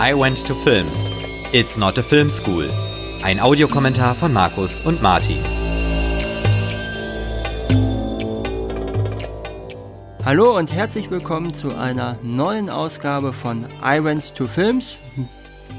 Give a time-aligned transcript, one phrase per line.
[0.00, 1.08] I Went to Films.
[1.52, 2.68] It's not a film school.
[3.22, 5.38] Ein Audiokommentar von Markus und Martin.
[10.24, 14.98] Hallo und herzlich willkommen zu einer neuen Ausgabe von I Went to Films.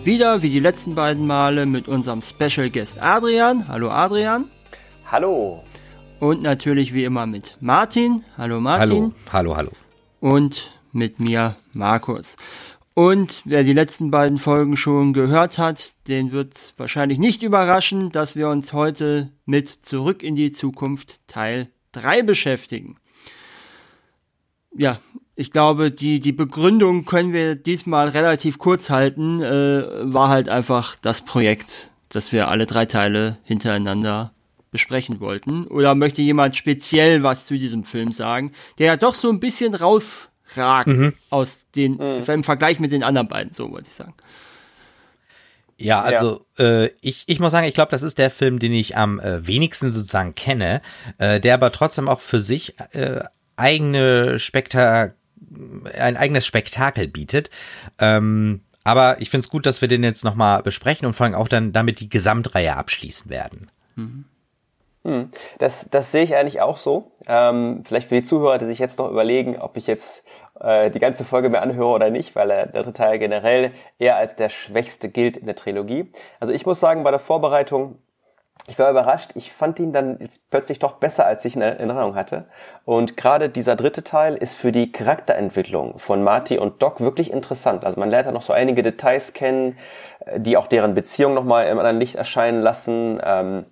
[0.06, 3.68] Wieder wie die letzten beiden Male mit unserem Special Guest Adrian.
[3.68, 4.46] Hallo Adrian.
[5.12, 5.62] Hallo.
[6.22, 8.24] Und natürlich wie immer mit Martin.
[8.38, 9.14] Hallo Martin.
[9.34, 9.72] Hallo, hallo, hallo.
[10.22, 12.38] Und mit mir Markus.
[12.96, 18.38] Und wer die letzten beiden Folgen schon gehört hat, den wird wahrscheinlich nicht überraschen, dass
[18.38, 22.96] wir uns heute mit Zurück in die Zukunft Teil 3 beschäftigen.
[24.74, 25.00] Ja,
[25.36, 29.84] ich glaube, die, die Begründung können wir diesmal relativ kurz halten, äh,
[30.14, 34.32] war halt einfach das Projekt, dass wir alle drei Teile hintereinander
[34.72, 35.68] besprechen wollten.
[35.68, 39.76] Oder möchte jemand speziell was zu diesem Film sagen, der ja doch so ein bisschen
[39.76, 41.14] raus ragen mhm.
[41.30, 42.24] aus den, mhm.
[42.28, 44.14] im Vergleich mit den anderen beiden, so wollte ich sagen.
[45.78, 46.84] Ja, also ja.
[46.84, 49.46] Äh, ich, ich muss sagen, ich glaube, das ist der Film, den ich am äh,
[49.46, 50.82] wenigsten sozusagen kenne,
[51.18, 53.22] äh, der aber trotzdem auch für sich äh,
[53.58, 55.16] eigene Spektak
[56.00, 57.50] ein eigenes Spektakel bietet.
[58.00, 61.36] Ähm, aber ich finde es gut, dass wir den jetzt nochmal besprechen und vor allem
[61.36, 63.72] auch dann damit die Gesamtreihe abschließen werden.
[63.96, 64.26] Mhm.
[65.04, 65.30] Hm.
[65.60, 67.12] Das, das sehe ich eigentlich auch so.
[67.28, 70.24] Ähm, vielleicht für die Zuhörer, die sich jetzt noch überlegen, ob ich jetzt
[70.60, 74.36] äh, die ganze Folge mir anhöre oder nicht, weil der dritte Teil generell eher als
[74.36, 76.12] der schwächste gilt in der Trilogie.
[76.40, 78.00] Also ich muss sagen, bei der Vorbereitung,
[78.68, 79.32] ich war überrascht.
[79.36, 82.46] Ich fand ihn dann jetzt plötzlich doch besser, als ich in Erinnerung hatte.
[82.84, 87.86] Und gerade dieser dritte Teil ist für die Charakterentwicklung von Marty und Doc wirklich interessant.
[87.86, 89.78] Also man lernt da noch so einige Details kennen,
[90.26, 93.20] äh, die auch deren Beziehung nochmal im anderen Licht erscheinen lassen.
[93.24, 93.66] Ähm,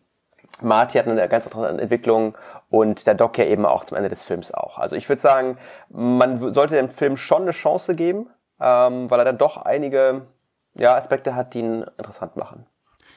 [0.61, 2.37] Marty hat eine ganz interessante Entwicklung
[2.73, 4.79] und der Doc ja eben auch zum Ende des Films auch.
[4.79, 5.59] Also ich würde sagen,
[5.91, 10.25] man sollte dem Film schon eine Chance geben, ähm, weil er dann doch einige
[10.73, 12.65] ja, Aspekte hat, die ihn interessant machen.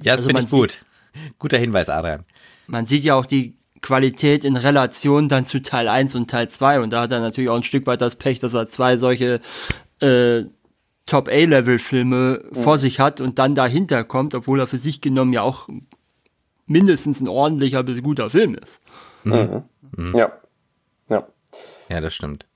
[0.01, 0.83] Ja, das also finde ich gut.
[1.39, 2.27] Guter Hinweis, Adrian.
[2.67, 6.81] Man sieht ja auch die Qualität in Relation dann zu Teil 1 und Teil 2
[6.81, 9.41] und da hat er natürlich auch ein Stück weit das Pech, dass er zwei solche
[10.01, 10.43] äh,
[11.07, 12.63] Top-A-Level-Filme mhm.
[12.63, 15.67] vor sich hat und dann dahinter kommt, obwohl er für sich genommen ja auch
[16.67, 18.81] mindestens ein ordentlicher bis guter Film ist.
[19.27, 19.63] Mhm.
[19.97, 20.17] Mhm.
[20.17, 20.33] Ja.
[21.09, 21.27] Ja.
[21.89, 22.47] Ja, das stimmt.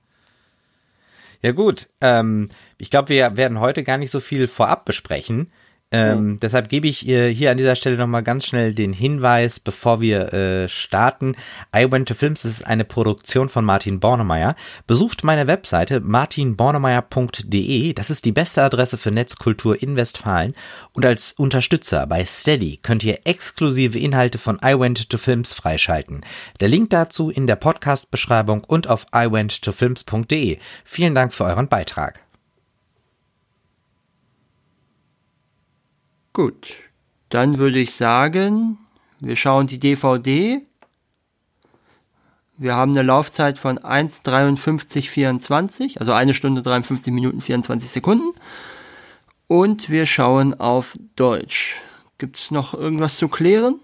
[1.41, 5.51] Ja gut, ähm, ich glaube, wir werden heute gar nicht so viel vorab besprechen.
[5.91, 6.39] Ähm, mhm.
[6.39, 10.33] Deshalb gebe ich ihr hier an dieser Stelle nochmal ganz schnell den Hinweis, bevor wir
[10.33, 11.35] äh, starten.
[11.75, 14.55] I Went to Films ist eine Produktion von Martin Bornemeyer.
[14.87, 17.93] Besucht meine Webseite martinbornemeyer.de.
[17.93, 20.53] Das ist die beste Adresse für Netzkultur in Westfalen.
[20.93, 26.21] Und als Unterstützer bei Steady könnt ihr exklusive Inhalte von I Went to Films freischalten.
[26.61, 30.57] Der Link dazu in der Podcast-Beschreibung und auf iwenttofilms.de.
[30.85, 32.21] Vielen Dank für euren Beitrag.
[36.33, 36.75] Gut,
[37.27, 38.77] dann würde ich sagen,
[39.19, 40.65] wir schauen die DVD.
[42.57, 48.31] Wir haben eine Laufzeit von 1,53,24, also eine Stunde 53 Minuten 24 Sekunden.
[49.47, 51.81] Und wir schauen auf Deutsch.
[52.17, 53.81] Gibt es noch irgendwas zu klären?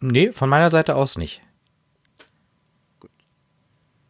[0.00, 1.40] Nee, von meiner Seite aus nicht.
[3.00, 3.10] Gut.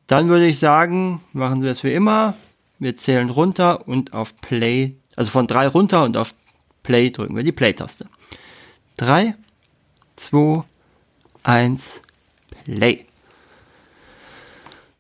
[0.09, 2.35] Dann würde ich sagen, machen wir es wie immer.
[2.81, 6.35] Wir zählen runter und auf Play, also von drei runter und auf
[6.89, 8.07] Play drücken wir die Play-Taste.
[8.97, 9.35] 3,
[10.17, 10.65] 2,
[11.43, 12.01] 1,
[12.65, 13.05] Play.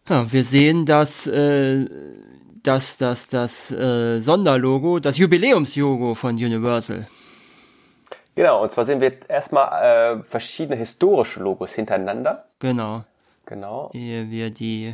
[0.06, 1.86] Ja, wir sehen, dass, äh,
[2.62, 7.08] dass, dass das äh, Sonderlogo, das Jubiläumslogo von Universal.
[8.34, 12.44] Genau, und zwar sehen wir erstmal äh, verschiedene historische Logos hintereinander.
[12.58, 13.04] Genau.
[13.46, 13.90] Genau.
[13.94, 14.92] Ehe wir die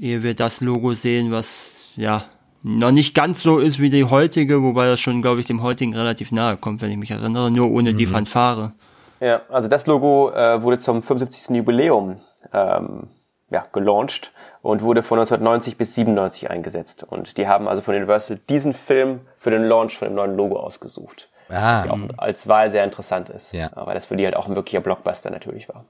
[0.00, 2.24] ehe wir das Logo sehen, was ja
[2.62, 5.94] noch nicht ganz so ist wie die heutige, wobei das schon, glaube ich, dem heutigen
[5.94, 7.96] relativ nahe kommt, wenn ich mich erinnere, nur ohne mhm.
[7.96, 8.72] die Fanfare.
[9.20, 11.56] Ja, also das Logo äh, wurde zum 75.
[11.56, 12.20] Jubiläum
[12.52, 13.08] ähm,
[13.50, 14.32] ja, gelauncht
[14.62, 17.04] und wurde von 1990 bis 97 eingesetzt.
[17.04, 20.58] Und die haben also von Universal diesen Film für den Launch von dem neuen Logo
[20.58, 21.28] ausgesucht.
[21.48, 21.84] Ah.
[21.84, 23.52] Was auch als Wahl sehr interessant ist.
[23.52, 23.70] Ja.
[23.74, 25.84] Weil das für die halt auch ein wirklicher Blockbuster natürlich war.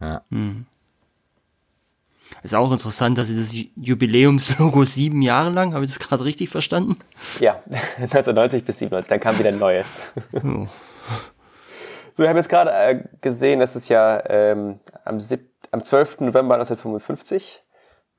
[0.00, 0.22] Ja.
[0.28, 0.66] Mhm.
[2.42, 6.48] Ist auch interessant, dass sie das Jubiläumslogo sieben Jahre lang, habe ich das gerade richtig
[6.48, 6.96] verstanden?
[7.40, 7.62] Ja,
[7.98, 10.00] 1990 bis 97, dann kam wieder ein neues.
[10.32, 10.68] Oh.
[12.14, 15.18] So, wir haben jetzt gerade äh, gesehen, dass es ja ähm, am,
[15.70, 16.20] am 12.
[16.20, 17.62] November 1955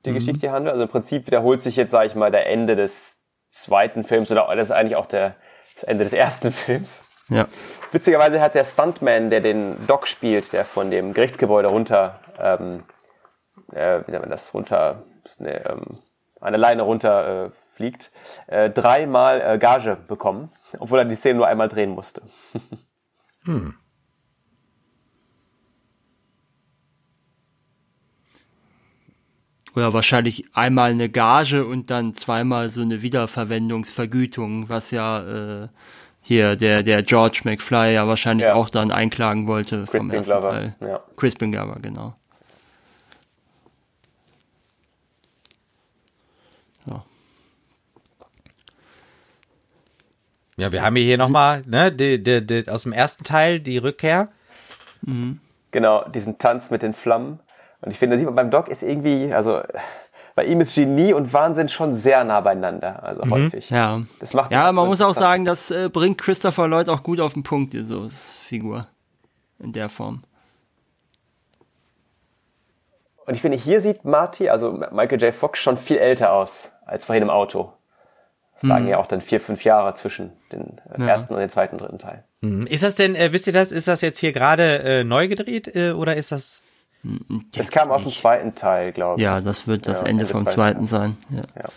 [0.04, 0.14] die mhm.
[0.14, 0.72] Geschichte handelt.
[0.72, 3.18] Also im Prinzip wiederholt sich jetzt, sage ich mal, der Ende des
[3.50, 5.34] zweiten Films oder das ist eigentlich auch der,
[5.74, 7.04] das Ende des ersten Films.
[7.28, 7.46] Ja.
[7.92, 12.84] Witzigerweise hat der Stuntman, der den Doc spielt, der von dem Gerichtsgebäude runter ähm,
[13.72, 15.02] äh, wie nennt man das, runter
[15.38, 15.98] eine, ähm,
[16.40, 18.10] eine Leine runter äh, fliegt,
[18.46, 22.22] äh, dreimal äh, Gage bekommen, obwohl er die Szene nur einmal drehen musste.
[23.44, 23.74] hm.
[29.76, 35.68] Oder wahrscheinlich einmal eine Gage und dann zweimal so eine Wiederverwendungsvergütung, was ja äh,
[36.20, 38.54] hier der, der George McFly ja wahrscheinlich ja.
[38.54, 40.50] auch dann einklagen wollte Crispin vom ersten Glover.
[40.50, 40.76] Teil.
[40.80, 41.00] Ja.
[41.16, 42.16] Crispin Glover, genau.
[50.58, 54.28] Ja, wir haben hier nochmal, ne, die, die, die, aus dem ersten Teil die Rückkehr.
[55.02, 55.38] Mhm.
[55.70, 57.38] Genau, diesen Tanz mit den Flammen.
[57.80, 59.62] Und ich finde, da sieht man beim Doc ist irgendwie, also
[60.34, 63.30] bei ihm ist Genie und Wahnsinn schon sehr nah beieinander, also mhm.
[63.30, 63.70] häufig.
[63.70, 67.20] Ja, das macht ja man muss auch sagen, das äh, bringt Christopher Lloyd auch gut
[67.20, 68.88] auf den Punkt, so Figur
[69.60, 70.24] in der Form.
[73.26, 75.32] Und ich finde, hier sieht Marty, also Michael J.
[75.32, 77.72] Fox, schon viel älter aus als vorhin im Auto.
[78.58, 78.90] Es lagen mhm.
[78.90, 81.06] ja auch dann vier, fünf Jahre zwischen dem äh, ja.
[81.06, 82.24] ersten und dem zweiten, dritten Teil.
[82.40, 82.66] Mhm.
[82.66, 85.74] Ist das denn, äh, wisst ihr das, ist das jetzt hier gerade äh, neu gedreht
[85.74, 86.62] äh, oder ist das
[87.54, 89.24] das kam aus dem zweiten Teil, glaube ich.
[89.24, 91.16] Ja, das wird das ja, Ende, Ende vom zweiten sein.
[91.30, 91.42] Ja.
[91.54, 91.68] ja.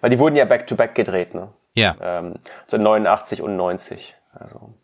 [0.00, 1.48] Weil die wurden ja back-to-back -back gedreht, ne?
[1.74, 1.94] Ja.
[2.00, 2.34] Ähm,
[2.66, 4.16] so 89 und 90.
[4.32, 4.74] Also.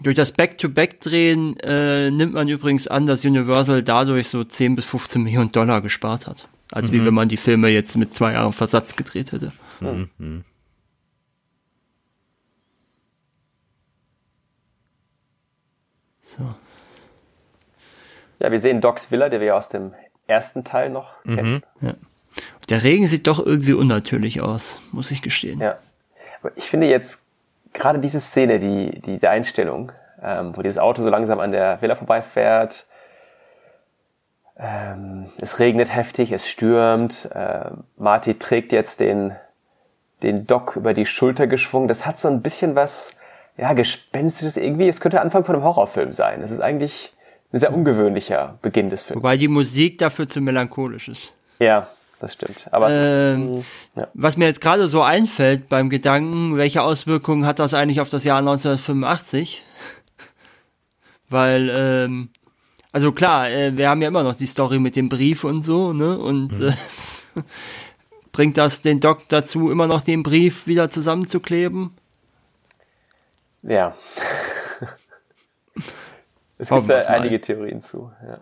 [0.00, 5.22] Durch das Back-to-Back-Drehen äh, nimmt man übrigens an, dass Universal dadurch so 10 bis 15
[5.22, 6.48] Millionen Dollar gespart hat.
[6.70, 6.94] Als mhm.
[6.94, 9.52] wie wenn man die Filme jetzt mit zwei Jahren Versatz gedreht hätte.
[9.80, 10.44] Mhm.
[16.22, 16.54] So.
[18.40, 19.94] Ja, wir sehen Docs Villa, der wir aus dem
[20.26, 21.36] ersten Teil noch mhm.
[21.36, 21.62] kennen.
[21.80, 21.94] Ja.
[22.68, 25.60] Der Regen sieht doch irgendwie unnatürlich aus, muss ich gestehen.
[25.60, 25.78] Ja.
[26.40, 27.22] Aber ich finde jetzt
[27.72, 29.90] gerade diese Szene, die, die, die Einstellung,
[30.22, 32.86] ähm, wo dieses Auto so langsam an der Villa vorbeifährt,
[34.58, 39.36] ähm, es regnet heftig, es stürmt, äh, Marty trägt jetzt den,
[40.22, 41.86] den Doc über die Schulter geschwungen.
[41.86, 43.12] Das hat so ein bisschen was,
[43.56, 44.88] ja, gespenstisches irgendwie.
[44.88, 46.40] Es könnte Anfang von einem Horrorfilm sein.
[46.40, 47.12] Das ist eigentlich
[47.52, 49.22] ein sehr ungewöhnlicher Beginn des Films.
[49.22, 51.34] Wobei die Musik dafür zu melancholisch ist.
[51.60, 51.88] Ja,
[52.20, 52.66] das stimmt.
[52.72, 53.64] Aber ähm,
[53.94, 54.08] ja.
[54.14, 58.24] was mir jetzt gerade so einfällt beim Gedanken, welche Auswirkungen hat das eigentlich auf das
[58.24, 59.62] Jahr 1985?
[61.30, 62.30] Weil, ähm,
[62.92, 65.92] also klar, äh, wir haben ja immer noch die Story mit dem Brief und so,
[65.92, 66.18] ne?
[66.18, 66.68] Und mhm.
[66.68, 67.42] äh,
[68.32, 71.90] bringt das den Doc dazu, immer noch den Brief wieder zusammenzukleben?
[73.62, 73.94] Ja.
[76.60, 78.10] Es gibt da einige Theorien zu.
[78.26, 78.40] Ja.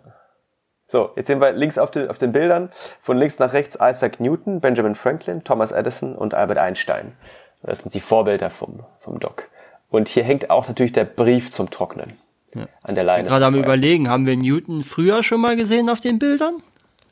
[0.87, 4.19] So, jetzt sehen wir links auf den, auf den Bildern von links nach rechts Isaac
[4.19, 7.15] Newton, Benjamin Franklin, Thomas Edison und Albert Einstein.
[7.61, 9.49] Das sind die Vorbilder vom, vom Doc.
[9.91, 12.17] Und hier hängt auch natürlich der Brief zum Trocknen
[12.55, 12.67] ja.
[12.83, 13.27] an der Leine.
[13.27, 16.55] Gerade am überlegen, haben wir Newton früher schon mal gesehen auf den Bildern?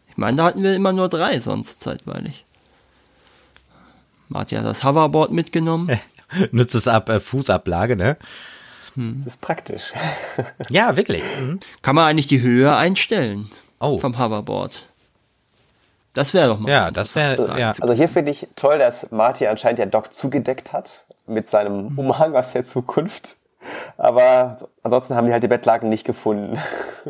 [0.10, 2.46] Ich meine, da hatten wir immer nur drei sonst zeitweilig.
[4.30, 6.00] Martin hat das Hoverboard mitgenommen.
[6.52, 8.18] Nutzt es ab äh, Fußablage, ne?
[8.96, 9.18] Hm.
[9.18, 9.94] Das ist praktisch.
[10.70, 11.24] ja, wirklich.
[11.40, 11.60] Mhm.
[11.82, 13.50] Kann man eigentlich die Höhe einstellen
[13.80, 14.00] oh.
[14.00, 14.86] vom Hoverboard?
[16.14, 16.72] Das wäre doch mal.
[16.72, 17.32] Ja, das wäre.
[17.32, 17.68] Also, ja.
[17.68, 22.00] also hier finde ich toll, dass Marty anscheinend ja Doc zugedeckt hat mit seinem mhm.
[22.00, 23.36] Umhang aus der Zukunft.
[23.98, 26.60] Aber ansonsten haben die halt die Bettlaken nicht gefunden.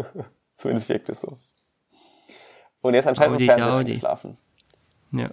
[0.55, 1.37] Zumindest wirkt es so.
[2.81, 4.37] Und ist anscheinend im Fernsehen geschlafen.
[5.11, 5.29] Ja.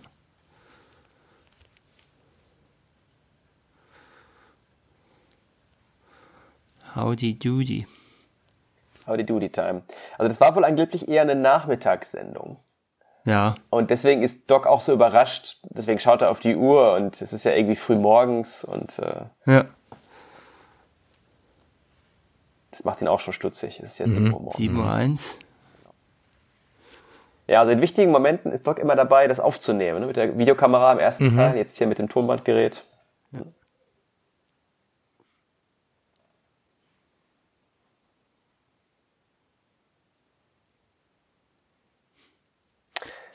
[6.94, 7.86] Howdy Doody.
[9.06, 9.82] Howdy Doody Time.
[10.18, 12.58] Also das war wohl angeblich eher eine Nachmittagssendung.
[13.24, 13.54] Ja.
[13.70, 15.58] Und deswegen ist Doc auch so überrascht.
[15.70, 19.26] Deswegen schaut er auf die Uhr und es ist ja irgendwie früh morgens und äh,
[19.46, 19.64] ja.
[22.72, 23.78] Das macht ihn auch schon stutzig.
[23.80, 24.34] Es ist ja mhm.
[24.48, 25.38] 7 Uhr 1.
[27.46, 30.00] Ja, also in wichtigen Momenten ist Doc immer dabei, das aufzunehmen.
[30.00, 30.06] Ne?
[30.06, 31.36] Mit der Videokamera im ersten mhm.
[31.36, 32.84] Teil, jetzt hier mit dem Tonbandgerät.
[33.32, 33.40] Ja.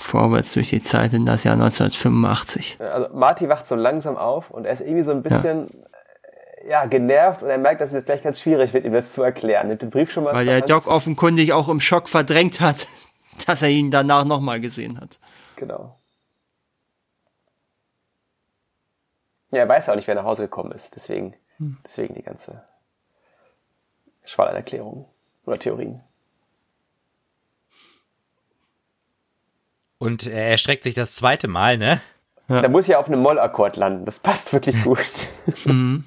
[0.07, 2.77] vorwärts durch die Zeit in das Jahr 1985.
[2.79, 5.86] Also Marty wacht so langsam auf und er ist irgendwie so ein bisschen ja.
[6.67, 9.23] Ja genervt und er merkt, dass es jetzt gleich ganz schwierig wird, ihm das zu
[9.23, 9.69] erklären.
[9.69, 12.87] Nimmt den Brief schon mal Weil der Doc offenkundig auch im Schock verdrängt hat,
[13.47, 15.19] dass er ihn danach nochmal gesehen hat.
[15.55, 15.97] Genau.
[19.51, 20.95] Ja, er weiß ja auch nicht, wer nach Hause gekommen ist.
[20.95, 21.77] Deswegen, hm.
[21.85, 22.63] deswegen die ganze
[24.25, 25.05] Schwall an Erklärungen
[25.45, 26.01] oder Theorien.
[29.99, 32.01] Und er erstreckt sich das zweite Mal, ne?
[32.49, 32.61] Ja.
[32.61, 34.05] Da muss ja auf einem Mollakkord landen.
[34.05, 35.29] Das passt wirklich gut.
[35.65, 36.03] mhm.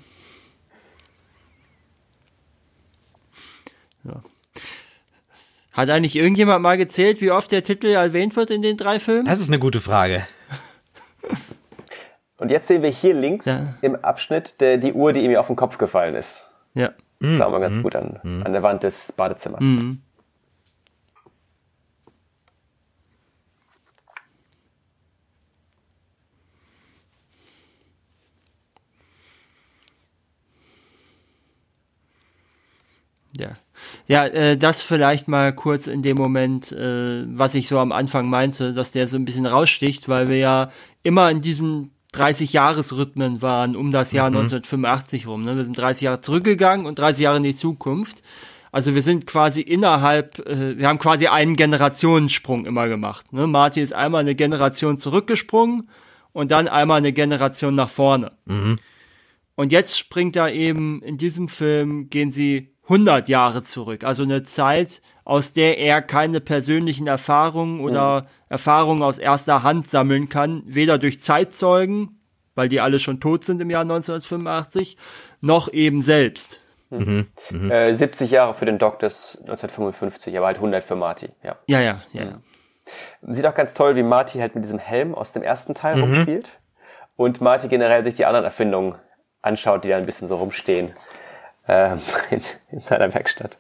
[5.73, 9.25] Hat eigentlich irgendjemand mal gezählt, wie oft der Titel erwähnt wird in den drei Filmen?
[9.25, 10.27] Das ist eine gute Frage.
[12.39, 13.75] Und jetzt sehen wir hier links ja.
[13.83, 16.47] im Abschnitt der, die Uhr, die ihm auf den Kopf gefallen ist.
[16.75, 16.93] Ja.
[17.21, 17.83] Das sah man ganz mhm.
[17.83, 18.43] gut an, mhm.
[18.45, 19.61] an der Wand des Badezimmers.
[19.61, 20.01] Mhm.
[33.39, 33.51] Ja.
[34.07, 38.29] Ja, äh, das vielleicht mal kurz in dem Moment, äh, was ich so am Anfang
[38.29, 40.71] meinte, dass der so ein bisschen raussticht, weil wir ja
[41.03, 44.39] immer in diesen 30-Jahres-Rhythmen waren um das Jahr mhm.
[44.39, 45.45] 1985 rum.
[45.45, 45.57] Ne?
[45.57, 48.23] Wir sind 30 Jahre zurückgegangen und 30 Jahre in die Zukunft.
[48.73, 53.33] Also wir sind quasi innerhalb, äh, wir haben quasi einen Generationensprung immer gemacht.
[53.33, 53.47] Ne?
[53.47, 55.89] Marty ist einmal eine Generation zurückgesprungen
[56.33, 58.33] und dann einmal eine Generation nach vorne.
[58.45, 58.79] Mhm.
[59.57, 64.03] Und jetzt springt er eben in diesem Film, gehen sie 100 Jahre zurück.
[64.03, 68.27] Also eine Zeit, aus der er keine persönlichen Erfahrungen oder mhm.
[68.49, 72.21] Erfahrungen aus erster Hand sammeln kann, weder durch Zeitzeugen,
[72.57, 74.97] weil die alle schon tot sind im Jahr 1985,
[75.41, 76.59] noch eben selbst.
[76.91, 77.29] Mhm.
[77.51, 77.71] Mhm.
[77.71, 81.57] Äh, 70 Jahre für den Doc des 1955, aber halt 100 für Marty, ja.
[81.69, 82.23] Ja, ja, ja.
[82.25, 82.41] ja.
[83.23, 86.03] Sieht auch ganz toll, wie Marty halt mit diesem Helm aus dem ersten Teil mhm.
[86.03, 86.59] rumspielt
[87.15, 88.97] und Marty generell sich die anderen Erfindungen
[89.43, 90.93] anschaut, die da ein bisschen so rumstehen
[91.71, 91.97] äh,
[92.35, 93.59] in, in seiner Werkstatt.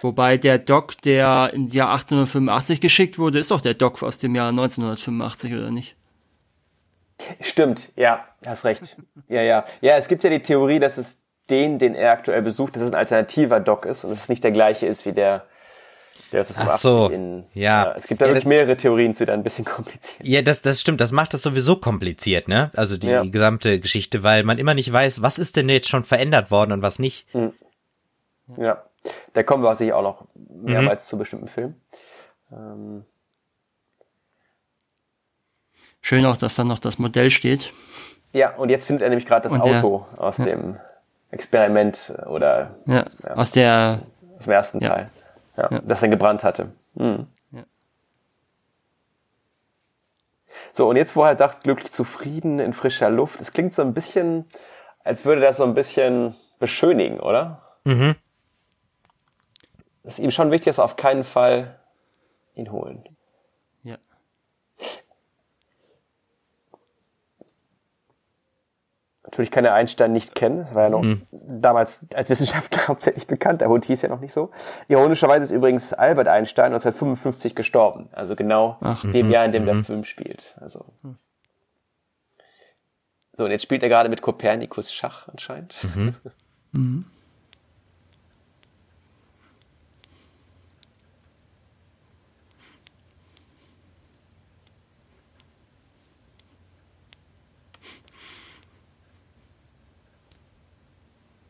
[0.00, 4.34] Wobei der Doc, der ins Jahr 1885 geschickt wurde, ist doch der Doc aus dem
[4.34, 5.96] Jahr 1985, oder nicht?
[7.40, 8.96] Stimmt, ja, hast recht.
[9.28, 9.64] Ja, ja.
[9.80, 12.90] Ja, es gibt ja die Theorie, dass es den, den er aktuell besucht, dass es
[12.90, 15.46] ein alternativer Doc ist und es nicht der gleiche ist wie der
[16.32, 17.84] der ist Ach so, in, ja.
[17.84, 17.94] ja.
[17.96, 20.26] Es gibt da ja, wirklich mehrere Theorien zu, die ein bisschen kompliziert.
[20.26, 21.00] Ja, das, das stimmt.
[21.00, 22.70] Das macht das sowieso kompliziert, ne?
[22.76, 23.24] Also die ja.
[23.24, 26.82] gesamte Geschichte, weil man immer nicht weiß, was ist denn jetzt schon verändert worden und
[26.82, 27.32] was nicht.
[27.34, 27.52] Mhm.
[28.56, 28.84] Ja,
[29.32, 31.08] da kommen wir sicher auch noch mehrmals mhm.
[31.08, 31.80] zu bestimmten Filmen.
[32.52, 33.04] Ähm.
[36.00, 37.72] Schön auch, dass dann noch das Modell steht.
[38.32, 40.76] Ja, und jetzt findet er nämlich gerade das und Auto der, aus dem
[41.30, 43.04] Experiment oder ja,
[43.34, 44.02] aus der
[44.38, 45.10] aus dem ersten Teil
[45.56, 45.78] ja, ja.
[45.84, 46.72] das er gebrannt hatte.
[46.94, 47.26] Mhm.
[47.52, 47.64] Ja.
[50.72, 53.82] So, und jetzt, wo er halt sagt, glücklich zufrieden in frischer Luft, es klingt so
[53.82, 54.46] ein bisschen,
[55.04, 57.62] als würde das so ein bisschen beschönigen, oder?
[57.84, 58.16] Mhm.
[60.02, 61.78] Es ist ihm schon wichtig, dass er auf keinen Fall
[62.54, 63.04] ihn holen.
[69.26, 70.58] Natürlich kann er Einstein nicht kennen.
[70.58, 71.22] Das war ja noch mhm.
[71.30, 73.60] damals als Wissenschaftler hauptsächlich bekannt.
[73.60, 74.50] Der Hund hieß ja noch nicht so.
[74.88, 78.08] Ironischerweise ist übrigens Albert Einstein 1955 gestorben.
[78.12, 79.32] Also genau Ach, dem mhm.
[79.32, 79.84] Jahr, in dem der mhm.
[79.84, 80.54] Film spielt.
[80.60, 80.84] Also.
[83.36, 85.76] So, und jetzt spielt er gerade mit Kopernikus Schach anscheinend.
[85.94, 86.14] Mhm.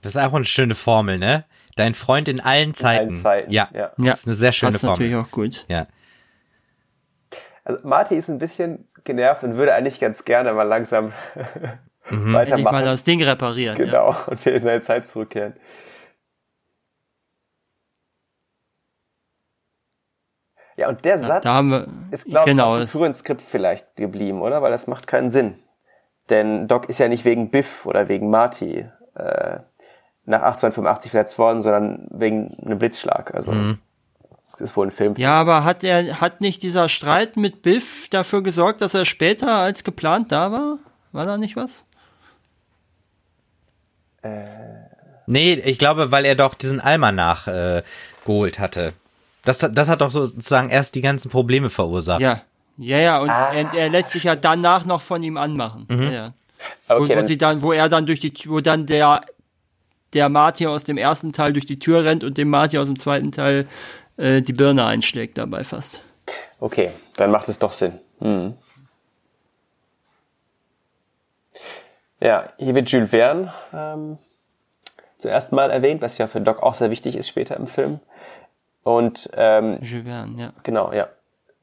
[0.06, 1.44] Das ist auch eine schöne Formel, ne?
[1.75, 3.02] Dein Freund in allen Zeiten.
[3.02, 3.50] In allen Zeiten.
[3.50, 3.90] Ja, ja.
[3.96, 5.08] Das ist eine sehr schöne Passt Formel.
[5.08, 5.64] natürlich auch gut.
[5.66, 5.88] Ja.
[7.64, 11.12] Also Marty ist ein bisschen genervt und würde eigentlich ganz gerne mal langsam
[12.08, 12.32] mhm.
[12.32, 12.72] weitermachen.
[12.72, 13.76] mal das Ding reparieren.
[13.76, 14.25] Genau, ja.
[14.26, 15.54] und will in seine Zeit zurückkehren.
[20.76, 24.40] Ja, und der Satz ja, wir, ist, glaube genau, ich, im früheren Skript vielleicht geblieben,
[24.40, 24.62] oder?
[24.62, 25.58] Weil das macht keinen Sinn.
[26.30, 29.58] Denn Doc ist ja nicht wegen Biff oder wegen Marty äh,
[30.26, 33.35] nach 1885 verletzt worden, sondern wegen einem Blitzschlag.
[33.35, 33.78] Also mhm.
[34.50, 35.14] das ist wohl ein Film.
[35.16, 39.54] Ja, aber hat er hat nicht dieser Streit mit Biff dafür gesorgt, dass er später
[39.56, 40.78] als geplant da war?
[41.12, 41.85] War da nicht was?
[44.23, 44.45] Äh.
[45.28, 47.83] Nee, ich glaube, weil er doch diesen Almanach äh,
[48.25, 48.92] geholt hatte.
[49.45, 52.21] Das, das hat doch sozusagen erst die ganzen Probleme verursacht.
[52.21, 52.42] Ja,
[52.78, 53.52] ja, ja, und ah.
[53.52, 55.87] er, er, lässt sich ja danach noch von ihm anmachen.
[55.88, 56.12] Mhm.
[56.12, 56.33] Ja,
[56.88, 59.21] Okay, wo, wo sie dann, wo er dann durch die, wo dann der
[60.16, 62.99] der Marty aus dem ersten Teil durch die Tür rennt und dem Marty aus dem
[62.99, 63.66] zweiten Teil
[64.16, 66.00] äh, die Birne einschlägt dabei fast.
[66.58, 68.00] Okay, dann macht es doch Sinn.
[68.20, 68.54] Hm.
[72.18, 74.16] Ja, hier wird Jules Verne ähm,
[75.18, 78.00] zuerst mal erwähnt, was ja für Doc auch sehr wichtig ist später im Film.
[78.85, 80.52] Und ähm, Jules Verne, ja.
[80.62, 81.08] Genau, ja.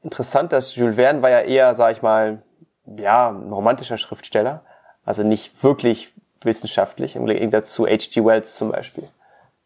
[0.04, 2.40] Interessant, dass Jules Verne war ja eher, sag ich mal,
[2.86, 4.62] ja, ein romantischer Schriftsteller.
[5.04, 6.13] Also nicht wirklich
[6.44, 8.24] wissenschaftlich, im Gegensatz zu H.G.
[8.24, 9.04] Wells zum Beispiel.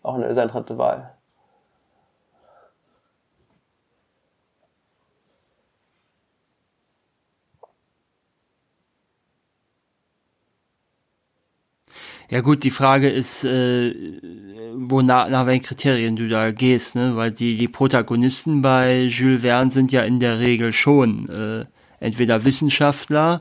[0.02, 1.12] Auch eine sehr interessante Wahl.
[12.30, 13.94] Ja gut, die Frage ist, äh,
[14.75, 17.16] wo nach, nach welchen Kriterien du da gehst, ne?
[17.16, 21.64] Weil die, die Protagonisten bei Jules Verne sind ja in der Regel schon äh,
[22.00, 23.40] entweder Wissenschaftler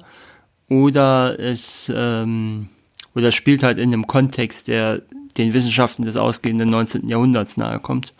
[0.70, 2.70] oder es ähm,
[3.18, 5.02] oder spielt halt in einem Kontext, der
[5.38, 7.08] den Wissenschaften des ausgehenden 19.
[7.08, 8.14] Jahrhunderts nahe kommt.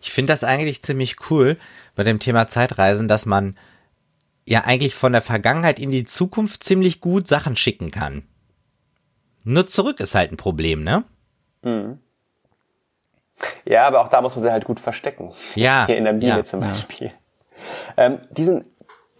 [0.00, 1.58] Ich finde das eigentlich ziemlich cool
[1.96, 3.56] bei dem Thema Zeitreisen, dass man
[4.46, 8.22] ja eigentlich von der Vergangenheit in die Zukunft ziemlich gut Sachen schicken kann.
[9.42, 11.04] Nur zurück ist halt ein Problem, ne?
[11.64, 11.98] Mhm.
[13.64, 15.32] Ja, aber auch da muss man sie halt gut verstecken.
[15.54, 15.86] Ja.
[15.86, 17.08] Hier in der Mine ja, zum Beispiel.
[17.08, 18.04] Ja.
[18.06, 18.64] Ähm, diesen,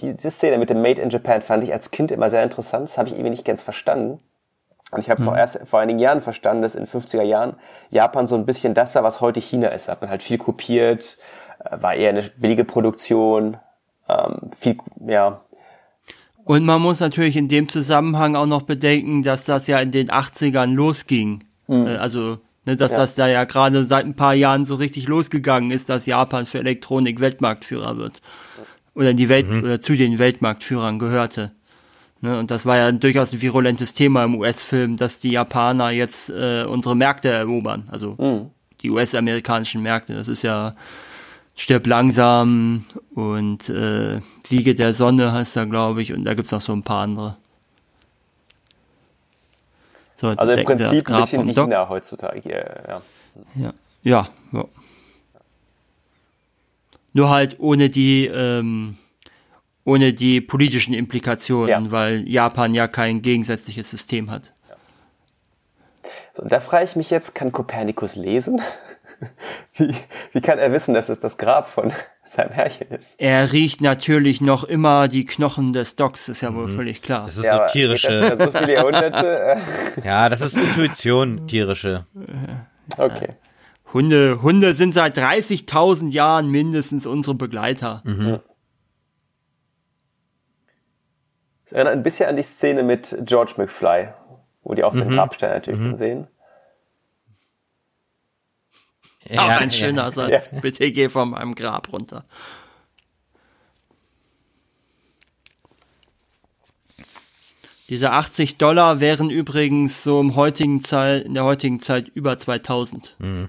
[0.00, 2.88] diese Szene mit dem Made in Japan fand ich als Kind immer sehr interessant.
[2.88, 4.20] Das habe ich irgendwie nicht ganz verstanden.
[4.90, 5.34] Und ich habe mhm.
[5.34, 7.56] erst vor einigen Jahren verstanden, dass in 50er Jahren
[7.90, 9.88] Japan so ein bisschen das war, was heute China ist.
[9.88, 11.18] Da hat man halt viel kopiert,
[11.64, 13.56] äh, war eher eine billige Produktion,
[14.08, 15.40] ähm, viel, ja.
[16.44, 20.10] Und man muss natürlich in dem Zusammenhang auch noch bedenken, dass das ja in den
[20.10, 21.42] 80ern losging.
[21.66, 21.86] Mhm.
[22.00, 22.98] Also, ne, dass ja.
[22.98, 26.58] das da ja gerade seit ein paar Jahren so richtig losgegangen ist, dass Japan für
[26.58, 28.20] Elektronik Weltmarktführer wird.
[28.94, 29.62] Oder in die Welt, mhm.
[29.62, 31.52] oder zu den Weltmarktführern gehörte.
[32.22, 36.30] Ne, und das war ja durchaus ein virulentes Thema im US-Film, dass die Japaner jetzt
[36.30, 38.50] äh, unsere Märkte erobern, also mhm.
[38.80, 40.14] die US-amerikanischen Märkte.
[40.14, 40.74] Das ist ja
[41.56, 46.62] Stirb langsam und äh, Wiege der Sonne heißt da, glaube ich, und da gibt's noch
[46.62, 47.36] so ein paar andere.
[50.16, 53.02] So, also im Prinzip ein bisschen China heutzutage hier, ja.
[53.54, 54.28] Ja, ja.
[57.12, 58.96] Nur halt ohne die ähm,
[59.84, 64.52] ohne die politischen Implikationen, weil Japan ja kein gegensätzliches System hat.
[66.32, 68.60] So, da frage ich mich jetzt, kann Kopernikus lesen?
[69.74, 69.94] Wie,
[70.32, 71.92] wie kann er wissen, dass es das Grab von
[72.24, 73.14] seinem Herrchen ist?
[73.18, 76.76] Er riecht natürlich noch immer die Knochen des Docks, ist ja wohl mhm.
[76.76, 77.26] völlig klar.
[77.26, 78.36] Das ist ja, so tierische.
[78.36, 79.56] Das so viele Jahrhunderte.
[80.04, 82.06] ja, das ist Intuition, tierische.
[82.96, 83.28] Okay.
[83.92, 88.02] Hunde, Hunde sind seit 30.000 Jahren mindestens unsere Begleiter.
[88.04, 88.40] Mhm.
[91.64, 94.08] Das erinnert ein bisschen an die Szene mit George McFly,
[94.62, 95.14] wo die auch den mhm.
[95.14, 95.96] Grabstein natürlich mhm.
[95.96, 96.26] sehen.
[99.28, 100.12] Ja, auch ein schöner ja.
[100.12, 100.50] Satz.
[100.52, 100.60] Ja.
[100.60, 102.24] Bitte geh von meinem Grab runter.
[107.88, 113.14] Diese 80 Dollar wären übrigens so im heutigen Zeit, in der heutigen Zeit über 2000.
[113.18, 113.48] Mhm.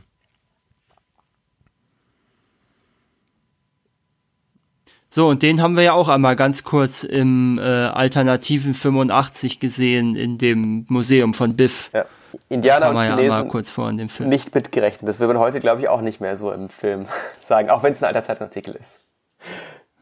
[5.10, 10.16] So, und den haben wir ja auch einmal ganz kurz im äh, Alternativen 85 gesehen
[10.16, 11.90] in dem Museum von Biff.
[11.92, 12.06] Ja.
[12.50, 14.30] Indianer und Chinesen ja kurz vor in dem Film.
[14.30, 15.08] nicht mitgerechnet.
[15.08, 17.08] Das will man heute, glaube ich, auch nicht mehr so im Film
[17.40, 19.00] sagen, auch wenn es ein alter Zeitartikel ist.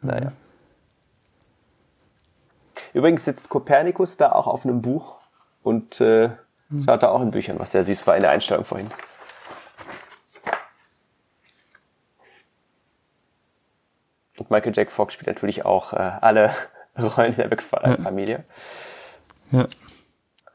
[0.01, 0.31] Naja.
[2.93, 5.15] Übrigens sitzt Kopernikus da auch auf einem Buch
[5.63, 6.29] und äh,
[6.85, 8.89] schaut da auch in Büchern, was sehr süß war in der Einstellung vorhin.
[14.37, 16.53] Und Michael Jack Fox spielt natürlich auch äh, alle
[16.97, 18.43] Rollen in der McFarlane-Familie.
[19.51, 19.59] Ja.
[19.59, 19.67] ja.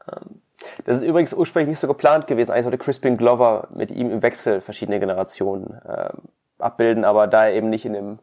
[0.07, 0.40] Ähm,
[0.85, 2.51] das ist übrigens ursprünglich nicht so geplant gewesen.
[2.51, 6.23] Eigentlich sollte Crispin Glover mit ihm im Wechsel verschiedene Generationen ähm,
[6.59, 8.19] abbilden, aber da er eben nicht in dem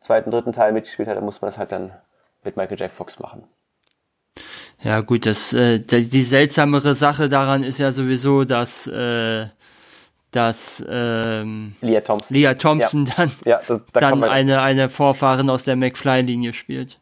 [0.00, 1.92] zweiten, dritten Teil mitgespielt hat, dann muss man das halt dann
[2.44, 2.90] mit Michael J.
[2.90, 3.44] Fox machen.
[4.80, 9.46] Ja gut, das, äh, die seltsamere Sache daran ist ja sowieso, dass äh,
[10.30, 13.14] dass ähm, Leah Thompson, Leah Thompson ja.
[13.16, 17.00] dann, ja, das, da dann eine, eine Vorfahrin aus der McFly-Linie spielt.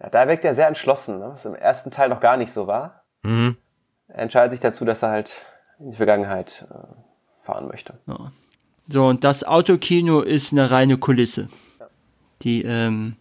[0.00, 1.30] Ja, da wirkt er sehr entschlossen, ne?
[1.32, 3.02] was im ersten Teil noch gar nicht so war.
[3.22, 3.56] Mhm.
[4.08, 5.32] Er entscheidet sich dazu, dass er halt
[5.78, 7.94] in die Vergangenheit äh, fahren möchte.
[8.06, 8.32] Ja.
[8.88, 11.48] So, und das Autokino ist eine reine Kulisse.
[11.78, 11.86] Ja.
[12.42, 13.16] Die ähm,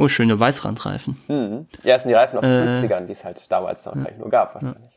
[0.00, 1.16] Oh, schöne Weißrandreifen.
[1.26, 1.66] Mhm.
[1.82, 4.06] Ja, sind die Reifen aus den äh, 50ern, die es halt damals noch ja.
[4.16, 4.92] nur gab wahrscheinlich.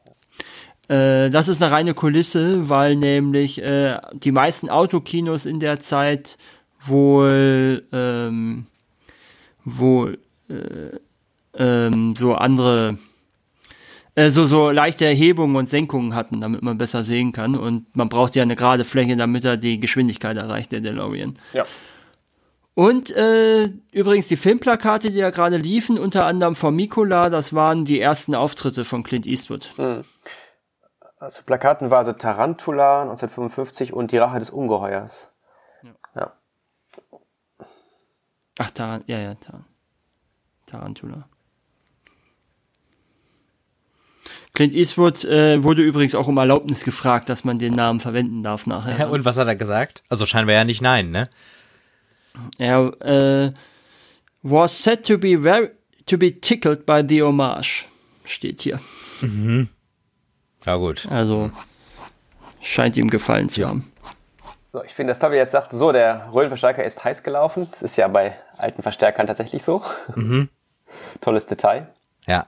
[0.87, 1.25] Ja.
[1.25, 6.37] Äh, das ist eine reine Kulisse, weil nämlich äh, die meisten Autokinos in der Zeit
[6.79, 8.67] wohl ähm,
[9.65, 10.99] wohl äh,
[11.57, 12.97] ähm, so andere
[14.15, 17.55] äh, so, so leichte Erhebungen und Senkungen hatten, damit man besser sehen kann.
[17.55, 21.37] Und man braucht ja eine gerade Fläche, damit er die Geschwindigkeit erreicht, der DeLorean.
[21.53, 21.65] Ja.
[22.73, 27.85] Und äh, übrigens die Filmplakate, die ja gerade liefen, unter anderem von Mikola, das waren
[27.85, 29.73] die ersten Auftritte von Clint Eastwood.
[29.77, 30.03] Mhm.
[31.19, 35.29] Also Plakaten war also Tarantula 1955 und die Rache des Ungeheuers.
[35.83, 35.91] Ja.
[36.15, 36.33] ja.
[38.57, 39.65] Ach, Tar ja, ja, Tar
[40.65, 41.27] Tarantula.
[44.53, 48.67] Clint Eastwood äh, wurde übrigens auch um Erlaubnis gefragt, dass man den Namen verwenden darf
[48.67, 49.09] nachher.
[49.09, 50.03] Und was hat er gesagt?
[50.09, 51.29] Also scheinbar ja nicht nein, ne?
[52.57, 53.53] Er äh,
[54.41, 55.69] was said to be very
[56.05, 57.85] to be tickled by the homage,
[58.25, 58.79] steht hier.
[60.65, 61.07] Ja gut.
[61.09, 61.51] Also
[62.61, 63.91] scheint ihm gefallen zu haben.
[64.73, 67.67] So, ich finde, dass Tobi jetzt sagt, so, der Röhrenverstärker ist heiß gelaufen.
[67.71, 69.83] Das ist ja bei alten Verstärkern tatsächlich so.
[71.21, 71.87] Tolles Detail.
[72.25, 72.47] Ja.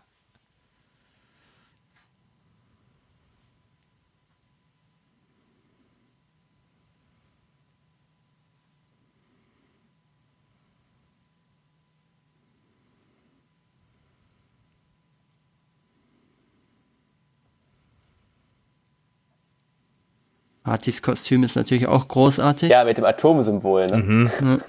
[20.64, 22.70] Artis Kostüm ist natürlich auch großartig.
[22.70, 23.88] Ja, mit dem Atomsymbol.
[23.88, 24.32] Ne?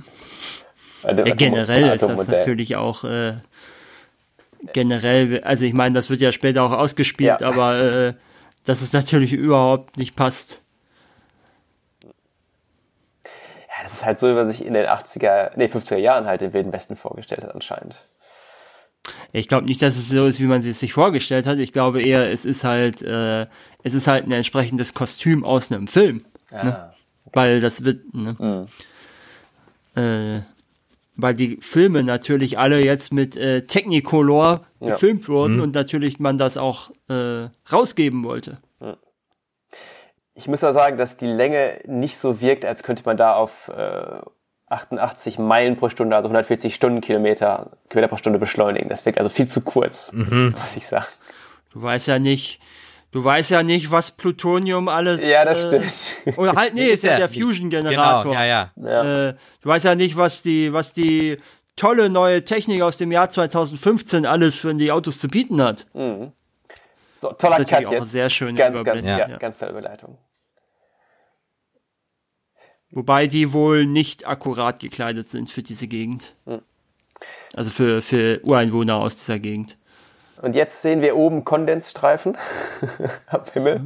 [1.07, 3.35] Also Ja, Atom- generell ist das natürlich auch äh,
[4.72, 7.46] generell, also ich meine, das wird ja später auch ausgespielt, Ja.
[7.46, 8.14] aber äh,
[8.64, 10.62] dass es natürlich überhaupt nicht passt.
[12.02, 16.40] Ja, das ist halt so, wie man sich in den 80er, nee, 50er Jahren halt
[16.40, 17.96] den Wilden Westen vorgestellt hat anscheinend.
[19.33, 21.59] Ich glaube nicht, dass es so ist, wie man es sich vorgestellt hat.
[21.59, 23.46] Ich glaube eher, es ist halt, äh,
[23.83, 26.24] es ist halt ein entsprechendes Kostüm aus einem Film.
[26.53, 26.94] Ja.
[27.33, 28.68] Weil das wird, ne?
[29.96, 30.40] Äh,
[31.16, 34.90] weil die Filme natürlich alle jetzt mit äh, Technicolor Ja.
[34.90, 38.59] gefilmt wurden und natürlich man das auch äh, rausgeben wollte.
[40.37, 43.68] Ich muss aber sagen, dass die Länge nicht so wirkt, als könnte man da auf
[43.68, 44.20] äh,
[44.74, 48.88] 88 Meilen pro Stunde, also 140 Stundenkilometer Kilometer pro Stunde beschleunigen.
[48.88, 51.06] Das wirkt also viel zu kurz, muss ich sagen.
[51.72, 52.60] Du weißt ja nicht,
[53.10, 55.24] du weißt ja nicht, was Plutonium alles.
[55.24, 56.38] Ja, das äh, stimmt.
[56.38, 58.32] Oder halt, nee, ist ja der Genau, Fusion-Generator.
[58.34, 58.70] ja, ja.
[58.76, 59.28] Ja.
[59.30, 61.37] Äh, du weißt ja nicht, was die, was die
[61.76, 65.87] tolle neue Technik aus dem Jahr 2015 alles für die Autos zu bieten hat.
[67.18, 68.10] So, toller Natürlich Cut auch jetzt.
[68.10, 69.37] sehr schön Ganz, ganz, ja, ja.
[69.38, 70.18] ganz tolle Überleitung.
[72.94, 76.35] Wobei die wohl nicht akkurat gekleidet sind für diese Gegend.
[77.57, 79.76] Also für, für Ureinwohner aus dieser Gegend.
[80.40, 82.37] Und jetzt sehen wir oben Kondensstreifen
[83.26, 83.80] am Himmel.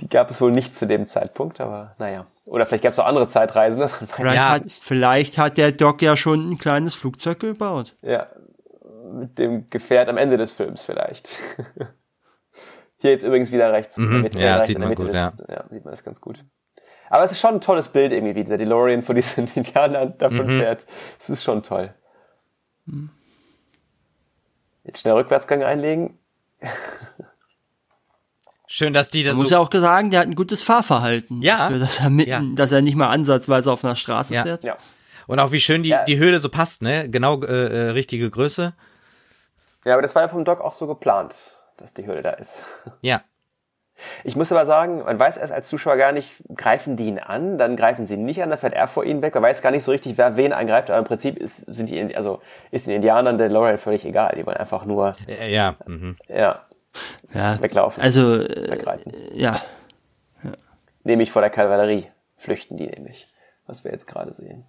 [0.00, 2.26] Die gab es wohl nicht zu dem Zeitpunkt, aber naja.
[2.46, 3.88] Oder vielleicht gab es auch andere Zeitreisende.
[4.08, 4.48] Vielleicht, Ja.
[4.50, 7.94] hat, vielleicht hat der Doc ja schon ein kleines Flugzeug gebaut.
[8.02, 8.26] Ja,
[9.12, 11.28] mit dem Gefährt am Ende des Films vielleicht.
[12.98, 13.96] Hier jetzt übrigens wieder rechts.
[13.98, 14.44] in der Mitte- Mhm.
[14.44, 15.30] Ja, rechts sieht man gut, des- ja.
[15.70, 16.44] sieht man das ganz gut.
[17.10, 20.46] Aber es ist schon ein tolles Bild irgendwie, wie dieser DeLorean vor diesen Indianern davon
[20.46, 20.60] Mhm.
[20.60, 20.86] fährt.
[21.18, 21.92] Es ist schon toll.
[24.84, 26.18] Jetzt schnell Rückwärtsgang einlegen.
[28.66, 31.42] Schön, dass die das Man muss so, ja auch sagen, der hat ein gutes Fahrverhalten.
[31.42, 31.68] Ja.
[31.68, 32.42] Für, dass, er mitten, Ja.
[32.54, 34.42] dass er nicht mal ansatzweise auf einer Straße Ja.
[34.44, 34.62] fährt.
[34.64, 34.76] Ja.
[35.26, 36.04] und auch wie schön die, Ja.
[36.04, 37.08] die Höhle so passt, ne?
[37.10, 37.46] Genau äh,
[37.88, 38.72] äh, richtige Größe.
[39.84, 41.36] ja, aber das war ja vom Doc auch so geplant,
[41.76, 42.56] dass die Höhle da ist.
[43.00, 43.22] Ja.
[44.24, 47.58] Ich muss aber sagen, man weiß erst als Zuschauer gar nicht, greifen die ihn an,
[47.58, 49.34] dann greifen sie ihn nicht an, dann fährt er vor ihnen weg.
[49.34, 52.16] Man weiß gar nicht so richtig, wer wen angreift, aber im Prinzip ist, sind die,
[52.16, 54.34] also ist den Indianern der Lorel völlig egal.
[54.36, 55.76] Die wollen einfach nur, Äh, ja.
[55.86, 56.16] Mhm.
[56.28, 56.60] ja,
[57.34, 57.60] Ja.
[57.60, 59.12] weglaufen, Also, äh, weggreifen.
[59.32, 59.60] ja.
[61.04, 63.26] Nämlich vor der Kavallerie flüchten die nämlich,
[63.66, 64.64] was wir jetzt gerade sehen.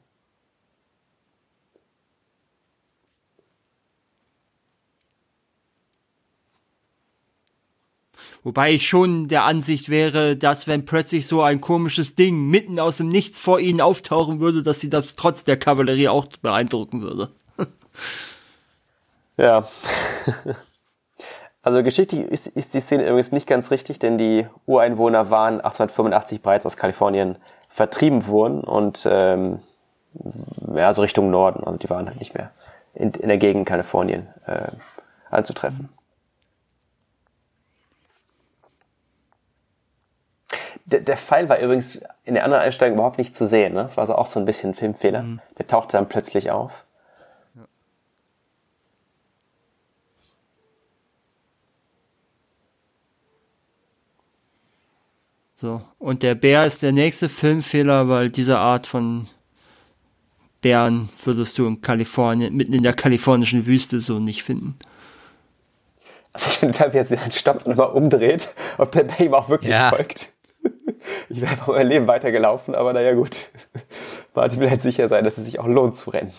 [8.43, 12.97] Wobei ich schon der Ansicht wäre, dass wenn plötzlich so ein komisches Ding mitten aus
[12.97, 17.30] dem Nichts vor ihnen auftauchen würde, dass sie das trotz der Kavallerie auch beeindrucken würde.
[19.38, 19.67] Ja.
[21.63, 26.41] Also geschichtlich ist, ist die Szene übrigens nicht ganz richtig, denn die Ureinwohner waren 1885
[26.41, 27.36] bereits aus Kalifornien
[27.69, 29.60] vertrieben worden und ähm,
[30.73, 31.63] ja, so Richtung Norden.
[31.63, 32.49] Also die waren halt nicht mehr
[32.95, 34.69] in, in der Gegend Kalifornien äh,
[35.30, 35.89] anzutreffen.
[40.86, 43.74] Der, der Pfeil war übrigens in der anderen Einstellung überhaupt nicht zu sehen.
[43.74, 43.84] Ne?
[43.84, 45.26] Das war so auch so ein bisschen ein Filmfehler.
[45.58, 46.86] Der tauchte dann plötzlich auf.
[55.62, 55.84] So.
[56.00, 59.28] Und der Bär ist der nächste Filmfehler, weil diese Art von
[60.62, 64.76] Bären würdest du in Kalifornien, mitten in der kalifornischen Wüste so nicht finden.
[66.34, 69.36] Also ich finde, da, er sich dann stoppt und immer umdreht, ob der Bär ihm
[69.36, 69.89] auch wirklich Ja.
[69.89, 70.31] folgt.
[71.30, 73.50] Ich wäre einfach mein Leben weitergelaufen, aber naja, gut.
[74.34, 76.34] Martin will halt sicher sein, dass es sich auch lohnt zu rennen.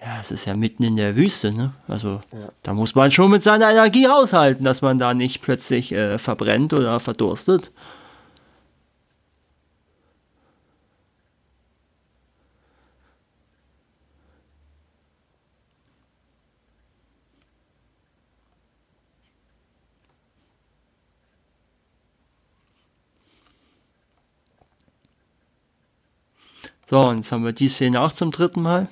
[0.00, 1.72] Ja, es ist ja mitten in der Wüste, ne?
[1.88, 2.20] Also
[2.62, 6.72] da muss man schon mit seiner Energie aushalten, dass man da nicht plötzlich äh, verbrennt
[6.72, 7.72] oder verdurstet.
[26.88, 28.88] So, und jetzt haben wir die Szene auch zum dritten Mal.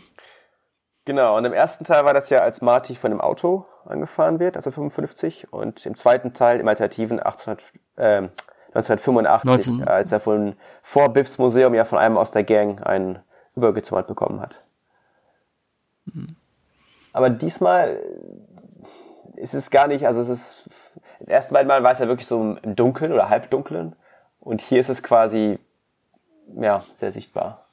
[1.05, 4.57] Genau, und im ersten Teil war das ja, als Marty von dem Auto angefahren wird,
[4.57, 7.57] also 55, und im zweiten Teil, im Alternativen 18,
[7.97, 8.29] äh,
[8.75, 9.89] 1985, 19.
[9.89, 13.21] als er von vor Biffs Museum ja von einem aus der Gang einen
[13.55, 14.61] übergezimmert bekommen hat.
[16.07, 16.27] Mhm.
[17.13, 18.01] Aber diesmal
[19.37, 20.69] ist es gar nicht, also es ist,
[21.21, 23.95] im ersten beiden Mal war es ja wirklich so im Dunkeln oder Halbdunklen,
[24.41, 25.59] und hier ist es quasi,
[26.61, 27.64] ja, sehr sichtbar.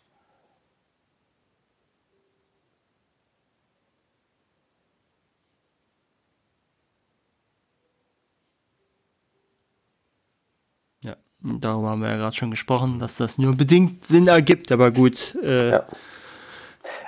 [11.44, 15.36] Darüber haben wir ja gerade schon gesprochen, dass das nur bedingt Sinn ergibt, aber gut.
[15.44, 15.84] Äh, ja.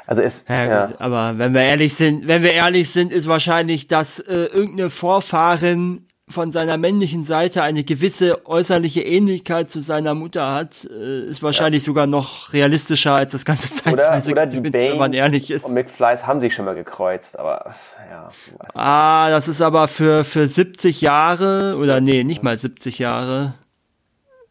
[0.06, 0.86] Also ist ja, ja.
[0.88, 4.90] Gut, aber wenn wir ehrlich sind, wenn wir ehrlich sind, ist wahrscheinlich, dass äh, irgendeine
[4.90, 11.44] Vorfahrin von seiner männlichen Seite eine gewisse äußerliche Ähnlichkeit zu seiner Mutter hat, äh, ist
[11.44, 11.86] wahrscheinlich ja.
[11.86, 14.32] sogar noch realistischer als das ganze Zeitreise.
[14.32, 15.66] Oder, oder die Bane wenn man ehrlich ist.
[15.66, 17.76] und McFlys haben sich schon mal gekreuzt, aber
[18.10, 18.30] ja.
[18.74, 23.54] Ah, das ist aber für für 70 Jahre oder nee, nicht mal 70 Jahre.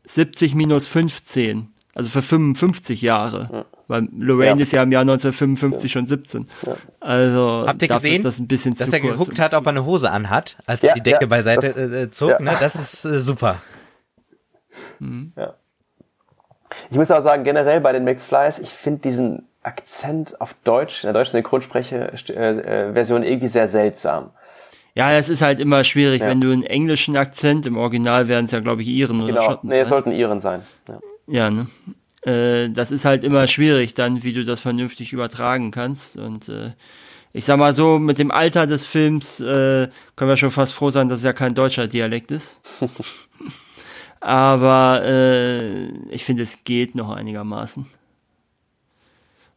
[0.05, 3.49] 70 minus 15, also für 55 Jahre.
[3.53, 3.65] Ja.
[3.89, 4.63] Weil Lorraine ja.
[4.63, 6.01] ist ja im Jahr 1955 ja.
[6.01, 6.49] schon 17.
[7.01, 10.11] Also habt ihr gesehen, das ein bisschen dass er geguckt hat, ob er eine Hose
[10.11, 12.41] anhat, als er die Decke beiseite das, äh, zog.
[12.41, 12.57] Ne?
[12.59, 13.61] Das ist äh, super.
[14.99, 15.33] Mhm.
[15.37, 15.55] Ja.
[16.91, 21.09] Ich muss auch sagen, generell bei den McFlys, ich finde diesen Akzent auf Deutsch, in
[21.09, 24.31] der deutschen Synchronsprecher-Version äh, irgendwie sehr seltsam.
[24.95, 26.29] Ja, es ist halt immer schwierig, ja.
[26.29, 29.33] wenn du einen englischen Akzent, im Original werden es ja, glaube ich, Iren genau.
[29.33, 29.69] oder Schotten.
[29.71, 30.63] Nee, es sollten Iren sein.
[30.87, 31.67] Ja, ja ne?
[32.25, 36.17] Äh, das ist halt immer schwierig dann, wie du das vernünftig übertragen kannst.
[36.17, 36.73] Und äh,
[37.33, 40.91] ich sag mal so, mit dem Alter des Films äh, können wir schon fast froh
[40.91, 42.61] sein, dass es ja kein deutscher Dialekt ist.
[44.21, 47.87] Aber äh, ich finde, es geht noch einigermaßen.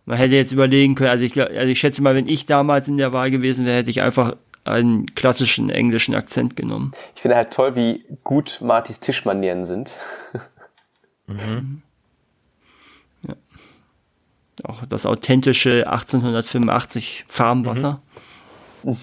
[0.06, 2.98] Man hätte jetzt überlegen können, also ich, also ich schätze mal, wenn ich damals in
[2.98, 4.36] der Wahl gewesen wäre, hätte ich einfach
[4.66, 6.92] einen klassischen englischen Akzent genommen.
[7.16, 9.92] Ich finde halt toll, wie gut Martys Tischmanieren sind.
[11.28, 11.82] Mhm.
[13.28, 13.36] Ja.
[14.64, 18.02] Auch das authentische 1885 Farmwasser.
[18.84, 18.98] Mhm.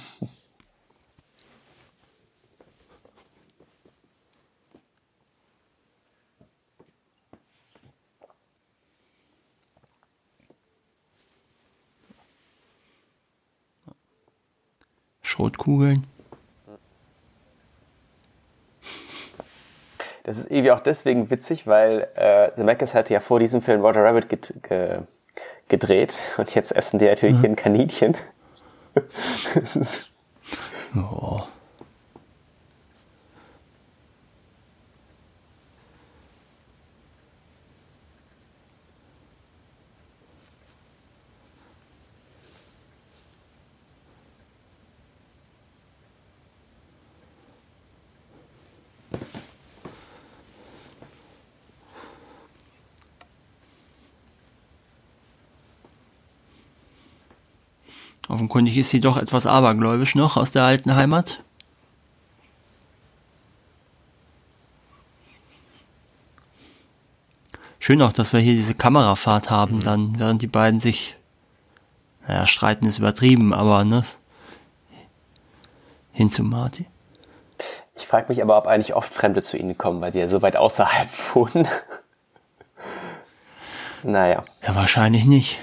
[15.33, 16.07] Schrotkugeln.
[20.25, 24.05] Das ist irgendwie auch deswegen witzig, weil äh, Zemeckis hatte ja vor diesem Film Roger
[24.05, 24.99] Rabbit get, ge,
[25.69, 27.45] gedreht und jetzt essen die natürlich mhm.
[27.47, 28.17] ein Kaninchen.
[29.55, 30.11] das ist
[30.95, 31.41] oh.
[58.29, 61.41] Offenkundig ist sie doch etwas abergläubisch noch aus der alten Heimat.
[67.79, 69.81] Schön auch, dass wir hier diese Kamerafahrt haben, mhm.
[69.81, 71.17] dann, während die beiden sich,
[72.29, 74.05] naja, streiten ist übertrieben, aber, ne,
[76.13, 76.87] hin zu Marty.
[77.97, 80.43] Ich frage mich aber, ob eigentlich oft Fremde zu ihnen kommen, weil sie ja so
[80.43, 81.67] weit außerhalb wohnen.
[84.05, 84.45] naja.
[84.65, 85.59] Ja, wahrscheinlich nicht.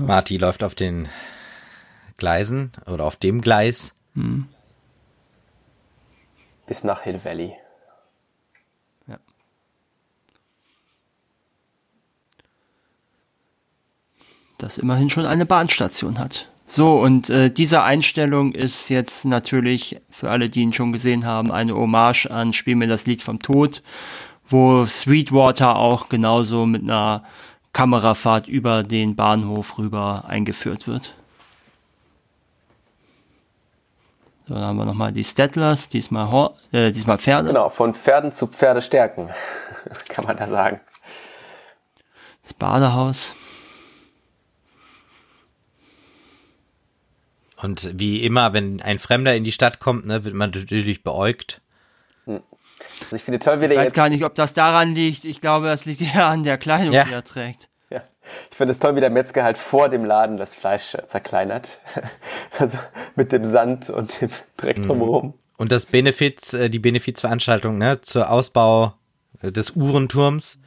[0.00, 1.08] Marty läuft auf den
[2.16, 3.94] Gleisen oder auf dem Gleis.
[4.14, 4.48] Hm.
[6.66, 7.52] Bis nach Hill Valley.
[9.06, 9.18] Ja.
[14.58, 16.48] Das immerhin schon eine Bahnstation hat.
[16.64, 21.50] So, und äh, diese Einstellung ist jetzt natürlich für alle, die ihn schon gesehen haben,
[21.50, 23.82] eine Hommage an Spiel mir das Lied vom Tod,
[24.48, 27.24] wo Sweetwater auch genauso mit einer
[27.72, 31.14] Kamerafahrt über den Bahnhof rüber eingeführt wird.
[34.46, 37.48] So, dann haben wir nochmal die Stettlers, diesmal, Hor äh, diesmal Pferde.
[37.48, 39.30] Genau, von Pferden zu Pferdestärken,
[40.08, 40.80] kann man da sagen.
[42.42, 43.34] Das Badehaus.
[47.62, 51.61] Und wie immer, wenn ein Fremder in die Stadt kommt, ne, wird man natürlich beäugt.
[53.04, 55.24] Also ich finde toll, wie der Ich weiß gar nicht, ob das daran liegt.
[55.24, 57.04] Ich glaube, das liegt eher an der Kleidung, ja.
[57.04, 57.68] die er trägt.
[57.90, 58.00] Ja.
[58.50, 61.78] Ich finde es toll, wie der Metzger halt vor dem Laden das Fleisch zerkleinert.
[62.58, 62.76] Also
[63.16, 64.82] mit dem Sand und dem Dreck Mhm.
[64.86, 65.34] drumherum.
[65.56, 68.92] Und das Benefiz, äh, die Benefizveranstaltung, ne, zur Ausbau
[69.42, 70.58] äh, des Uhrenturms.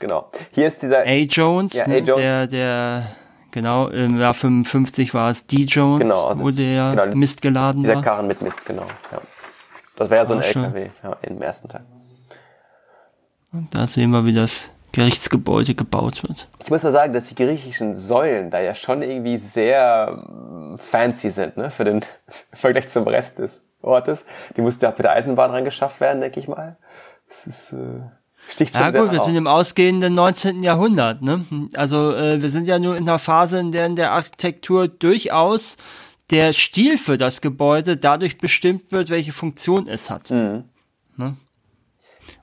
[0.00, 0.30] Genau.
[0.52, 1.00] Hier ist dieser.
[1.00, 1.04] A.
[1.14, 1.88] Jones, Ja, A.
[1.88, 2.20] ne, Jones.
[2.20, 3.06] der, der,
[3.52, 5.64] genau, im Jahr 55 war es D.
[5.64, 8.02] Jones, Genau, also- wo der genau, Mist geladen Dieser war.
[8.02, 8.86] Karren mit Mist, genau.
[9.12, 9.20] Ja.
[10.00, 10.40] Das wäre ja so ein.
[10.40, 11.82] LKW ja, im ersten Teil.
[13.70, 16.48] Da sehen wir, wie das Gerichtsgebäude gebaut wird.
[16.64, 21.28] Ich muss mal sagen, dass die griechischen Säulen da ja schon irgendwie sehr mm, fancy
[21.28, 21.70] sind, ne?
[21.70, 22.00] Für den
[22.54, 24.24] Vergleich zum Rest des Ortes.
[24.56, 26.78] Die musste auch mit der Eisenbahn rangeschafft werden, denke ich mal.
[27.28, 28.00] Das ist, äh,
[28.48, 30.62] sticht schon Ja gut, wir sind im ausgehenden 19.
[30.62, 31.20] Jahrhundert.
[31.20, 31.44] Ne?
[31.76, 35.76] Also äh, wir sind ja nur in einer Phase, in der in der Architektur durchaus
[36.30, 40.30] der Stil für das Gebäude dadurch bestimmt wird, welche Funktion es hat.
[40.30, 40.64] Mhm.
[41.16, 41.36] Ne?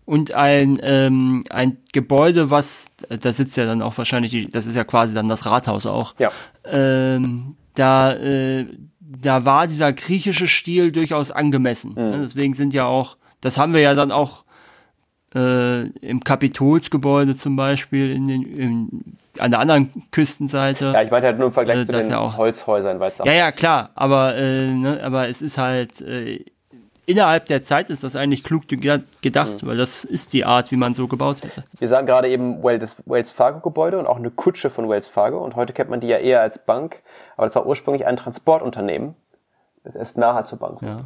[0.05, 4.83] Und ein, ähm, ein Gebäude, was, da sitzt ja dann auch wahrscheinlich, das ist ja
[4.83, 6.15] quasi dann das Rathaus auch.
[6.17, 6.31] Ja.
[6.65, 8.65] Ähm, da, äh,
[8.99, 11.91] da war dieser griechische Stil durchaus angemessen.
[11.91, 11.95] Mhm.
[11.95, 12.17] Ne?
[12.21, 14.45] Deswegen sind ja auch, das haben wir ja dann auch
[15.35, 20.85] äh, im Kapitolsgebäude zum Beispiel in den, in, an der anderen Küstenseite.
[20.93, 22.37] Ja, ich meinte halt nur im Vergleich Äh, zu den ja.
[22.37, 26.43] Holzhäusern, weil es Ja, ja, klar, aber, äh, ne, aber es ist halt, äh,
[27.05, 29.67] innerhalb der Zeit ist das eigentlich klug ge- gedacht, Mhm.
[29.67, 31.63] weil das ist die Art, wie man so gebaut hätte.
[31.79, 35.07] Wir sahen gerade eben Well- das Wells Fargo Gebäude und auch eine Kutsche von Wells
[35.07, 37.01] Fargo und heute kennt man die ja eher als Bank,
[37.37, 39.15] aber das war ursprünglich ein Transportunternehmen,
[39.85, 40.81] das erst nachher zur Bank.
[40.81, 40.97] Ja.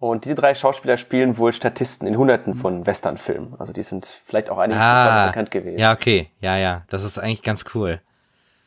[0.00, 3.56] Und diese drei Schauspieler spielen wohl Statisten in hunderten von Westernfilmen.
[3.58, 5.78] Also die sind vielleicht auch einige Ah, bekannt gewesen.
[5.78, 6.30] ja, okay.
[6.40, 8.00] Ja, ja, das ist eigentlich ganz cool.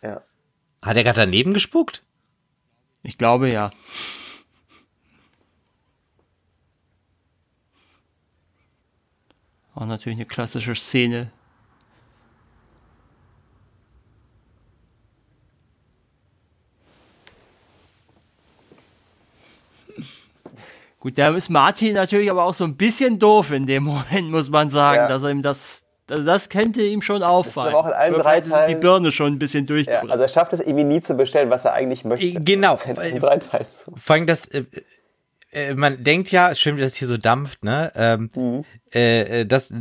[0.01, 0.21] Ja.
[0.81, 2.03] Hat er gerade daneben gespuckt?
[3.03, 3.71] Ich glaube ja.
[9.73, 11.31] Auch natürlich eine klassische Szene.
[21.01, 24.49] Gut, da ist Martin natürlich aber auch so ein bisschen doof in dem Moment, muss
[24.49, 25.07] man sagen, Ja.
[25.09, 27.73] dass er ihm das, also das könnte ihm schon auffallen.
[27.75, 30.11] auch in allen drei ist ihm die Teilen- Birne schon ein bisschen Ja, durchgebrannt.
[30.11, 32.25] also er schafft es irgendwie nie zu bestellen, was er eigentlich möchte.
[32.25, 32.79] Äh, genau.
[32.85, 33.65] In drei Teilen.
[33.67, 33.91] so.
[33.95, 34.63] Vor allem das, äh,
[35.53, 37.91] äh, man denkt ja, schön, wie das hier so dampft, ne?
[37.95, 39.73] Ähm, äh, äh, dass,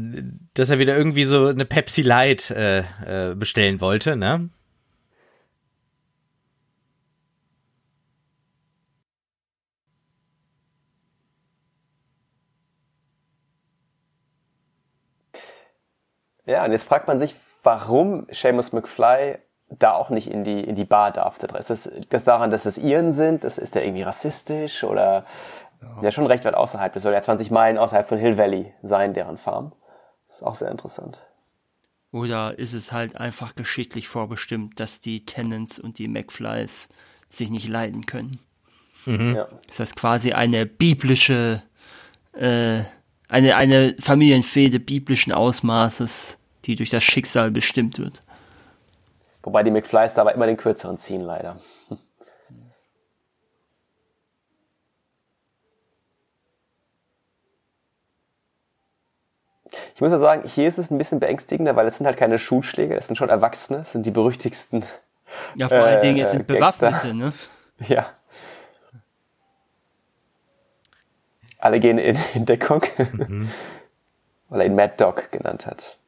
[0.54, 4.48] dass er wieder irgendwie so eine Pepsi Light äh, äh, bestellen wollte, ne?
[16.50, 20.74] Ja, und jetzt fragt man sich, warum Seamus McFly da auch nicht in die, in
[20.74, 21.40] die Bar darf.
[21.40, 23.44] Ist das, das daran, dass es Iren sind?
[23.44, 25.24] Das, ist der irgendwie rassistisch oder
[26.02, 26.10] ja.
[26.10, 26.92] schon recht weit außerhalb.
[26.92, 29.72] Das soll ja 20 Meilen außerhalb von Hill Valley sein, deren Farm.
[30.26, 31.20] Das ist auch sehr interessant.
[32.10, 36.88] Oder ist es halt einfach geschichtlich vorbestimmt, dass die Tennants und die McFlys
[37.28, 38.40] sich nicht leiden können?
[39.06, 39.46] Ja.
[39.68, 41.62] Ist das quasi eine biblische,
[42.32, 42.80] äh,
[43.28, 48.22] eine, eine Familienfehde biblischen Ausmaßes, die durch das Schicksal bestimmt wird?
[49.42, 51.58] Wobei die McFlys da aber immer den kürzeren ziehen, leider.
[59.94, 62.38] Ich muss mal sagen, hier ist es ein bisschen beängstigender, weil es sind halt keine
[62.38, 64.84] Schulschläge, es sind schon Erwachsene, es sind die berüchtigsten.
[65.54, 66.90] Ja, vor allen Äh, Dingen, es sind Gangster.
[66.90, 67.32] Bewaffnete, ne?
[67.86, 68.06] Ja.
[71.58, 72.82] Alle gehen in, in Deckung,
[74.48, 75.98] weil er ihn Mad Dog genannt hat.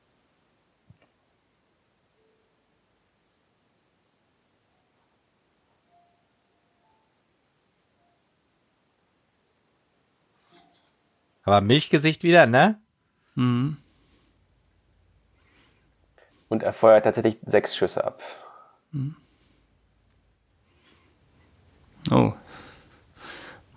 [11.45, 12.79] Aber Milchgesicht wieder, ne?
[13.35, 13.77] Mhm.
[16.49, 18.23] Und er feuert tatsächlich sechs Schüsse ab.
[22.11, 22.33] Oh.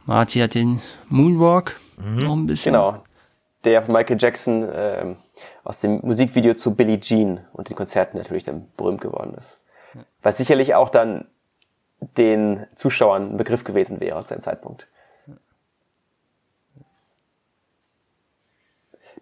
[0.06, 2.74] Marty hat den Moonwalk noch ein bisschen.
[2.74, 3.04] Genau.
[3.64, 5.16] Der von Michael Jackson ähm,
[5.64, 9.60] aus dem Musikvideo zu Billie Jean und den Konzerten natürlich dann berühmt geworden ist.
[10.22, 11.26] Was sicherlich auch dann
[12.18, 14.88] den Zuschauern ein Begriff gewesen wäre zu dem Zeitpunkt.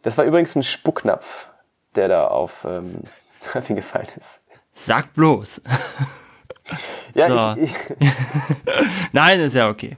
[0.04, 1.47] Das war übrigens ein Spucknapf,
[1.95, 3.01] der da auf, ähm,
[3.54, 4.41] auf ihn gefallen ist.
[4.74, 5.62] Sag bloß.
[7.14, 7.62] Ja, So.
[7.62, 8.08] ich, ich,
[9.12, 9.97] Nein, ist ja okay.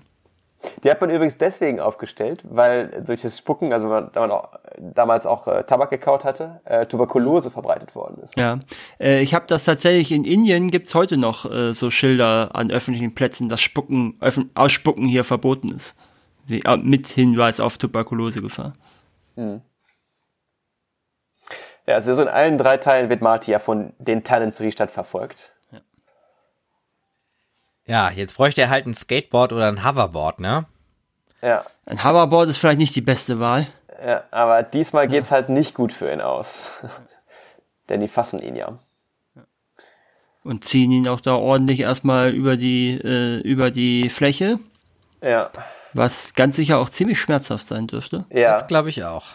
[0.83, 4.49] Die hat man übrigens deswegen aufgestellt, weil durch das Spucken, also man, da man auch,
[4.79, 8.35] damals auch äh, Tabak gekaut hatte, äh, Tuberkulose verbreitet worden ist.
[8.35, 8.59] Ja,
[8.99, 13.13] äh, ich habe das tatsächlich in Indien gibt's heute noch äh, so Schilder an öffentlichen
[13.15, 14.19] Plätzen, dass Spucken,
[14.55, 15.95] Ausspucken hier verboten ist.
[16.47, 18.73] Wie, äh, mit Hinweis auf Tuberkulosegefahr.
[21.87, 24.71] Ja, also so in allen drei Teilen wird Marty ja von den Talents durch die
[24.71, 25.51] Stadt verfolgt.
[27.87, 30.65] Ja, jetzt bräuchte er halt ein Skateboard oder ein Hoverboard, ne?
[31.41, 33.67] Ja, Ein Hoverboard ist vielleicht nicht die beste Wahl.
[34.03, 36.65] ja aber diesmal geht's halt nicht gut für ihn aus.
[37.89, 38.79] Denn die fassen ihn ja.
[40.43, 44.57] Und ziehen ihn auch da ordentlich erstmal über die, äh, über die Fläche,
[45.21, 45.51] Ja,
[45.93, 48.25] was ganz sicher auch ziemlich schmerzhaft sein dürfte.
[48.31, 48.53] ja.
[48.53, 49.25] Das glaube ich auch.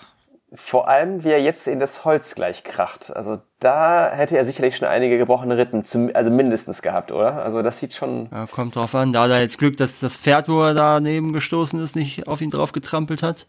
[0.53, 3.15] Vor allem, wie er jetzt in das Holz gleich kracht.
[3.15, 7.43] Also da hätte er sicherlich schon einige gebrochene Rippen, zum, also mindestens gehabt, oder?
[7.45, 8.29] Also das sieht schon.
[8.33, 9.13] Ja, kommt drauf an.
[9.13, 12.41] Da hat er jetzt Glück, dass das Pferd, wo er daneben gestoßen ist, nicht auf
[12.41, 13.47] ihn drauf getrampelt hat.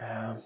[0.00, 0.36] Ja.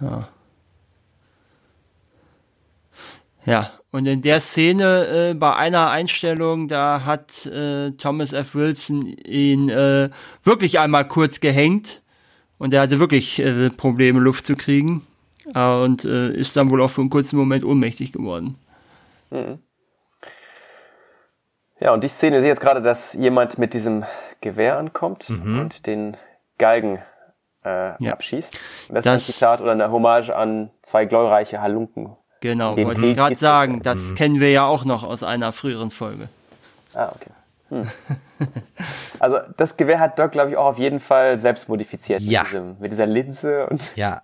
[0.00, 0.28] Ja.
[3.44, 8.54] Ja, und in der Szene, äh, bei einer Einstellung, da hat äh, Thomas F.
[8.54, 10.10] Wilson ihn äh,
[10.44, 12.02] wirklich einmal kurz gehängt
[12.58, 15.06] und er hatte wirklich äh, Probleme, Luft zu kriegen
[15.54, 18.56] äh, und äh, ist dann wohl auch für einen kurzen Moment ohnmächtig geworden.
[21.80, 24.04] Ja, und die Szene sehe jetzt gerade, dass jemand mit diesem
[24.40, 26.16] Gewehr ankommt und den
[26.58, 26.98] Galgen
[27.64, 28.12] äh, Ja.
[28.12, 28.54] abschießt.
[28.88, 32.16] Und das, Das- ist ein Zitat oder eine Hommage an zwei glorreiche Halunken.
[32.40, 35.90] Genau, Den wollte ich gerade sagen, das kennen wir ja auch noch aus einer früheren
[35.90, 36.28] Folge.
[36.94, 37.30] Ah, okay.
[37.68, 37.88] Hm.
[39.18, 42.42] Also das Gewehr hat Doc, glaube ich, auch auf jeden Fall selbst modifiziert Ja.
[42.42, 44.22] mit, diesem, mit dieser Linse und Ja,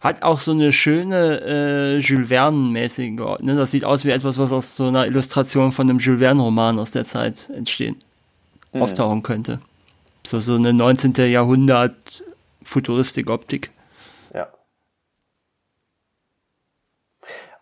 [0.00, 3.12] Hat auch so eine schöne äh, Jules Verne-mäßige,
[3.42, 3.54] ne?
[3.56, 6.90] das sieht aus wie etwas, was aus so einer Illustration von einem Jules Verne-Roman aus
[6.90, 7.94] der Zeit entstehen,
[8.72, 9.60] auftauchen könnte.
[10.26, 11.14] So, so eine 19.
[11.30, 12.24] Jahrhundert
[12.64, 13.70] Futuristik-Optik.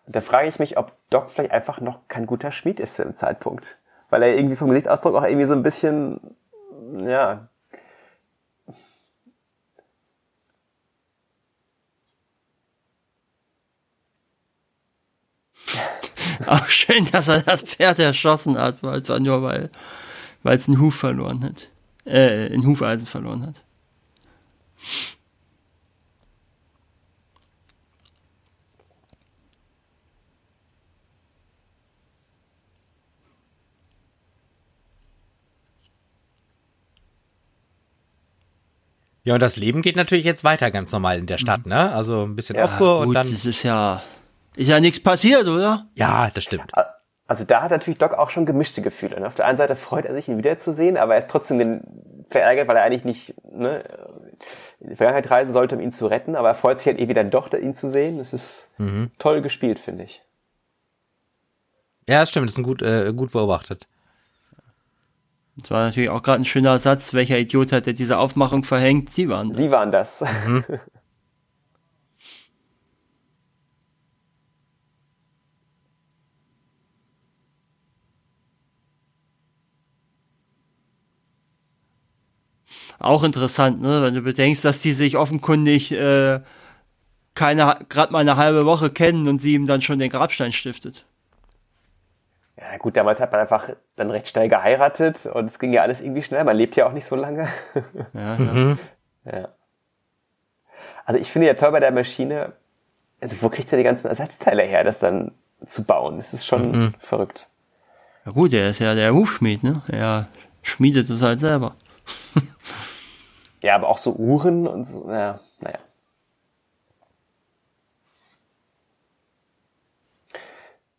[0.07, 3.13] Da frage ich mich, ob Doc vielleicht einfach noch kein guter Schmied ist zu dem
[3.13, 3.77] Zeitpunkt.
[4.09, 6.19] Weil er irgendwie vom Gesichtsausdruck auch irgendwie so ein bisschen,
[7.05, 7.47] ja,
[16.47, 19.69] Auch schön, dass er das Pferd erschossen hat, weil zwar nur weil
[20.43, 21.69] weil es einen Huf verloren hat.
[22.05, 23.63] Äh, ein Hufeisen verloren hat.
[39.23, 41.91] Ja, und das Leben geht natürlich jetzt weiter ganz normal in der Stadt, ne?
[41.91, 43.31] Also ein bisschen Aufruhr und Gut, dann.
[43.31, 44.01] es ist ja
[44.55, 45.87] ist ja nichts passiert, oder?
[45.95, 46.71] Ja, das stimmt.
[47.27, 49.19] Also da hat natürlich Doc auch schon gemischte Gefühle.
[49.19, 49.27] Ne?
[49.27, 51.81] Auf der einen Seite freut er sich, ihn wiederzusehen, aber er ist trotzdem
[52.29, 53.83] verärgert, weil er eigentlich nicht ne,
[54.81, 56.35] in die Vergangenheit reisen sollte, um ihn zu retten.
[56.35, 58.17] Aber er freut sich halt irgendwie dann doch, ihn zu sehen.
[58.17, 58.67] Das ist
[59.17, 60.21] toll gespielt, finde ich.
[62.09, 63.87] Ja, das stimmt, das ist ein gut, äh, gut beobachtet.
[65.61, 67.13] Das war natürlich auch gerade ein schöner Satz.
[67.13, 69.09] Welcher Idiot hat der diese Aufmachung verhängt?
[69.09, 69.57] Sie waren das.
[69.57, 70.23] Sie waren das.
[82.99, 84.03] Auch interessant, ne?
[84.03, 86.39] wenn du bedenkst, dass die sich offenkundig äh,
[87.33, 91.03] keine gerade mal eine halbe Woche kennen und sie ihm dann schon den Grabstein stiftet.
[92.71, 95.99] Ja gut, damals hat man einfach dann recht schnell geheiratet und es ging ja alles
[95.99, 96.43] irgendwie schnell.
[96.45, 97.49] Man lebt ja auch nicht so lange.
[98.13, 98.77] Ja, ja.
[99.25, 99.47] ja.
[101.05, 102.53] Also ich finde ja toll bei der Maschine,
[103.19, 105.31] also wo kriegt er die ganzen Ersatzteile her, das dann
[105.65, 106.17] zu bauen?
[106.17, 107.49] Das ist schon verrückt.
[108.25, 109.81] ja gut, er ist ja der Hufschmied, ne?
[109.91, 110.27] Er
[110.61, 111.75] schmiedet es halt selber.
[113.63, 115.77] Ja, aber auch so Uhren und so, ja, naja.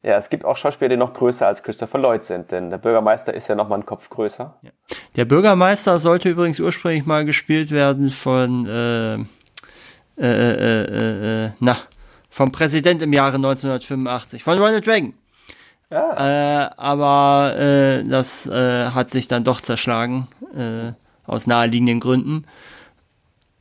[0.03, 3.33] Ja, es gibt auch Schauspieler, die noch größer als Christopher Lloyd sind, denn der Bürgermeister
[3.35, 4.59] ist ja noch mal einen Kopf größer.
[5.15, 11.77] Der Bürgermeister sollte übrigens ursprünglich mal gespielt werden von äh, äh, äh, äh, äh, na,
[12.31, 15.15] vom Präsident im Jahre 1985, von Ronald Reagan.
[15.91, 16.67] Ah.
[16.67, 20.93] Äh, aber äh, das äh, hat sich dann doch zerschlagen, äh,
[21.27, 22.47] aus naheliegenden Gründen.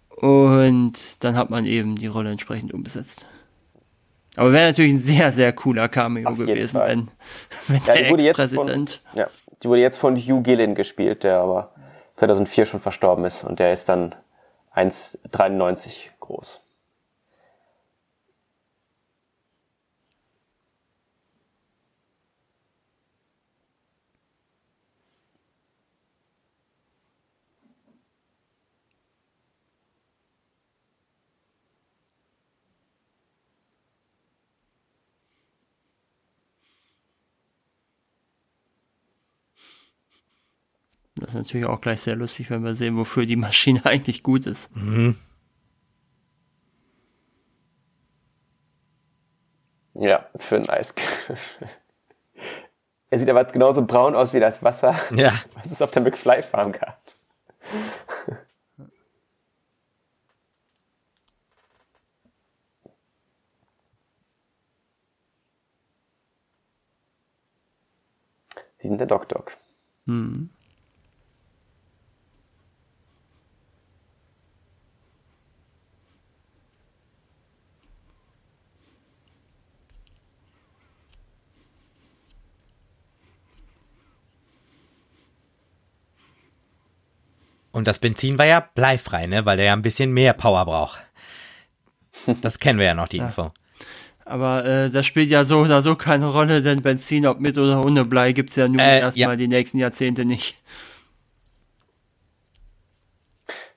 [0.10, 3.26] Und dann hat man eben die Rolle entsprechend umgesetzt.
[4.38, 7.08] Aber wäre natürlich ein sehr, sehr cooler Cameo Auf gewesen, wenn,
[7.68, 9.02] wenn Ja, der die wurde, jetzt von, Ex-Präsident.
[9.14, 9.28] ja,
[9.62, 11.72] die wurde jetzt von Hugh Gillen gespielt, der aber
[12.16, 14.16] 2004 schon verstorben ist und der ist dann
[14.76, 16.62] 1,93 groß.
[41.22, 44.48] Das ist natürlich auch gleich sehr lustig, wenn wir sehen, wofür die Maschine eigentlich gut
[44.48, 44.76] ist.
[44.76, 45.16] Mhm.
[49.94, 50.96] Ja, für ein Eis.
[53.12, 55.32] er sieht aber genauso braun aus wie das Wasser, ja.
[55.54, 57.00] was es auf der McFly Farm gab.
[68.80, 69.56] Sie sind der Doc Doc.
[70.08, 70.50] Hm.
[87.72, 89.46] Und das Benzin war ja bleifrei, ne?
[89.46, 91.00] weil der ja ein bisschen mehr Power braucht.
[92.42, 93.28] Das kennen wir ja noch, die ja.
[93.28, 93.52] Info.
[94.26, 97.84] Aber äh, das spielt ja so oder so keine Rolle, denn Benzin, ob mit oder
[97.84, 99.36] ohne Blei, gibt's ja nun äh, erstmal ja.
[99.36, 100.56] die nächsten Jahrzehnte nicht.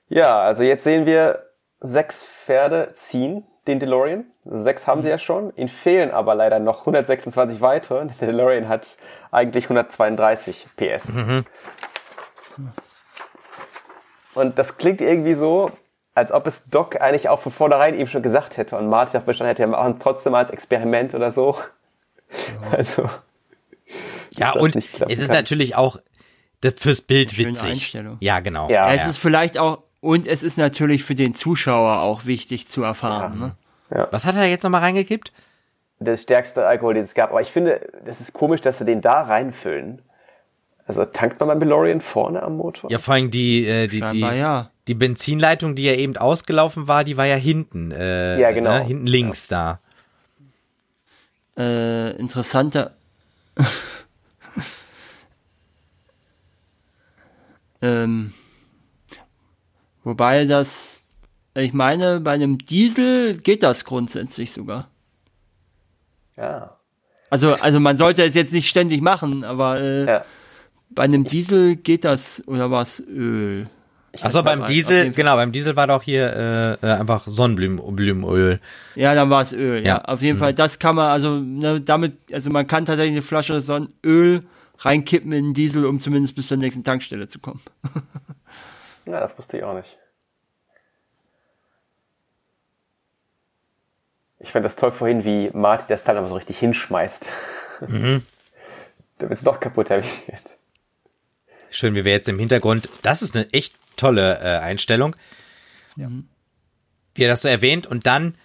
[0.07, 1.45] Ja, also jetzt sehen wir
[1.79, 4.25] sechs Pferde ziehen den DeLorean.
[4.45, 5.51] Sechs haben sie ja schon.
[5.55, 8.05] Ihnen fehlen aber leider noch 126 weitere.
[8.05, 8.97] Der DeLorean hat
[9.31, 11.09] eigentlich 132 PS.
[11.09, 11.45] Mhm.
[14.35, 15.71] Und das klingt irgendwie so,
[16.13, 19.25] als ob es Doc eigentlich auch von vornherein ihm schon gesagt hätte und Martin auf
[19.25, 21.55] Bestand hätte, wir machen es trotzdem als Experiment oder so.
[21.55, 22.71] Ja.
[22.71, 23.09] Also.
[24.31, 25.35] Ja, und es ist kann.
[25.35, 25.97] natürlich auch
[26.75, 27.95] fürs Bild witzig.
[28.19, 28.69] Ja, genau.
[28.69, 28.91] Ja.
[28.91, 33.33] Es ist vielleicht auch, und es ist natürlich für den Zuschauer auch wichtig zu erfahren.
[33.39, 33.45] Ja.
[33.45, 33.55] Ne?
[33.91, 34.07] Ja.
[34.11, 35.31] Was hat er jetzt nochmal reingekippt?
[35.99, 37.29] Das stärkste Alkohol, den es gab.
[37.29, 40.01] Aber ich finde, das ist komisch, dass sie den da reinfüllen.
[40.87, 42.91] Also tankt man beim DeLorean vorne am Motor?
[42.91, 44.69] Ja, vor allem die, äh, die, die, ja.
[44.87, 47.91] die Benzinleitung, die ja eben ausgelaufen war, die war ja hinten.
[47.91, 48.77] Äh, ja, genau.
[48.77, 48.83] Ne?
[48.83, 49.79] Hinten links ja.
[51.57, 51.63] da.
[51.63, 52.95] Äh, interessanter.
[57.81, 58.33] ähm,
[60.03, 61.07] wobei das,
[61.55, 64.89] ich meine, bei einem Diesel geht das grundsätzlich sogar.
[66.37, 66.77] Ja.
[67.31, 70.25] Also, also man sollte es jetzt nicht ständig machen, aber äh, ja.
[70.89, 73.67] Bei einem Diesel geht das, oder war es Öl?
[74.21, 78.59] Achso, beim Diesel, genau, beim Diesel war doch hier äh, äh einfach Sonnenblumenöl.
[78.95, 79.97] Ja, dann war es Öl, ja.
[79.97, 80.05] ja.
[80.05, 80.41] Auf jeden mhm.
[80.41, 84.41] Fall, das kann man, also ne, damit, also man kann tatsächlich eine Flasche Sonnenöl
[84.79, 87.61] reinkippen in den Diesel, um zumindest bis zur nächsten Tankstelle zu kommen.
[89.05, 89.97] ja, das wusste ich auch nicht.
[94.39, 97.25] Ich fand das toll vorhin, wie Marty das Teil aber so richtig hinschmeißt.
[97.87, 98.21] Mhm.
[99.17, 100.54] Damit es doch kaputter wird.
[101.75, 102.87] Schön, wie wir jetzt im Hintergrund.
[103.01, 105.13] Das ist eine echt tolle äh, Einstellung.
[105.97, 106.07] Ja.
[107.13, 108.35] Wie er das so erwähnt und dann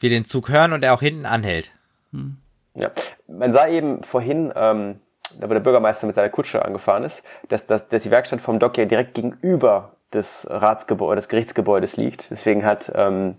[0.00, 1.70] wir den Zug hören und er auch hinten anhält.
[2.10, 2.36] Hm.
[2.74, 2.90] Ja,
[3.28, 4.98] man sah eben vorhin, ähm,
[5.38, 8.58] da wo der Bürgermeister mit seiner Kutsche angefahren ist, dass, dass, dass die Werkstatt vom
[8.58, 12.28] Dock ja direkt gegenüber des Ratsgebäudes, des Gerichtsgebäudes liegt.
[12.28, 13.36] Deswegen hat, ähm,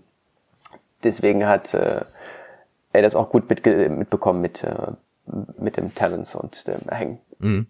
[1.04, 2.06] deswegen hat äh,
[2.94, 4.92] er das auch gut mitbekommen mit, äh,
[5.58, 7.18] mit dem Talents und dem Hängen.
[7.38, 7.66] Mhm.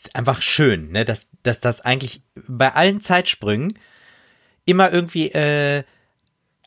[0.00, 3.78] Ist einfach schön, ne, dass, dass das eigentlich bei allen Zeitsprüngen
[4.64, 5.84] immer irgendwie äh,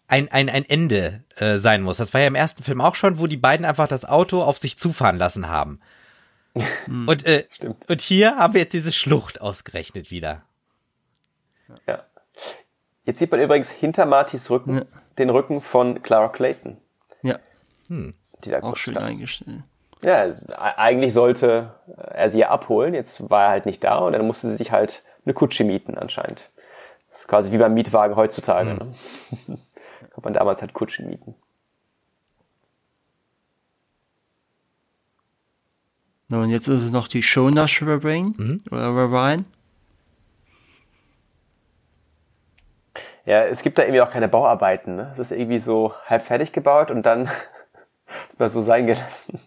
[0.08, 1.98] ein, ein, ein Ende äh, sein muss.
[1.98, 4.60] Das war ja im ersten Film auch schon, wo die beiden einfach das Auto auf
[4.60, 5.80] sich zufahren lassen haben.
[6.86, 7.48] Hm, und, äh,
[7.88, 10.44] und hier haben wir jetzt diese Schlucht ausgerechnet wieder.
[11.88, 12.04] Ja.
[13.06, 14.84] Jetzt sieht man übrigens hinter Martys Rücken ja.
[15.18, 16.78] den Rücken von Clara Clayton.
[17.24, 17.40] Ja.
[17.88, 18.14] Hm.
[18.44, 19.64] Die da auch schön eingestellt.
[20.04, 20.26] Ja,
[20.58, 22.94] eigentlich sollte er sie ja abholen.
[22.94, 25.98] Jetzt war er halt nicht da und dann musste sie sich halt eine Kutsche mieten
[25.98, 26.50] anscheinend.
[27.10, 28.72] Das ist quasi wie beim Mietwagen heutzutage.
[28.72, 28.78] Mhm.
[28.78, 28.88] Ne?
[30.14, 31.36] Kann man damals halt Kutschen mieten.
[36.30, 38.62] und jetzt ist es noch die Shonash Ravine mhm.
[38.72, 39.46] oder Ravine.
[43.26, 44.96] Ja, es gibt da irgendwie auch keine Bauarbeiten.
[44.96, 45.10] Ne?
[45.14, 47.30] Es ist irgendwie so halb fertig gebaut und dann
[48.30, 49.40] ist man so sein gelassen.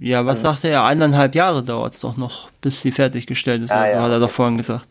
[0.00, 0.84] Ja, was sagte er?
[0.84, 4.02] Eineinhalb Jahre dauert es doch noch, bis sie fertiggestellt ist, ah, ja.
[4.02, 4.88] hat er doch vorhin gesagt.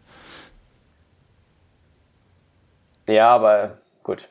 [3.07, 4.30] Ja, aber gut.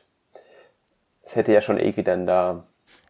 [1.23, 2.63] Es hätte ja schon irgendwie dann da.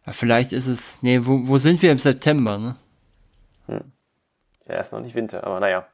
[0.04, 1.02] Ja, vielleicht ist es.
[1.02, 2.76] Nee, wo, wo sind wir im September, ne?
[3.66, 3.92] Hm.
[4.68, 5.86] Ja, ist noch nicht Winter, aber naja.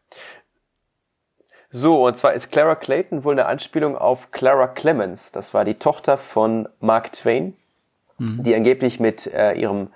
[1.70, 5.32] So, und zwar ist Clara Clayton wohl eine Anspielung auf Clara Clemens.
[5.32, 7.55] Das war die Tochter von Mark Twain,
[8.18, 8.43] mhm.
[8.43, 9.89] die angeblich mit äh, ihrem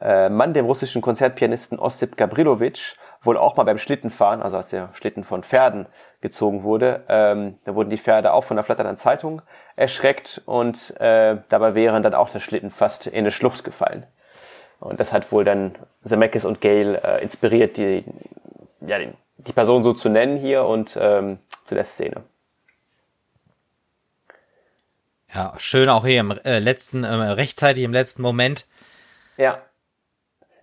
[0.00, 5.24] Mann, dem russischen Konzertpianisten Ossip Gabrilowitsch, wohl auch mal beim Schlittenfahren, also als der Schlitten
[5.24, 5.86] von Pferden
[6.20, 9.42] gezogen wurde, ähm, da wurden die Pferde auch von der flatternden Zeitung
[9.76, 14.06] erschreckt und äh, dabei wären dann auch der Schlitten fast in eine Schlucht gefallen.
[14.80, 15.74] Und das hat wohl dann
[16.04, 18.04] Zemeckis und Gale äh, inspiriert, die,
[18.80, 22.22] ja, die, die Person so zu nennen hier und ähm, zu der Szene.
[25.34, 28.66] Ja, schön auch hier im äh, letzten, äh, rechtzeitig im letzten Moment.
[29.36, 29.62] Ja.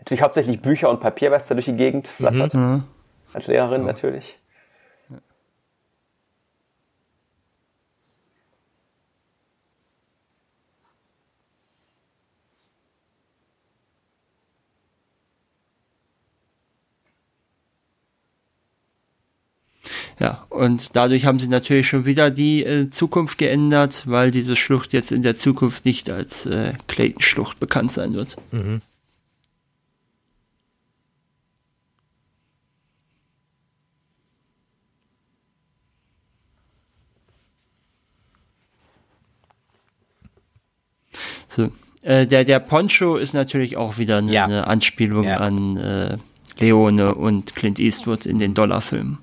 [0.06, 2.54] Natürlich hauptsächlich Bücher und Papier, was da durch die Gegend flattert.
[2.54, 2.84] Mhm.
[3.34, 3.88] Als Lehrerin ja.
[3.88, 4.38] natürlich.
[20.20, 24.94] Ja, und dadurch haben sie natürlich schon wieder die äh, Zukunft geändert, weil diese Schlucht
[24.94, 28.38] jetzt in der Zukunft nicht als äh, Clayton-Schlucht bekannt sein wird.
[28.52, 28.82] Mhm.
[41.56, 41.72] So.
[42.02, 44.46] Äh, der, der Poncho ist natürlich auch wieder eine, ja.
[44.46, 45.38] eine Anspielung ja.
[45.38, 46.18] an äh,
[46.60, 49.20] Leone und Clint Eastwood in den Dollarfilmen.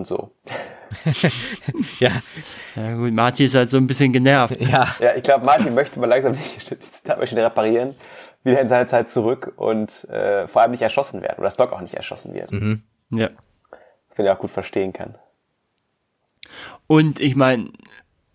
[0.00, 0.32] und so.
[2.00, 2.10] ja.
[2.76, 4.60] Ja gut, Martin ist halt so ein bisschen genervt.
[4.60, 4.88] Ja.
[5.00, 6.40] Ja, ich glaube, Martin möchte mal langsam die,
[6.76, 7.94] die reparieren,
[8.44, 11.72] wieder in seine Zeit zurück und äh, vor allem nicht erschossen werden oder das Doc
[11.72, 12.52] auch nicht erschossen wird.
[12.52, 12.82] Mhm.
[13.10, 13.30] Ja.
[14.10, 15.14] Das ich auch gut verstehen kann.
[16.86, 17.70] Und ich meine,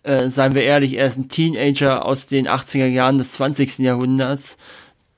[0.02, 3.78] äh, seien wir ehrlich, er ist ein Teenager aus den 80er Jahren des 20.
[3.78, 4.56] Jahrhunderts.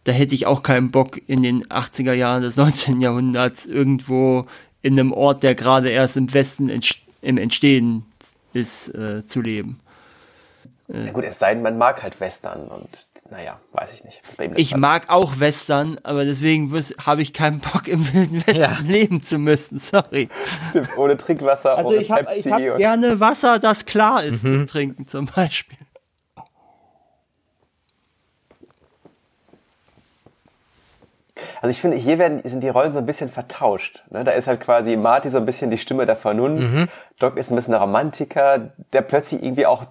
[0.05, 3.01] Da hätte ich auch keinen Bock in den 80er Jahren des 19.
[3.01, 4.47] Jahrhunderts irgendwo
[4.81, 6.87] in einem Ort, der gerade erst im Westen ent
[7.21, 8.05] im Entstehen
[8.53, 9.81] ist, äh, zu leben.
[10.93, 14.23] Äh, ja gut, es sei denn, man mag halt Western und naja, weiß ich nicht.
[14.57, 15.11] ich mag ist.
[15.11, 16.73] auch Western, aber deswegen
[17.05, 18.79] habe ich keinen Bock im Wilden Westen ja.
[18.87, 20.29] leben zu müssen, sorry.
[20.71, 22.49] Stimmt, ohne Trinkwasser, also ohne ich hab, Pepsi.
[22.49, 24.61] Ich habe gerne Wasser, das klar ist mhm.
[24.61, 25.79] zu trinken zum Beispiel.
[31.61, 34.03] Also ich finde, hier werden, sind die Rollen so ein bisschen vertauscht.
[34.11, 34.25] Ne?
[34.25, 36.63] Da ist halt quasi Marty so ein bisschen die Stimme der Vernunft.
[36.63, 36.89] Mhm.
[37.19, 39.85] Doc ist ein bisschen der Romantiker, der plötzlich irgendwie auch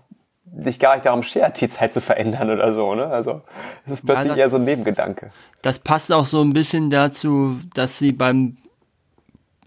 [0.59, 2.95] sich gar nicht darum schert, die Zeit zu verändern oder so.
[2.95, 3.07] Ne?
[3.07, 3.41] Also
[3.85, 5.31] es ist plötzlich ja, das, eher so ein Nebengedanke.
[5.61, 8.57] Das passt auch so ein bisschen dazu, dass sie beim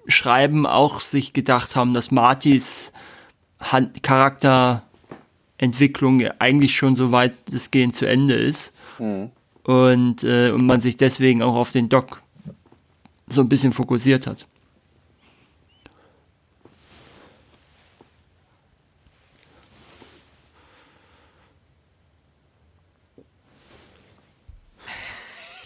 [0.06, 2.92] Schreiben auch sich gedacht haben, dass Martys
[3.60, 8.74] Hand Charakterentwicklung eigentlich schon so weit das Gehen zu Ende ist.
[8.98, 9.30] Mhm
[9.70, 12.20] und, äh, und man sich deswegen auch auf den Doc
[13.28, 14.48] so ein bisschen fokussiert hat.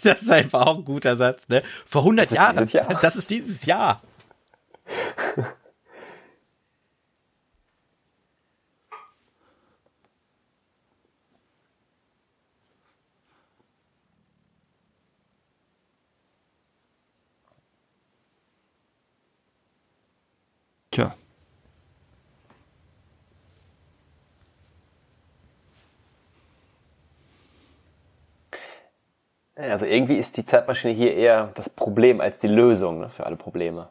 [0.03, 1.63] Das ist einfach auch ein guter Satz, ne?
[1.87, 2.67] Vor 100 das Jahren.
[2.67, 2.99] Jahr.
[3.01, 4.03] Das ist dieses Jahr.
[20.95, 21.13] Tja.
[29.57, 33.35] Also irgendwie ist die Zeitmaschine hier eher das Problem als die Lösung ne, für alle
[33.35, 33.89] Probleme.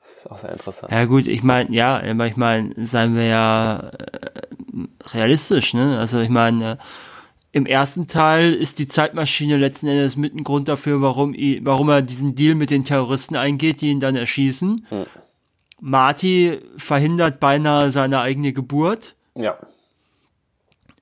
[0.00, 0.92] Das ist auch sehr interessant.
[0.92, 5.98] Ja gut, ich meine, ja, aber ich meine, seien wir ja äh, realistisch, ne?
[5.98, 6.76] Also ich meine, äh,
[7.52, 12.02] im ersten Teil ist die Zeitmaschine letzten Endes mit ein Grund dafür, warum, warum er
[12.02, 14.86] diesen Deal mit den Terroristen eingeht, die ihn dann erschießen.
[14.88, 15.06] Hm.
[15.80, 19.14] Marty verhindert beinahe seine eigene Geburt.
[19.34, 19.56] Ja.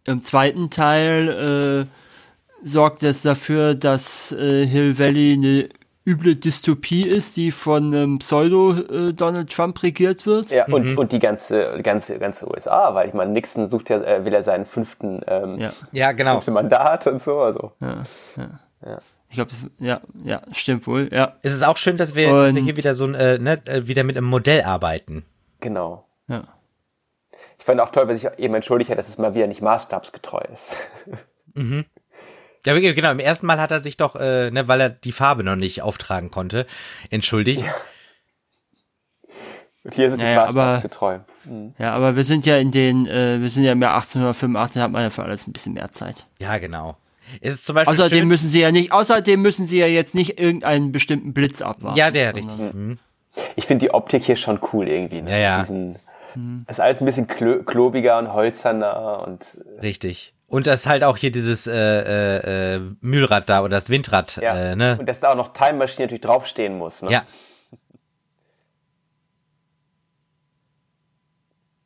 [0.07, 5.69] Im zweiten Teil äh, sorgt es dafür, dass äh, Hill Valley eine
[6.07, 10.51] üble Dystopie ist, die von ähm, Pseudo äh, Trump regiert wird.
[10.51, 10.99] Ja, und, mhm.
[10.99, 14.43] und die ganze, ganze, ganze USA, weil ich meine, Nixon sucht ja, äh, will er
[14.43, 15.71] seinen fünften, ähm, ja.
[15.93, 16.35] ja, genau.
[16.35, 17.73] fünfte Mandat und so, also.
[17.81, 18.05] Ja,
[18.37, 18.61] ja.
[18.87, 18.99] ja.
[19.29, 21.37] Ich glaube, ja, ja, stimmt wohl, ja.
[21.43, 23.87] Es ist auch schön, dass wir, dass wir hier wieder so ein, äh, ne, äh,
[23.87, 25.25] wieder mit einem Modell arbeiten.
[25.61, 26.07] Genau.
[26.29, 26.45] Ja.
[27.59, 30.41] Ich fand auch toll, weil sich eben entschuldigt hat, dass es mal wieder nicht maßstabsgetreu
[30.53, 30.77] ist.
[31.55, 31.87] Mhm.
[32.65, 33.11] Ja, genau.
[33.11, 35.83] Im ersten Mal hat er sich doch, äh, ne, weil er die Farbe noch nicht
[35.83, 36.67] auftragen konnte,
[37.11, 37.63] entschuldigt.
[37.63, 37.75] Ja.
[39.85, 41.19] Und hier sind die Naja, Fahrten aber- getreu.
[41.79, 44.83] Ja, aber wir sind ja in den, äh, wir sind ja im Jahr 1885, da
[44.85, 46.27] hat man ja für alles ein bisschen mehr Zeit.
[46.39, 46.97] Ja, genau.
[47.41, 50.15] Es ist zum Beispiel Außerdem schön, müssen sie ja nicht, außerdem müssen sie ja jetzt
[50.15, 51.99] nicht irgendeinen bestimmten Blitz abwarten.
[51.99, 52.59] ja, der richtig.
[52.59, 52.99] Mhm.
[53.57, 55.23] Ich finde die Optik hier schon cool irgendwie.
[55.23, 55.31] Ne?
[55.31, 55.61] Ja, ja.
[55.61, 55.99] Diesen,
[56.67, 60.35] ist alles ein bisschen klo klobiger und hölzerner und Richtig.
[60.47, 64.39] Und das ist halt auch hier dieses äh, äh, äh, Mühlrad da oder das Windrad,
[64.41, 64.73] ja.
[64.73, 64.97] äh, ne?
[64.99, 67.03] Und dass da auch noch Time Machine natürlich draufstehen muss.
[67.03, 67.11] Ne?
[67.13, 67.23] Ja,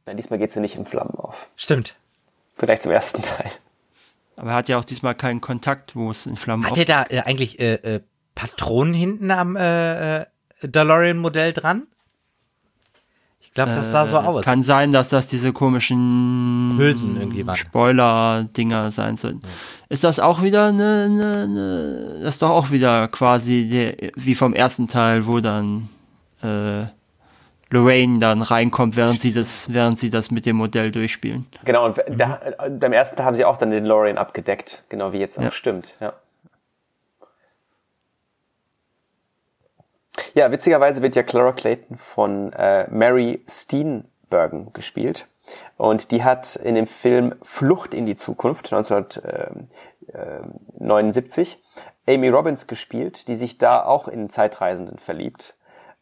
[0.07, 1.49] Na, diesmal geht sie nicht in Flammen auf.
[1.57, 1.97] stimmt.
[2.57, 3.51] Vielleicht zum ersten Teil.
[4.43, 7.05] Aber er hat ja auch diesmal keinen Kontakt, wo es in Flammen Hat der da
[7.09, 8.01] äh, eigentlich äh, äh,
[8.35, 10.27] Patronen hinten am äh, äh,
[10.65, 11.85] DeLorean-Modell dran?
[13.39, 14.45] Ich glaube, das sah so Äh, aus.
[14.45, 17.55] Kann sein, dass das diese komischen Hülsen irgendwie waren.
[17.55, 19.43] Spoiler-Dinger sein sollten.
[19.89, 24.35] Ist das auch wieder eine, eine, eine, das ist doch auch wieder quasi der, wie
[24.35, 25.89] vom ersten Teil, wo dann
[27.73, 31.47] Lorraine dann reinkommt, während sie das, während sie das mit dem Modell durchspielen.
[31.65, 34.85] Genau, und da, äh, beim ersten Teil haben sie auch dann den Lorian abgedeckt.
[34.89, 35.51] Genau wie jetzt auch Ja.
[35.51, 35.95] stimmt.
[36.01, 36.13] Ja.
[40.35, 45.27] Ja, witzigerweise wird ja Clara Clayton von äh, Mary Steenburgen gespielt.
[45.77, 51.59] Und die hat in dem Film Flucht in die Zukunft 1979
[52.09, 55.55] Amy Robbins gespielt, die sich da auch in Zeitreisenden verliebt.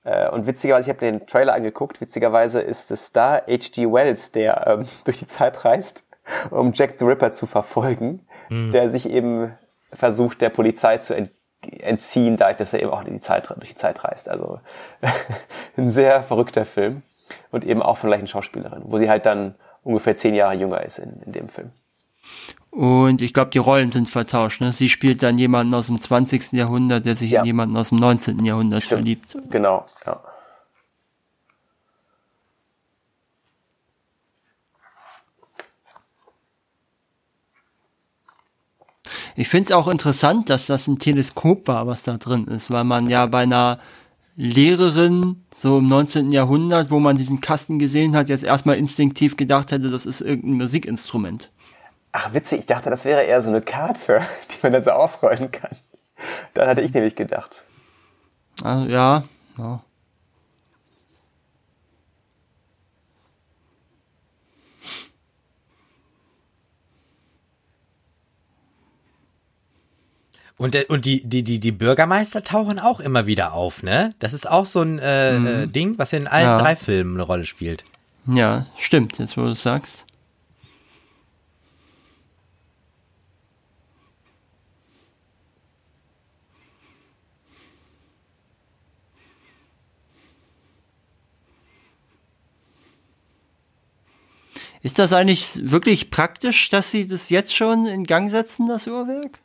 [0.04, 3.92] Äh, Und witzigerweise, ich habe den Trailer angeguckt, witzigerweise ist es da H.G.
[3.92, 6.04] Wells, der ähm, durch die Zeit reist,
[6.50, 8.26] um Jack the Ripper zu verfolgen,
[8.72, 9.52] der sich eben
[9.92, 11.30] versucht, der Polizei zu ent
[11.80, 14.28] entziehen, dadurch, dass er eben auch in die Zeit, durch die Zeit reist.
[14.30, 14.60] Also
[15.76, 17.02] ein sehr verrückter Film
[17.50, 20.82] und eben auch von der gleichen Schauspielerin, wo sie halt dann ungefähr zehn Jahre jünger
[20.82, 21.70] ist in, in dem Film.
[22.70, 24.60] Und ich glaube, die Rollen sind vertauscht.
[24.60, 24.72] Ne?
[24.72, 26.52] Sie spielt dann jemanden aus dem 20.
[26.52, 27.40] Jahrhundert, der sich Ja.
[27.40, 28.44] in jemanden aus dem 19.
[28.44, 29.36] Jahrhundert verliebt.
[29.50, 30.20] Genau, ja.
[39.36, 42.84] Ich finde es auch interessant, dass das ein Teleskop war, was da drin ist, weil
[42.84, 43.78] man ja bei einer
[44.36, 46.32] Lehrerin so im 19.
[46.32, 50.58] Jahrhundert, wo man diesen Kasten gesehen hat, jetzt erstmal instinktiv gedacht hätte, das ist irgendein
[50.58, 51.50] Musikinstrument.
[52.12, 55.50] Ach, witzig, ich dachte, das wäre eher so eine Karte, die man dann so ausrollen
[55.50, 55.70] kann.
[56.54, 57.62] Dann hatte ich nämlich gedacht.
[58.62, 59.24] Also, ja,
[59.58, 59.82] ja.
[70.56, 74.14] Und, und die, die, die, die Bürgermeister tauchen auch immer wieder auf, ne?
[74.18, 76.58] Das ist auch so ein äh, äh, Ding, was in allen Ja.
[76.58, 77.84] drei Filmen eine Rolle spielt.
[78.26, 80.04] Ja, stimmt, jetzt wo du es sagst.
[94.82, 99.38] Ist das eigentlich wirklich praktisch, dass sie das jetzt schon in Gang setzen, das Uhrwerk?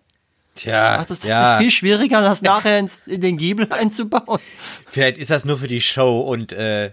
[0.56, 4.40] Tja, Macht es das ja, nicht viel schwieriger, das nachher ins, in den Giebel einzubauen?
[4.88, 6.92] vielleicht ist das nur für die Show und äh,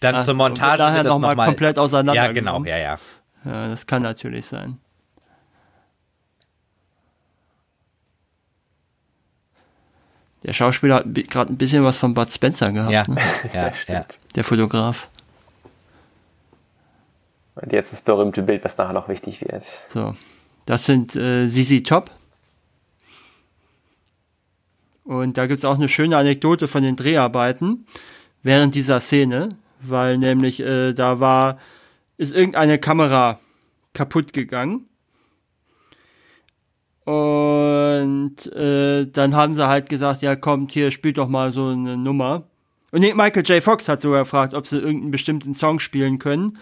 [0.00, 2.98] dann Ach zur Montage nachher wird das noch mal komplett auseinander Ja, genau, ja, ja.
[3.44, 4.78] Ja, das kann natürlich sein.
[10.42, 13.20] Der Schauspieler hat gerade ein bisschen was von Bud Spencer gehabt, Ja, ne?
[13.52, 13.74] ja, ja.
[13.74, 14.18] Stimmt.
[14.34, 15.08] der Fotograf.
[17.56, 19.64] Und jetzt das berühmte Bild, was nachher noch wichtig wird.
[19.86, 20.14] So,
[20.66, 22.10] das sind äh, Sisi Top.
[25.04, 27.86] Und da gibt's auch eine schöne Anekdote von den Dreharbeiten
[28.42, 29.50] während dieser Szene,
[29.80, 31.58] weil nämlich äh, da war,
[32.18, 33.38] ist irgendeine Kamera
[33.94, 34.86] kaputt gegangen.
[37.04, 41.96] Und äh, dann haben sie halt gesagt, ja kommt hier, spielt doch mal so eine
[41.96, 42.42] Nummer.
[42.90, 43.62] Und Michael J.
[43.62, 46.58] Fox hat sogar gefragt, ob sie irgendeinen bestimmten Song spielen können.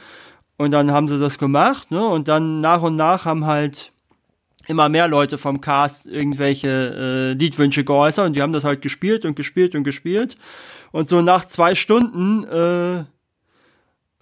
[0.57, 2.07] Und dann haben sie das gemacht, ne?
[2.07, 3.93] Und dann nach und nach haben halt
[4.67, 9.25] immer mehr Leute vom Cast irgendwelche äh, Liedwünsche geäußert und die haben das halt gespielt
[9.25, 10.37] und gespielt und gespielt.
[10.93, 13.05] Und so nach zwei Stunden äh,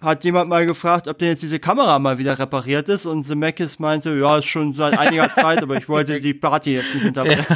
[0.03, 3.79] hat jemand mal gefragt, ob denn jetzt diese Kamera mal wieder repariert ist und Zemeckis
[3.79, 7.55] meinte, ja, ist schon seit einiger Zeit, aber ich wollte die Party jetzt nicht unterbrechen.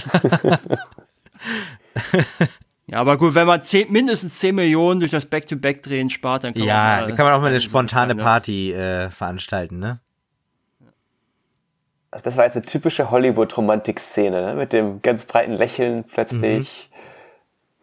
[2.88, 6.64] ja, aber gut, wenn man zehn, mindestens 10 Millionen durch das Back-to-Back-Drehen spart, dann kann
[6.64, 10.00] Ja, man da kann man auch mal eine so spontane kleine- Party äh, veranstalten, ne?
[12.12, 14.54] Also das war jetzt eine typische Hollywood-Romantik-Szene, ne?
[14.56, 16.90] mit dem ganz breiten Lächeln plötzlich.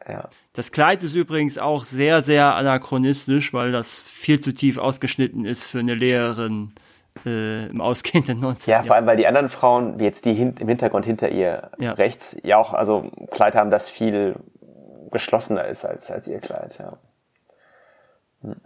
[0.09, 0.29] Ja.
[0.55, 5.67] Das Kleid ist übrigens auch sehr, sehr anachronistisch, weil das viel zu tief ausgeschnitten ist
[5.67, 6.73] für eine Lehrerin
[7.27, 8.73] äh, im ausgehenden 19.
[8.73, 11.71] ja, vor allem, weil die anderen Frauen, wie jetzt die hin im Hintergrund hinter ihr
[11.79, 11.93] Ja.
[11.93, 14.37] rechts, ja auch, also Kleid haben, das viel
[15.15, 16.77] geschlossener ist als, als ihr Kleid.
[16.79, 16.99] Ja.
[18.43, 18.61] Hm.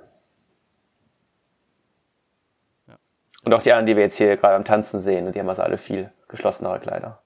[2.89, 2.99] ja.
[3.45, 5.49] Und auch die anderen, die wir jetzt hier gerade am Tanzen sehen, ne, die haben
[5.49, 7.23] also alle viel geschlossenere Kleider.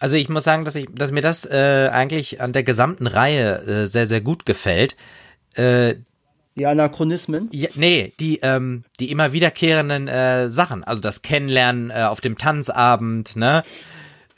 [0.00, 3.62] Also ich muss sagen, dass ich, dass mir das äh, eigentlich an der gesamten Reihe
[3.62, 4.96] äh, sehr, sehr gut gefällt.
[5.54, 5.96] Äh,
[6.54, 7.48] die Anachronismen?
[7.52, 10.84] Ja, nee, die, ähm, die immer wiederkehrenden äh, Sachen.
[10.84, 13.62] Also das Kennenlernen äh, auf dem Tanzabend, ne?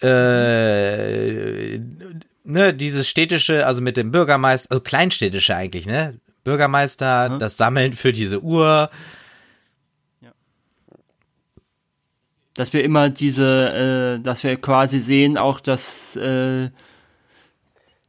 [0.02, 1.80] Äh,
[2.50, 6.18] ne, dieses städtische, also mit dem Bürgermeister, also kleinstädtische eigentlich, ne?
[6.44, 7.38] Bürgermeister, mhm.
[7.38, 8.90] das Sammeln für diese Uhr.
[10.20, 10.30] Ja.
[12.54, 16.70] Dass wir immer diese, äh, dass wir quasi sehen, auch dass äh,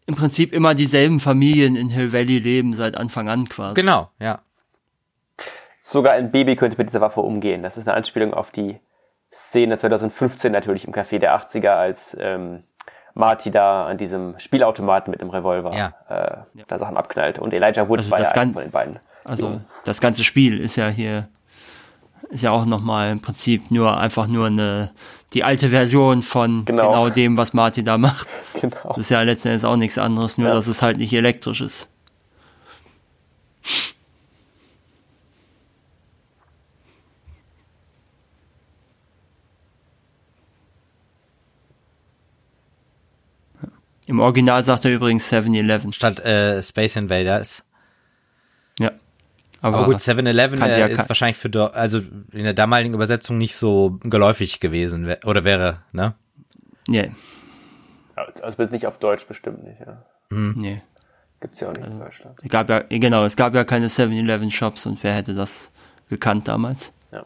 [0.05, 3.75] im Prinzip immer dieselben Familien in Hill Valley leben seit Anfang an quasi.
[3.75, 4.41] Genau, ja.
[5.81, 7.63] Sogar ein Baby könnte mit dieser Waffe umgehen.
[7.63, 8.79] Das ist eine Anspielung auf die
[9.33, 12.63] Szene 2015 natürlich im Café der 80er, als ähm,
[13.13, 15.93] Marty da an diesem Spielautomaten mit dem Revolver ja.
[16.09, 17.39] äh, da Sachen abknallt.
[17.39, 18.99] Und Elijah Wood also war ja einer von den beiden.
[19.23, 21.27] Also das ganze Spiel ist ja hier
[22.29, 24.91] ist ja auch nochmal im Prinzip nur einfach nur eine
[25.33, 28.27] die alte Version von genau, genau dem, was Marty da macht.
[28.59, 28.89] Genau.
[28.89, 30.53] Das ist ja letzten Endes auch nichts anderes, nur ja.
[30.53, 31.89] dass es halt nicht elektrisch ist.
[44.11, 45.93] Im Original sagt er übrigens 7-Eleven.
[45.93, 47.63] Statt äh, Space Invaders.
[48.77, 48.91] Ja.
[49.61, 51.99] Aber, Aber gut, 7-Eleven äh, ist wahrscheinlich für, also
[52.33, 56.13] in der damaligen Übersetzung nicht so geläufig gewesen, oder wäre, ne?
[56.89, 57.11] Nee.
[58.41, 60.03] Also bis nicht auf Deutsch bestimmt nicht, ja.
[60.29, 60.55] Mhm.
[60.57, 60.81] Nee.
[61.39, 62.39] Gibt's ja auch nicht also, in Deutschland.
[62.43, 65.71] Es gab ja, genau, es gab ja keine 7-Eleven-Shops und wer hätte das
[66.09, 66.91] gekannt damals?
[67.13, 67.25] Ja.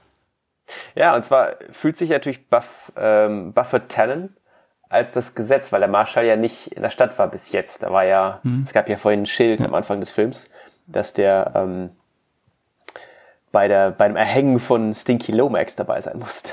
[0.93, 4.35] Ja, und zwar fühlt sich natürlich Buff, ähm, Buffett Tannen
[4.89, 7.83] als das Gesetz, weil der Marschall ja nicht in der Stadt war bis jetzt.
[7.83, 8.63] Da war ja, mhm.
[8.65, 9.65] es gab ja vorhin ein Schild ja.
[9.65, 10.49] am Anfang des Films,
[10.87, 11.89] dass der ähm,
[13.51, 16.51] bei der beim Erhängen von Stinky Lomax dabei sein musste.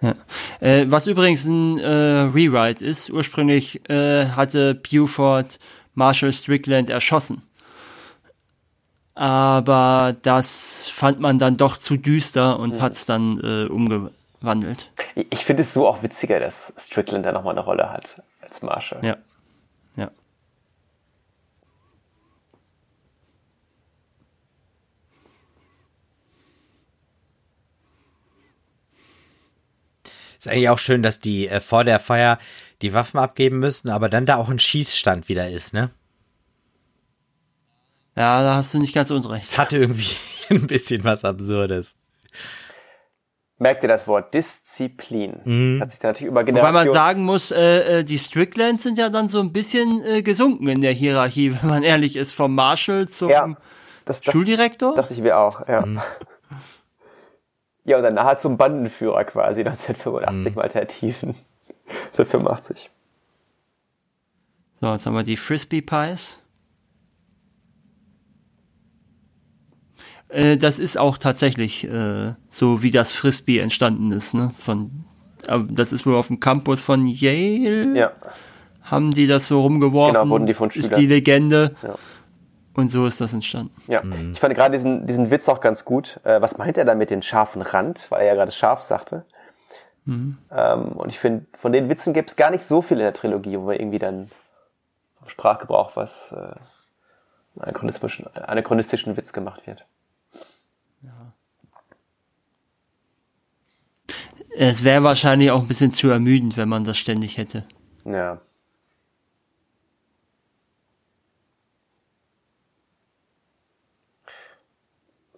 [0.00, 0.14] Ja.
[0.60, 5.58] Äh, was übrigens ein äh, Rewrite ist, ursprünglich äh, hatte Buford
[5.94, 7.42] Marshall Strickland erschossen.
[9.14, 12.80] Aber das fand man dann doch zu düster und mhm.
[12.80, 14.10] hat es dann äh, umge
[14.40, 14.90] wandelt.
[15.30, 19.04] Ich finde es so auch witziger, dass Strickland da nochmal eine Rolle hat als Marshall.
[19.04, 19.16] Ja.
[19.96, 20.10] Ja.
[30.38, 32.38] Ist eigentlich auch schön, dass die äh, vor der Feier
[32.80, 35.90] die Waffen abgeben müssen, aber dann da auch ein Schießstand wieder ist, ne?
[38.14, 39.58] Ja, da hast du nicht ganz unrecht.
[39.58, 40.16] Hatte irgendwie
[40.50, 41.96] ein bisschen was Absurdes
[43.58, 45.40] merkt ihr das Wort Disziplin.
[45.44, 45.80] Mhm.
[45.80, 46.74] Hat sich da natürlich über Generationen...
[46.74, 50.22] Wobei man sagen muss, äh, äh, die Stricklands sind ja dann so ein bisschen äh,
[50.22, 53.56] gesunken in der Hierarchie, wenn man ehrlich ist, vom Marshall zum ja,
[54.04, 54.94] das, Schuldirektor.
[54.94, 55.84] Dachte ich mir auch, ja.
[55.84, 56.00] Mhm.
[57.84, 60.60] Ja, und dann nachher zum Bandenführer quasi, 1985 mhm.
[60.60, 61.34] Alternativen.
[62.12, 62.90] 1985.
[64.80, 66.38] So, jetzt haben wir die Frisbee Pies.
[70.28, 74.34] Äh, das ist auch tatsächlich äh, so, wie das Frisbee entstanden ist.
[74.34, 74.52] Ne?
[74.56, 75.04] Von,
[75.46, 77.96] äh, das ist wohl auf dem Campus von Yale.
[77.96, 78.12] Ja.
[78.82, 80.14] Haben die das so rumgeworfen?
[80.14, 80.90] Genau, wurden die von Schülern.
[80.90, 81.74] Ist die Legende.
[81.82, 81.94] Ja.
[82.74, 83.74] Und so ist das entstanden.
[83.88, 84.32] Ja, mhm.
[84.34, 86.20] ich fand gerade diesen, diesen Witz auch ganz gut.
[86.24, 88.06] Äh, was meint er da mit dem scharfen Rand?
[88.10, 89.24] Weil er ja gerade scharf sagte.
[90.04, 90.38] Mhm.
[90.50, 93.14] Ähm, und ich finde, von den Witzen gibt es gar nicht so viel in der
[93.14, 94.30] Trilogie, wo wir irgendwie dann
[95.26, 99.84] Sprachgebrauch was äh, anachronistischen, anachronistischen Witz gemacht wird.
[104.56, 107.64] Es wäre wahrscheinlich auch ein bisschen zu ermüdend, wenn man das ständig hätte.
[108.04, 108.40] Ja.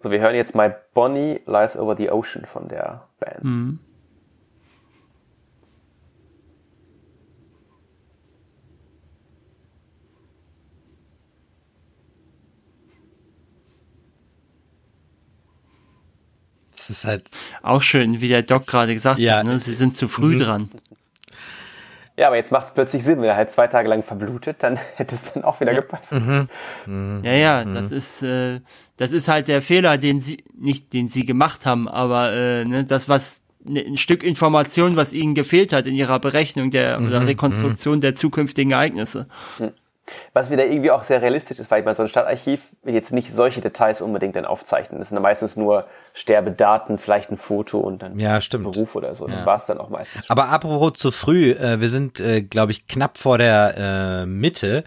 [0.01, 3.43] So, wir hören jetzt My Bonnie Lies Over the Ocean von der Band.
[3.43, 3.79] Mhm.
[16.91, 17.29] Ist halt.
[17.63, 19.37] Auch schön, wie der Doc gerade gesagt ja.
[19.37, 19.57] hat, ne?
[19.59, 20.39] sie sind zu früh mhm.
[20.39, 20.69] dran.
[22.17, 24.77] Ja, aber jetzt macht es plötzlich Sinn, wenn er halt zwei Tage lang verblutet, dann
[24.95, 25.79] hätte es dann auch wieder ja.
[25.79, 26.11] gepasst.
[26.11, 26.49] Mhm.
[26.85, 27.21] Mhm.
[27.23, 27.73] Ja, ja, mhm.
[27.73, 28.59] das ist, äh,
[28.97, 32.83] das ist halt der Fehler, den sie, nicht den sie gemacht haben, aber äh, ne,
[32.83, 37.21] das, was ne, ein Stück Information, was ihnen gefehlt hat in ihrer Berechnung der oder
[37.21, 37.27] mhm.
[37.27, 39.27] Rekonstruktion der zukünftigen Ereignisse.
[40.33, 43.31] Was wieder irgendwie auch sehr realistisch ist, weil ich meine, so ein Stadtarchiv jetzt nicht
[43.31, 44.99] solche Details unbedingt dann aufzeichnen.
[44.99, 48.71] Das sind dann meistens nur Sterbedaten, vielleicht ein Foto und dann ja, stimmt.
[48.71, 49.27] Beruf oder so.
[49.27, 49.35] Ja.
[49.35, 50.25] Dann war es dann auch meistens.
[50.25, 50.37] Schon.
[50.37, 54.83] Aber apropos zu früh, äh, wir sind, äh, glaube ich, knapp vor der äh, Mitte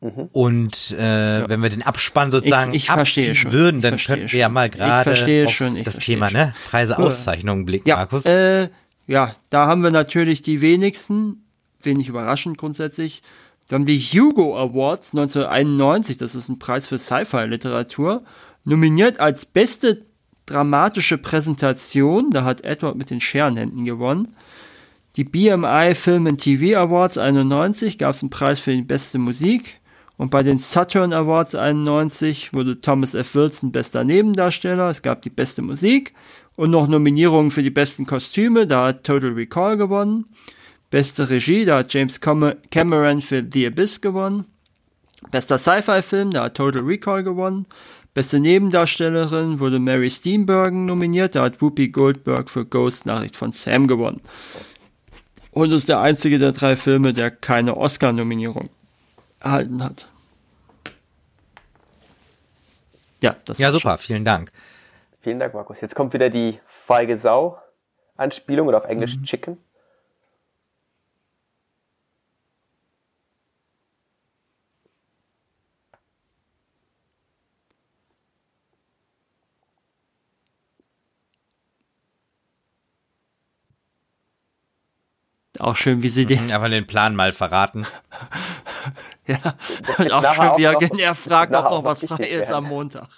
[0.00, 0.28] Mhm.
[0.32, 1.48] Und äh, ja.
[1.48, 3.52] wenn wir den Abspann sozusagen ich, ich abziehen schon.
[3.52, 6.38] würden, dann könnten wir ja mal gerade das Thema schon.
[6.38, 8.26] ne Preise, Auszeichnungen blicken, ja, Markus.
[8.26, 8.68] Äh,
[9.06, 11.44] ja, da haben wir natürlich die wenigsten,
[11.80, 13.22] wenig überraschend grundsätzlich.
[13.70, 18.22] Haben die Hugo Awards 1991, das ist ein Preis für Sci-Fi-Literatur,
[18.64, 20.06] nominiert als beste
[20.46, 24.34] dramatische Präsentation, da hat Edward mit den Scherenhänden gewonnen.
[25.16, 29.80] Die BMI Film and TV Awards 91 gab es einen Preis für die beste Musik.
[30.18, 33.34] Und bei den Saturn Awards 91 wurde Thomas F.
[33.34, 34.90] Wilson bester Nebendarsteller.
[34.90, 36.12] Es gab die beste Musik
[36.54, 38.66] und noch Nominierungen für die besten Kostüme.
[38.66, 40.26] Da hat Total Recall gewonnen.
[40.90, 44.44] Beste Regie, da hat James Cameron für The Abyss gewonnen.
[45.30, 47.66] Bester Sci-Fi-Film, da hat Total Recall gewonnen.
[48.14, 53.86] Beste Nebendarstellerin wurde Mary Steenburgen nominiert, da hat Whoopi Goldberg für Ghost Nachricht von Sam
[53.86, 54.20] gewonnen.
[55.50, 58.68] Und ist der einzige der drei Filme, der keine Oscar-Nominierung
[59.40, 60.08] erhalten hat.
[63.22, 63.98] Ja, das Ja, super, schon.
[63.98, 64.52] vielen Dank.
[65.20, 65.80] Vielen Dank, Markus.
[65.80, 69.24] Jetzt kommt wieder die feige Sau-Anspielung oder auf Englisch mhm.
[69.24, 69.58] Chicken.
[85.58, 86.44] Auch schön, wie sie den.
[86.44, 87.86] Mhm, einfach den Plan mal verraten.
[89.26, 89.38] ja,
[89.98, 93.08] und auch schön, wie er, noch, er fragt, ob noch was frei ist am Montag.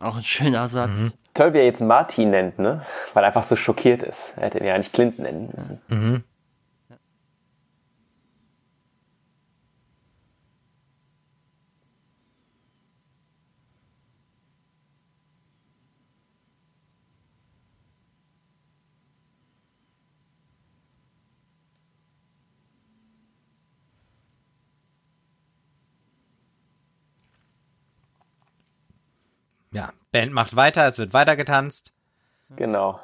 [0.00, 0.98] Auch ein schöner Satz.
[0.98, 1.12] Mhm.
[1.34, 2.82] Toll, wie er jetzt Martin nennt, ne?
[3.12, 4.34] Weil er einfach so schockiert ist.
[4.36, 5.80] Er hätte ihn ja nicht Clinton nennen müssen.
[5.88, 6.24] Mhm.
[29.72, 31.92] Ja, Band macht weiter, es wird weiter getanzt.
[32.56, 33.00] Genau.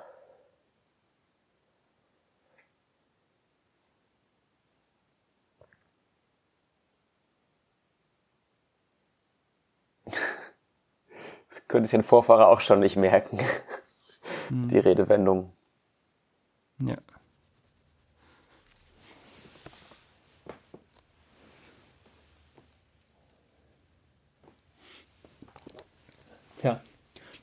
[11.50, 13.38] Das könnte sich ein Vorfahrer auch schon nicht merken.
[14.48, 14.68] Hm.
[14.68, 15.52] Die Redewendung.
[16.78, 16.96] Ja.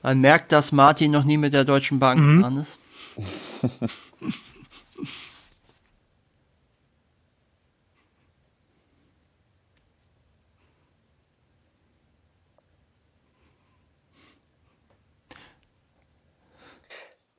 [0.01, 2.37] Man merkt, dass Martin noch nie mit der Deutschen Bank mhm.
[2.37, 2.79] gefahren ist.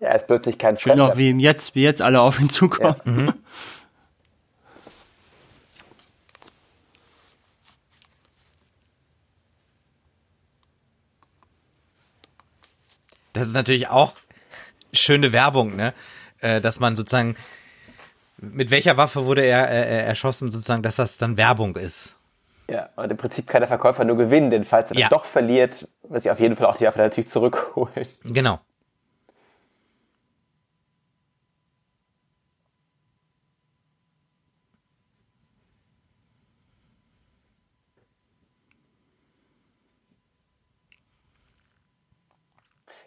[0.00, 2.96] Ja, er ist plötzlich kein Schön noch, wie jetzt, wie jetzt alle auf ihn zukommen.
[3.04, 3.12] Ja.
[3.12, 3.34] Mhm.
[13.40, 14.14] das ist natürlich auch
[14.92, 15.94] schöne Werbung, ne?
[16.40, 17.36] Äh, dass man sozusagen
[18.38, 22.14] mit welcher Waffe wurde er äh, erschossen, sozusagen, dass das dann Werbung ist.
[22.68, 25.08] Ja, und im Prinzip kann der Verkäufer nur gewinnen, denn falls er ja.
[25.08, 28.06] dann doch verliert, wird sich auf jeden Fall auch die Waffe natürlich zurückholen.
[28.24, 28.60] Genau.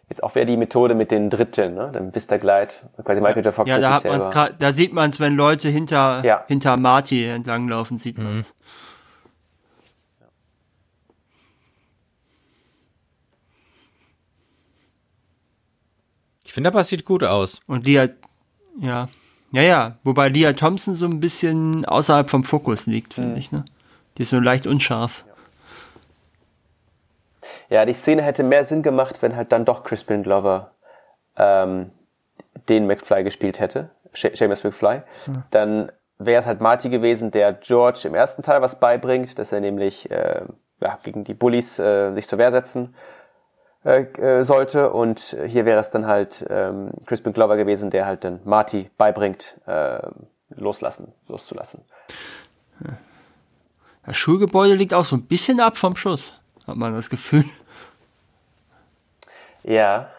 [0.08, 1.90] Jetzt auch wieder die Methode mit den Dritteln, ne?
[1.90, 2.68] Dem Vista Glide,
[3.02, 3.54] quasi Michael J.
[3.54, 3.68] Fox.
[3.68, 6.44] Ja, da hat man's grad, da sieht man es, wenn Leute hinter, ja.
[6.46, 8.24] hinter Marty entlanglaufen, sieht mhm.
[8.24, 8.54] man's.
[16.44, 17.60] Ich finde, aber es sieht gut aus.
[17.66, 18.08] Und Lia,
[18.78, 19.08] ja.
[19.52, 19.98] Ja, ja.
[20.04, 23.36] Wobei Lia Thompson so ein bisschen außerhalb vom Fokus liegt, finde mhm.
[23.36, 23.64] ich, ne?
[24.18, 25.24] Die ist so leicht unscharf.
[25.26, 25.33] Ja.
[27.74, 30.70] Ja, die Szene hätte mehr Sinn gemacht, wenn halt dann doch Crispin Glover
[31.36, 31.90] ähm,
[32.68, 35.02] den McFly gespielt hätte, Seamus McFly.
[35.24, 35.42] Hm.
[35.50, 39.58] Dann wäre es halt Marty gewesen, der George im ersten Teil was beibringt, dass er
[39.58, 40.42] nämlich äh,
[40.80, 42.94] ja, gegen die Bullies äh, sich zur Wehr setzen
[43.84, 44.92] äh, äh, sollte.
[44.92, 49.60] Und hier wäre es dann halt ähm, Crispin Glover gewesen, der halt dann Marty beibringt,
[49.66, 49.98] äh,
[50.50, 51.80] loslassen, loszulassen.
[54.06, 56.34] Das Schulgebäude liegt auch so ein bisschen ab vom Schuss
[56.66, 57.44] hat man das Gefühl.
[59.64, 60.10] Ja.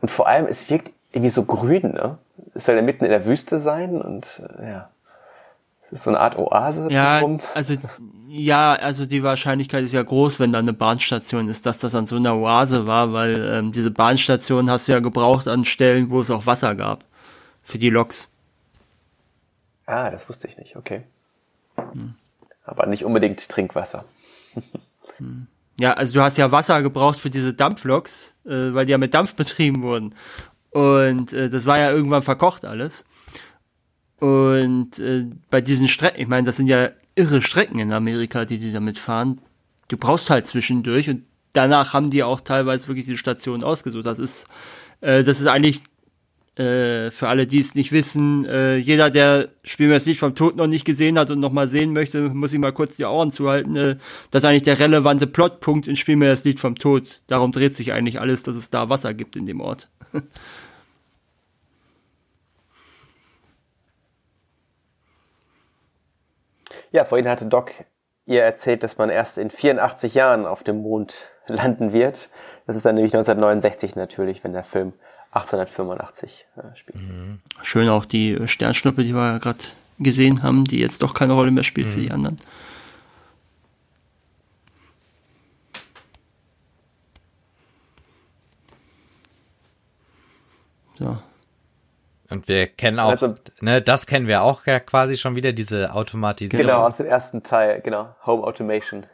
[0.00, 2.18] Und vor allem, es wirkt irgendwie so grün, ne?
[2.54, 4.90] Es soll ja mitten in der Wüste sein und äh, ja.
[5.82, 6.86] Es ist so eine Art Oase.
[6.90, 7.40] Ja, drumherum.
[7.54, 7.74] also
[8.28, 12.06] ja, also die Wahrscheinlichkeit ist ja groß, wenn da eine Bahnstation ist, dass das an
[12.06, 16.20] so einer Oase war, weil ähm, diese Bahnstation hast du ja gebraucht an Stellen, wo
[16.20, 17.04] es auch Wasser gab
[17.62, 18.30] für die Loks.
[19.84, 21.02] Ah, das wusste ich nicht, okay.
[22.64, 24.04] Aber nicht unbedingt Trinkwasser.
[25.80, 29.14] Ja, also du hast ja Wasser gebraucht für diese Dampfloks, äh, weil die ja mit
[29.14, 30.14] Dampf betrieben wurden.
[30.70, 33.04] Und äh, das war ja irgendwann verkocht alles.
[34.18, 38.58] Und äh, bei diesen Strecken, ich meine, das sind ja irre Strecken in Amerika, die
[38.58, 39.40] die damit fahren.
[39.88, 44.06] Du brauchst halt zwischendurch und danach haben die auch teilweise wirklich die Stationen ausgesucht.
[44.06, 44.46] Das ist,
[45.00, 45.82] äh, das ist eigentlich
[46.56, 50.56] äh, für alle, die es nicht wissen, äh, jeder, der Spiel mir Lied vom Tod
[50.56, 53.30] noch nicht gesehen hat und noch mal sehen möchte, muss ich mal kurz die Ohren
[53.30, 53.76] zuhalten.
[53.76, 53.96] Äh,
[54.30, 57.22] das ist eigentlich der relevante Plotpunkt in Spiel mir Lied vom Tod.
[57.26, 59.88] Darum dreht sich eigentlich alles, dass es da Wasser gibt in dem Ort.
[66.92, 67.72] Ja, vorhin hatte Doc
[68.26, 72.28] ihr erzählt, dass man erst in 84 Jahren auf dem Mond landen wird.
[72.66, 74.92] Das ist dann nämlich 1969 natürlich, wenn der Film
[75.32, 76.98] 1885 äh, spielt.
[77.62, 79.58] Schön auch die Sternschnuppe, die wir ja gerade
[79.98, 82.38] gesehen haben, die jetzt doch keine Rolle mehr spielt für die anderen.
[90.98, 91.18] So.
[92.30, 95.92] Und wir kennen auch, Also- ne, das kennen wir auch ja quasi schon wieder, diese
[95.94, 96.66] Automatisierung.
[96.66, 98.14] Genau, aus dem ersten Teil, genau.
[98.24, 99.06] Home Automation.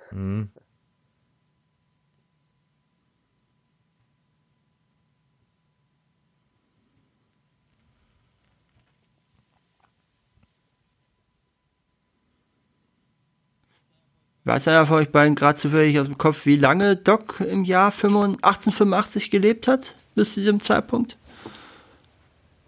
[14.49, 17.93] Weiß einer von euch beiden gerade zufällig aus dem Kopf, wie lange Doc im Jahr
[17.93, 19.95] 85 1885 gelebt hat?
[20.15, 21.19] Bis zu diesem Zeitpunkt?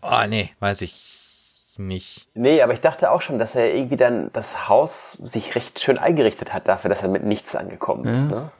[0.03, 2.28] Oh, nee, weiß ich nicht.
[2.35, 5.97] Nee, aber ich dachte auch schon, dass er irgendwie dann das Haus sich recht schön
[5.97, 8.31] eingerichtet hat dafür, dass er mit nichts angekommen ist.
[8.31, 8.51] Ne?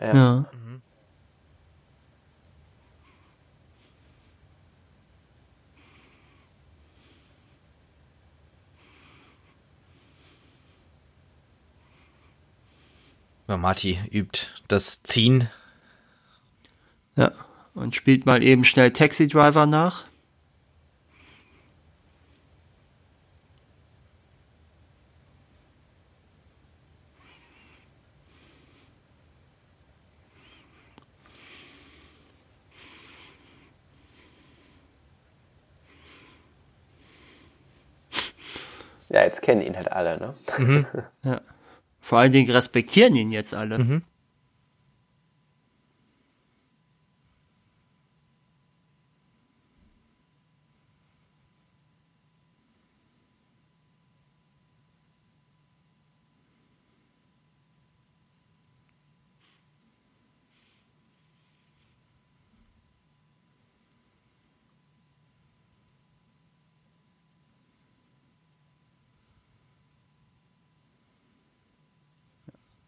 [0.00, 0.12] Ja.
[0.12, 0.44] Ja,
[13.56, 15.48] Marty übt das Ziehen.
[17.16, 17.32] Ja.
[17.74, 20.04] Und spielt mal eben schnell Taxi Driver nach.
[39.12, 40.18] Ja, jetzt kennen ihn halt alle.
[40.18, 40.34] Ne?
[41.22, 41.40] Ja.
[42.02, 44.02] Vor allen Dingen respektieren ihn jetzt alle.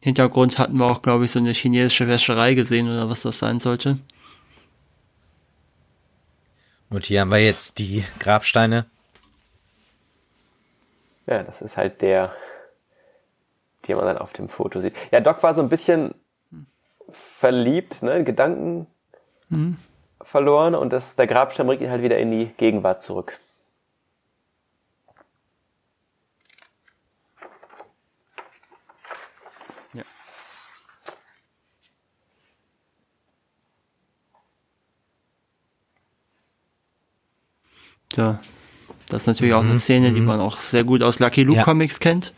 [0.04, 3.58] Hintergrund hatten wir auch, glaube ich, so eine chinesische Wäscherei gesehen oder was das sein
[3.58, 3.96] sollte.
[6.90, 8.84] Und hier haben wir jetzt die Grabsteine.
[11.26, 12.34] Ja, das ist halt der,
[13.88, 14.94] den man dann auf dem Foto sieht.
[15.10, 16.14] Ja, Doc war so ein bisschen
[17.10, 18.86] verliebt, ne, in Gedanken
[20.20, 23.40] verloren und das, der Grabstein bringt ihn halt wieder in die Gegenwart zurück.
[38.16, 38.40] Ja.
[39.08, 41.64] Das ist natürlich auch eine Szene, die man auch sehr gut aus Lucky Luke Ja.
[41.64, 42.32] Comics kennt.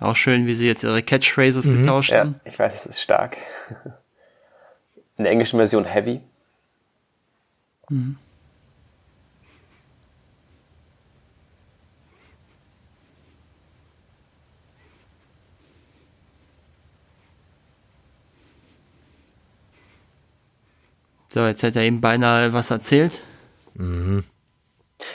[0.00, 2.40] Auch schön, wie sie jetzt ihre Catchphrases getauscht Ja, haben.
[2.44, 3.36] ich weiß, es ist stark.
[5.16, 6.20] In der englischen Version Heavy.
[21.32, 23.22] So, jetzt hätte er eben beinahe was erzählt.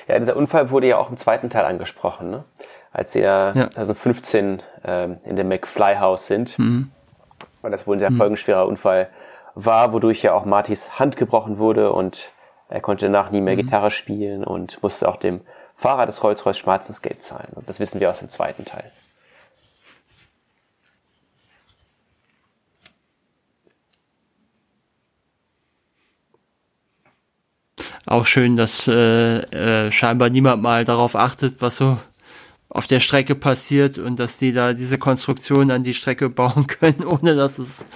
[0.08, 2.44] Ja, dieser Unfall wurde ja auch im zweiten Teil angesprochen, ne?
[2.92, 3.72] als sie ja, Ja.
[3.72, 6.58] 2015 ähm, in dem McFly House sind.
[7.62, 9.10] Weil das wohl ein sehr folgenschwerer Unfall
[9.56, 12.32] war, wodurch ja auch Martys Hand gebrochen wurde und
[12.70, 13.62] er konnte danach nie mehr mhm.
[13.62, 15.42] Gitarre spielen und musste auch dem
[15.76, 17.50] Fahrer des Rolls-Royce Schmerzensgeld zahlen.
[17.56, 18.92] Also das wissen wir aus dem zweiten Teil.
[28.06, 31.98] Auch schön, dass äh, äh, scheinbar niemand mal darauf achtet, was so
[32.68, 37.06] auf der Strecke passiert und dass die da diese Konstruktion an die Strecke bauen können,
[37.06, 37.88] ohne dass es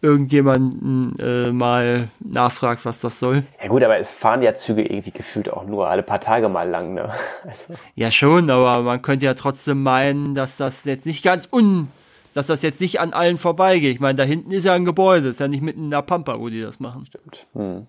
[0.00, 3.44] irgendjemanden äh, mal nachfragt, was das soll.
[3.60, 6.68] Ja gut, aber es fahren ja Züge irgendwie gefühlt auch nur alle paar Tage mal
[6.68, 7.10] lang, ne?
[7.44, 7.74] Also.
[7.94, 11.88] Ja schon, aber man könnte ja trotzdem meinen, dass das jetzt nicht ganz un,
[12.32, 13.94] dass das jetzt nicht an allen vorbeigeht.
[13.94, 16.38] Ich meine, da hinten ist ja ein Gebäude, ist ja nicht mitten in der Pampa,
[16.38, 17.06] wo die das machen.
[17.06, 17.46] Stimmt.
[17.54, 17.86] Hm.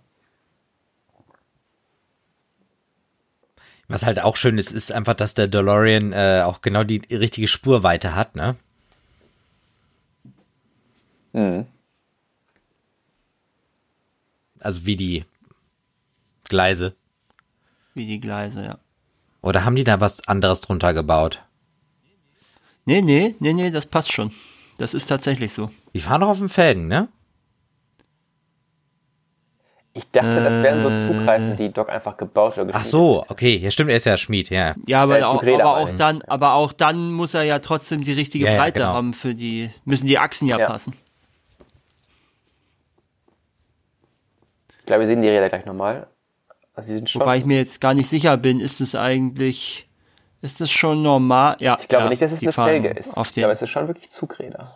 [3.87, 7.47] Was halt auch schön ist, ist einfach, dass der DeLorean äh, auch genau die richtige
[7.47, 8.55] Spurweite hat, ne?
[11.33, 11.65] Mhm.
[14.59, 15.25] Also wie die
[16.47, 16.95] Gleise.
[17.93, 18.77] Wie die Gleise, ja.
[19.41, 21.41] Oder haben die da was anderes drunter gebaut?
[22.85, 24.31] Nee, nee, nee, nee, das passt schon.
[24.77, 25.69] Das ist tatsächlich so.
[25.93, 27.07] Die fahren doch auf dem Felgen, ne?
[29.93, 31.07] Ich dachte, das wären so äh.
[31.07, 34.49] Zugreifen, die Doc einfach gebaut oder Ach so, okay, ja stimmt, er ist ja Schmied,
[34.49, 34.75] ja.
[34.87, 38.13] Ja, aber, äh, auch, aber auch dann, aber auch dann muss er ja trotzdem die
[38.13, 38.97] richtige ja, Breite ja, genau.
[38.97, 40.67] haben für die, müssen die Achsen ja, ja.
[40.67, 40.93] passen.
[44.89, 46.07] Glaube, wir sehen die Räder gleich nochmal.
[46.73, 49.87] Also Wobei ich mir jetzt gar nicht sicher bin, ist es eigentlich,
[50.41, 51.57] ist es schon normal?
[51.59, 51.77] Ja.
[51.79, 53.09] Ich glaube nicht, dass es eine Felge ist.
[53.15, 54.73] ich glaube, es ist schon wirklich Zugräder.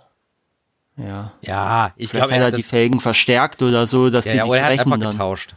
[0.97, 1.31] Ja.
[1.41, 4.59] Ja, ich glaube, er hat die Felgen verstärkt oder so, dass ja, die ja, oder
[4.59, 5.11] er hat einfach dann.
[5.11, 5.55] getauscht.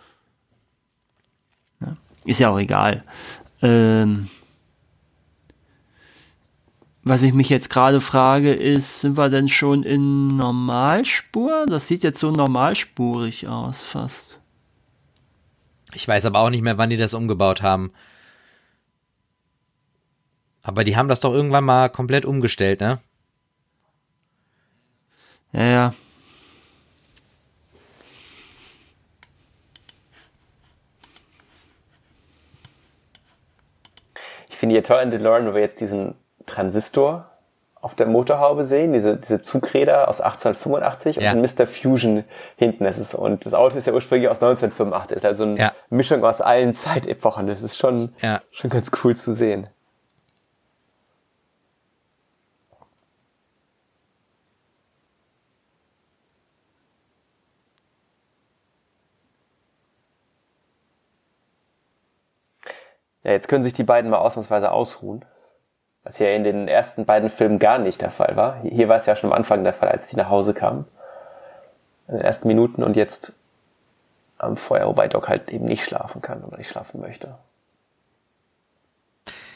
[1.80, 3.04] Ja, ist ja auch egal.
[3.60, 4.30] Ähm,
[7.02, 11.66] was ich mich jetzt gerade frage, ist, sind wir denn schon in Normalspur?
[11.68, 14.40] Das sieht jetzt so normalspurig aus, fast.
[15.96, 17.90] Ich weiß aber auch nicht mehr, wann die das umgebaut haben.
[20.62, 22.98] Aber die haben das doch irgendwann mal komplett umgestellt, ne?
[25.52, 25.94] Ja, ja.
[34.50, 36.14] Ich finde hier toll an DeLorean, wo wir jetzt diesen
[36.44, 37.35] Transistor
[37.86, 41.32] auf der Motorhaube sehen, diese, diese Zugräder aus 1885 ja.
[41.32, 41.68] und Mr.
[41.68, 42.24] Fusion
[42.56, 42.82] hinten.
[42.82, 45.14] Das ist, und das Auto ist ja ursprünglich aus 1985.
[45.14, 45.72] Das ist also eine ja.
[45.88, 47.46] Mischung aus allen Zeitepochen.
[47.46, 48.40] Das ist schon, ja.
[48.50, 49.68] schon ganz cool zu sehen.
[63.22, 65.24] ja, jetzt können sich die beiden mal ausnahmsweise ausruhen.
[66.06, 68.62] Was ja in den ersten beiden Filmen gar nicht der Fall war.
[68.62, 70.84] Hier war es ja schon am Anfang der Fall, als sie nach Hause kamen.
[72.06, 73.32] In den ersten Minuten und jetzt
[74.38, 77.34] am Feuer, wobei Doc halt eben nicht schlafen kann oder nicht schlafen möchte.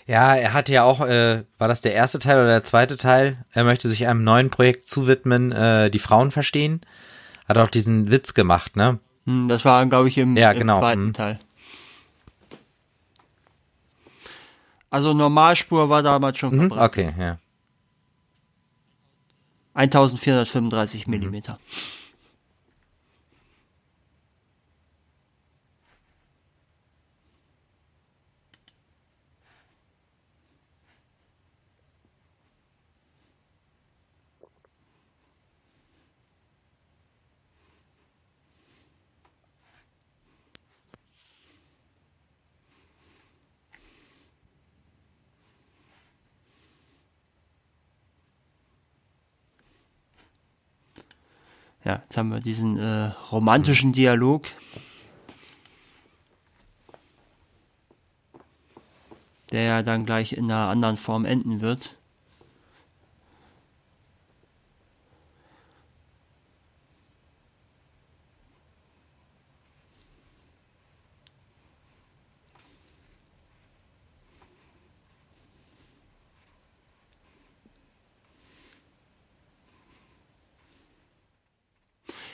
[0.08, 3.36] Ja, er hat ja auch, äh, war das der erste Teil oder der zweite Teil?
[3.52, 6.80] Er möchte sich einem neuen Projekt zuwidmen, äh, die Frauen verstehen.
[7.48, 8.98] Hat auch diesen Witz gemacht, ne?
[9.24, 10.72] Hm, das war, glaube ich, im, ja, genau.
[10.72, 11.12] im zweiten hm.
[11.12, 11.38] Teil.
[14.90, 16.90] Also Normalspur war damals schon mhm, verbrannt.
[16.90, 17.38] Okay, ja.
[19.74, 21.42] 1435 mhm.
[51.84, 54.46] Ja, jetzt haben wir diesen äh, romantischen Dialog.
[59.50, 61.96] Der ja dann gleich in einer anderen Form enden wird.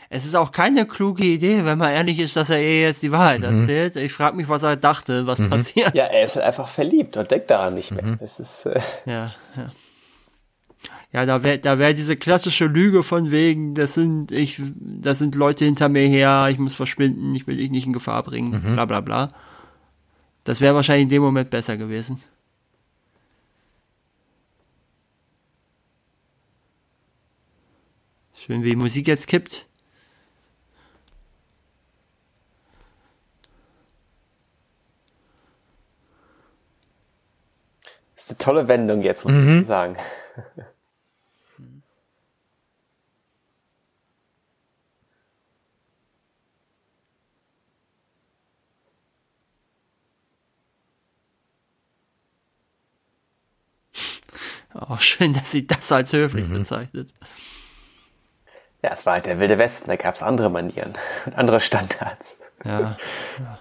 [0.09, 3.11] Es ist auch keine kluge Idee, wenn man ehrlich ist, dass er ihr jetzt die
[3.11, 3.63] Wahrheit mhm.
[3.63, 3.97] erzählt.
[3.97, 5.51] Ich frage mich, was er dachte, was mhm.
[5.51, 5.95] passiert.
[5.95, 8.05] Ja, er ist einfach verliebt und denkt daran nicht mehr.
[8.05, 8.19] Mhm.
[8.21, 9.73] Es ist, äh ja, ja.
[11.13, 15.35] Ja, da wäre da wär diese klassische Lüge von wegen, das sind ich, das sind
[15.35, 18.75] Leute hinter mir her, ich muss verschwinden, ich will dich nicht in Gefahr bringen, mhm.
[18.75, 19.29] bla bla bla.
[20.45, 22.21] Das wäre wahrscheinlich in dem Moment besser gewesen.
[28.35, 29.67] Schön, wie die Musik jetzt kippt.
[38.27, 39.61] Ist eine tolle Wendung jetzt, muss mhm.
[39.61, 39.97] ich sagen.
[54.75, 56.55] Auch schön, dass sie das als höflich mhm.
[56.55, 57.15] bezeichnet.
[58.83, 60.95] Ja, es war halt der Wilde Westen, da gab es andere Manieren
[61.27, 62.39] und andere Standards.
[62.65, 62.97] Ja.
[63.39, 63.59] ja.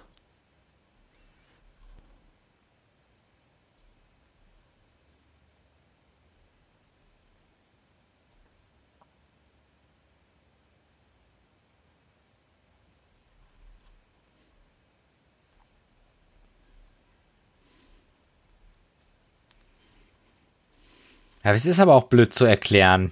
[21.45, 23.11] Ja, es ist aber auch blöd zu erklären.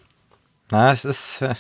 [0.72, 1.44] Na, es ist.
[1.44, 1.54] Äh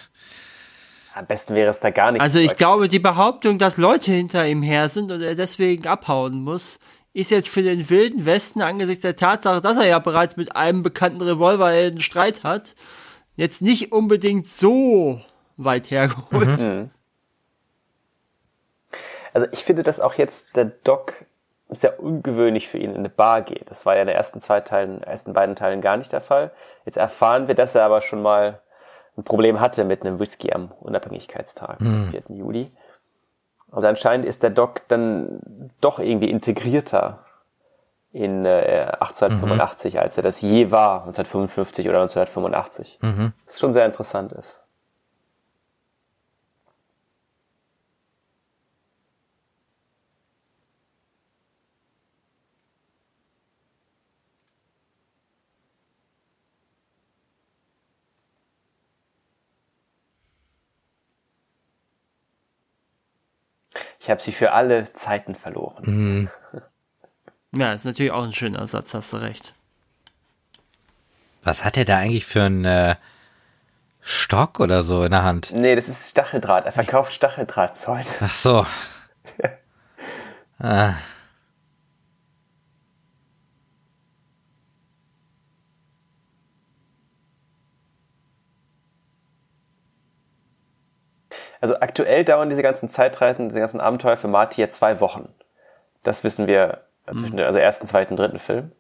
[1.13, 2.21] Am besten wäre es da gar nicht.
[2.21, 6.41] Also ich glaube, die Behauptung, dass Leute hinter ihm her sind und er deswegen abhauen
[6.41, 6.79] muss,
[7.13, 10.81] ist jetzt für den wilden Westen angesichts der Tatsache, dass er ja bereits mit einem
[10.81, 12.73] bekannten Revolver einen Streit hat,
[13.35, 15.21] jetzt nicht unbedingt so
[15.57, 16.59] weit hergeholt.
[16.59, 16.89] Mhm.
[19.31, 21.13] Also ich finde, dass auch jetzt der Doc
[21.75, 23.69] sehr ungewöhnlich für ihn in eine Bar geht.
[23.69, 26.51] Das war ja in den ersten zwei Teilen, ersten beiden Teilen gar nicht der Fall.
[26.85, 28.59] Jetzt erfahren wir, dass er aber schon mal
[29.17, 32.09] ein Problem hatte mit einem Whisky am Unabhängigkeitstag, mhm.
[32.11, 32.23] 4.
[32.29, 32.71] Juli.
[33.71, 37.25] Also anscheinend ist der Doc dann doch irgendwie integrierter
[38.11, 39.99] in äh, 1885, mhm.
[39.99, 42.99] als er das je war, 1955 oder 1985.
[43.01, 43.33] Mhm.
[43.45, 44.62] Was schon sehr interessant ist.
[64.03, 65.84] Ich habe sie für alle Zeiten verloren.
[65.85, 66.30] Mhm.
[67.55, 69.53] Ja, ist natürlich auch ein schöner Satz, hast du recht.
[71.43, 72.95] Was hat er da eigentlich für einen äh,
[74.01, 75.51] Stock oder so in der Hand?
[75.53, 76.65] Nee, das ist Stacheldraht.
[76.65, 78.07] Er verkauft Stacheldrahtzeug.
[78.21, 78.65] Ach so.
[80.59, 80.95] ah.
[91.64, 95.30] Also aktuell dauern diese ganzen Zeitreisen, diese ganzen Abenteuer für Marty ja zwei Wochen.
[96.03, 97.44] Das wissen wir zwischen mhm.
[97.44, 98.73] also ersten, zweiten, dritten Film.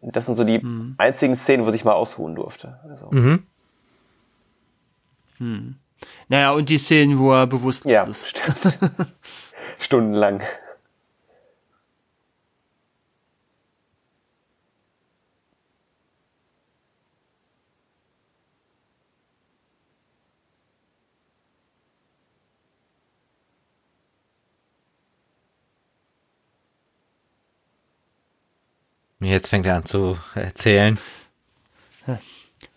[0.00, 0.94] Das sind so die mhm.
[0.96, 2.80] einzigen Szenen, wo sich mal ausruhen durfte.
[2.88, 3.10] Also.
[3.10, 3.46] Mhm.
[5.36, 5.76] Hm.
[6.28, 8.26] Naja, und die Szenen, wo er bewusst ja, ist.
[8.26, 8.78] Stimmt.
[9.78, 10.40] Stundenlang.
[29.24, 30.98] Jetzt fängt er an zu erzählen.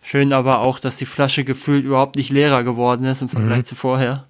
[0.02, 3.64] Schön aber auch, dass die Flasche gefühlt überhaupt nicht leerer geworden ist im Vergleich mhm.
[3.64, 4.24] zu vorher.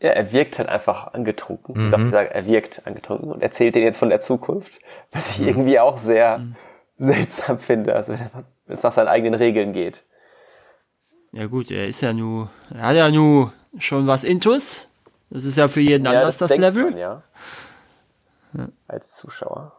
[0.00, 1.74] Ja, er wirkt halt einfach angetrunken.
[1.78, 1.84] Mhm.
[1.86, 4.80] Ich darf er wirkt angetrunken und erzählt denen jetzt von der Zukunft,
[5.12, 5.48] was ich mhm.
[5.48, 6.56] irgendwie auch sehr mhm.
[6.98, 10.02] seltsam finde, also wenn es nach seinen eigenen Regeln geht.
[11.32, 14.88] Ja gut, er ist ja nur, er hat ja nur schon was Intus.
[15.30, 16.90] Das ist ja für jeden ja, anders das, das Level.
[16.90, 17.22] Man, ja
[18.56, 18.68] ja.
[18.88, 19.72] als Zuschauer.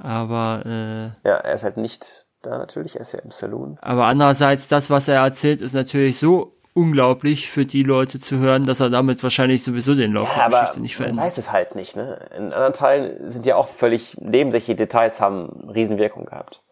[0.00, 3.78] Aber äh, ja, er ist halt nicht da natürlich, er ist ja im Saloon.
[3.80, 8.64] Aber andererseits, das, was er erzählt, ist natürlich so unglaublich für die Leute zu hören,
[8.64, 11.16] dass er damit wahrscheinlich sowieso den Lauf ja, der Geschichte nicht verändert.
[11.16, 12.28] Man weiß es halt nicht, ne?
[12.36, 16.62] In anderen Teilen sind ja auch völlig nebensächliche Details haben Riesenwirkung gehabt.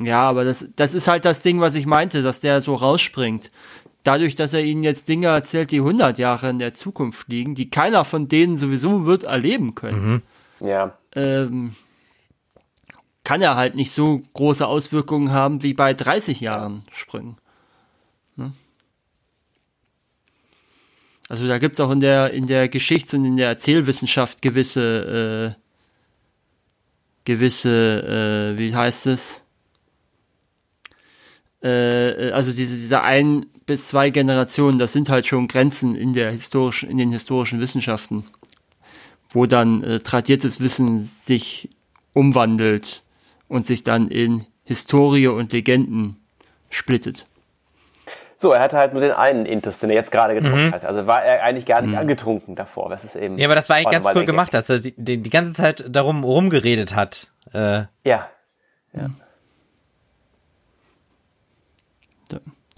[0.00, 3.50] Ja, aber das, das ist halt das Ding, was ich meinte, dass der so rausspringt
[4.08, 7.68] dadurch, dass er ihnen jetzt Dinge erzählt, die 100 Jahre in der Zukunft liegen, die
[7.68, 10.22] keiner von denen sowieso wird erleben können,
[10.60, 10.66] mhm.
[10.66, 10.96] ja.
[11.14, 11.76] ähm,
[13.22, 17.36] kann er halt nicht so große Auswirkungen haben wie bei 30 Jahren Sprüngen.
[18.36, 18.54] Ne?
[21.28, 25.54] Also da gibt es auch in der, in der Geschichts- und in der Erzählwissenschaft gewisse,
[25.54, 25.60] äh,
[27.24, 29.42] gewisse, äh, wie heißt es?
[31.62, 36.32] Äh, also diese, diese ein bis zwei Generationen, das sind halt schon Grenzen in der
[36.32, 38.24] historischen, in den historischen Wissenschaften,
[39.30, 41.70] wo dann äh, tradiertes Wissen sich
[42.14, 43.04] umwandelt
[43.46, 46.16] und sich dann in Historie und Legenden
[46.70, 47.26] splittet.
[48.38, 50.72] So, er hatte halt nur den einen Intus, den er jetzt gerade getrunken mhm.
[50.72, 50.84] hat.
[50.84, 51.98] Also war er eigentlich gar nicht mhm.
[51.98, 52.88] angetrunken davor.
[52.88, 53.36] Das ist eben.
[53.36, 56.24] Ja, aber das war eigentlich ganz cool gemacht, dass er die, die ganze Zeit darum
[56.24, 57.28] rumgeredet hat.
[57.52, 57.82] Äh.
[58.04, 58.28] Ja.
[58.92, 59.10] Ja.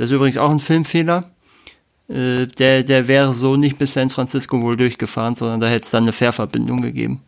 [0.01, 1.25] Das ist übrigens auch ein Filmfehler.
[2.09, 5.91] äh, der, der wäre so nicht bis San Francisco wohl durchgefahren, sondern da hätte es
[5.91, 7.23] dann eine Fährverbindung gegeben.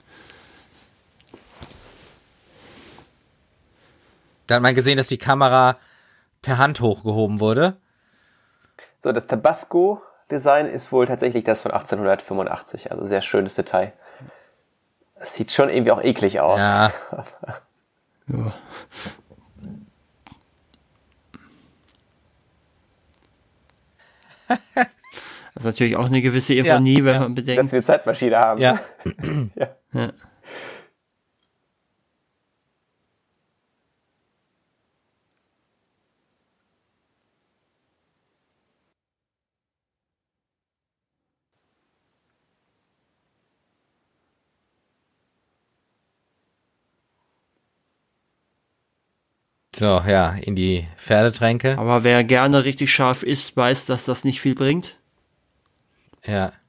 [4.47, 5.77] Da hat man gesehen, dass die Kamera
[6.41, 7.77] per Hand hochgehoben wurde.
[9.05, 13.93] So, das Tabasco-Design ist wohl tatsächlich das von 1885, also sehr schönes Detail.
[15.19, 16.59] Das sieht schon irgendwie auch eklig aus.
[16.59, 16.91] Ja.
[18.29, 18.55] Ja.
[25.55, 27.21] Das ist natürlich auch eine gewisse Ironie, Ja, wenn ja.
[27.21, 27.73] man Dass bedenkt.
[27.73, 28.59] wir eine Zeitmaschine haben.
[28.61, 28.81] Ja.
[29.55, 29.69] ja.
[29.93, 30.09] Ja.
[49.83, 51.77] So, ja, in die Pferdetränke.
[51.77, 54.97] Aber wer gerne richtig scharf isst, weiß, dass das nicht viel bringt.
[56.25, 56.53] Ja.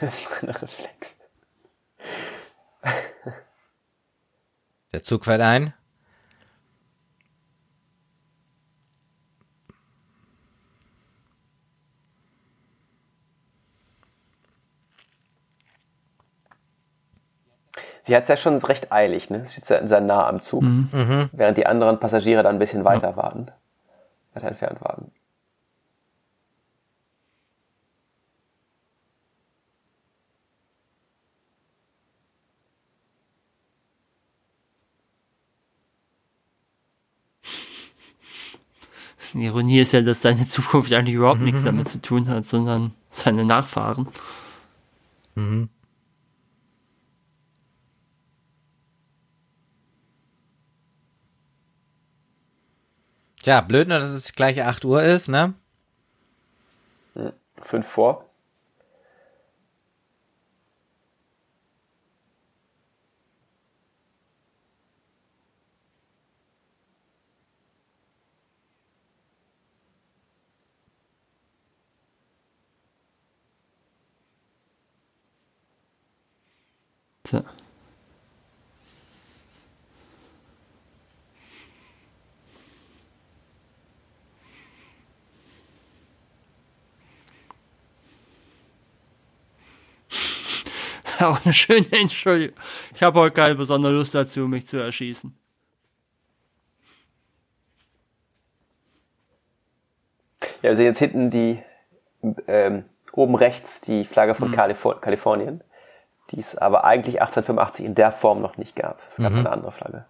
[0.00, 1.16] Das war ein Reflex.
[4.92, 5.74] Der Zug fährt ein.
[18.06, 19.46] Sie hat es ja schon recht eilig, ne?
[19.46, 20.62] Sie ist ja sehr nah am Zug.
[21.32, 23.48] Während die anderen Passagiere dann ein bisschen weiter warten.
[24.34, 25.10] Weiter entfernt warten.
[39.32, 42.92] Die Ironie ist ja, dass seine Zukunft eigentlich überhaupt nichts damit zu tun hat, sondern
[43.08, 44.06] seine Nachfahren.
[53.44, 55.52] Tja, blöd nur, dass es gleich 8 Uhr ist, ne?
[57.62, 58.23] Fünf vor.
[91.20, 92.56] Auch eine schöne Entschuldigung.
[92.94, 95.36] Ich habe heute keine besondere Lust dazu, mich zu erschießen.
[100.62, 101.62] Ja, wir sehen jetzt hinten die,
[102.46, 105.62] ähm, oben rechts die Flagge von Kalifor Kalifornien,
[106.30, 109.00] die es aber eigentlich 1885 in der Form noch nicht gab.
[109.10, 110.06] Es gab eine andere Flagge.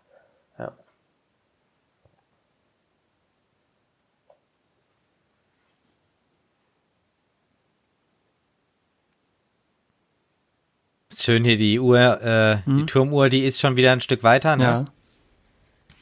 [11.23, 14.87] Schön hier die Uhr, äh, die Turmuhr, die ist schon wieder ein Stück weiter, ne?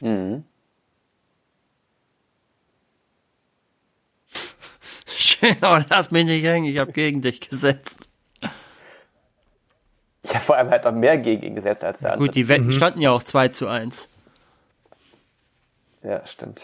[0.01, 0.09] Ja.
[0.09, 0.43] Mhm.
[5.05, 8.09] Schön, aber lass mich nicht hängen, ich habe gegen dich gesetzt.
[10.23, 12.27] Ich habe vor allem halt noch mehr gegen ihn gesetzt als der andere.
[12.27, 14.07] Gut, die Wetten standen ja auch 2 zu 1.
[16.01, 16.61] Ja, stimmt.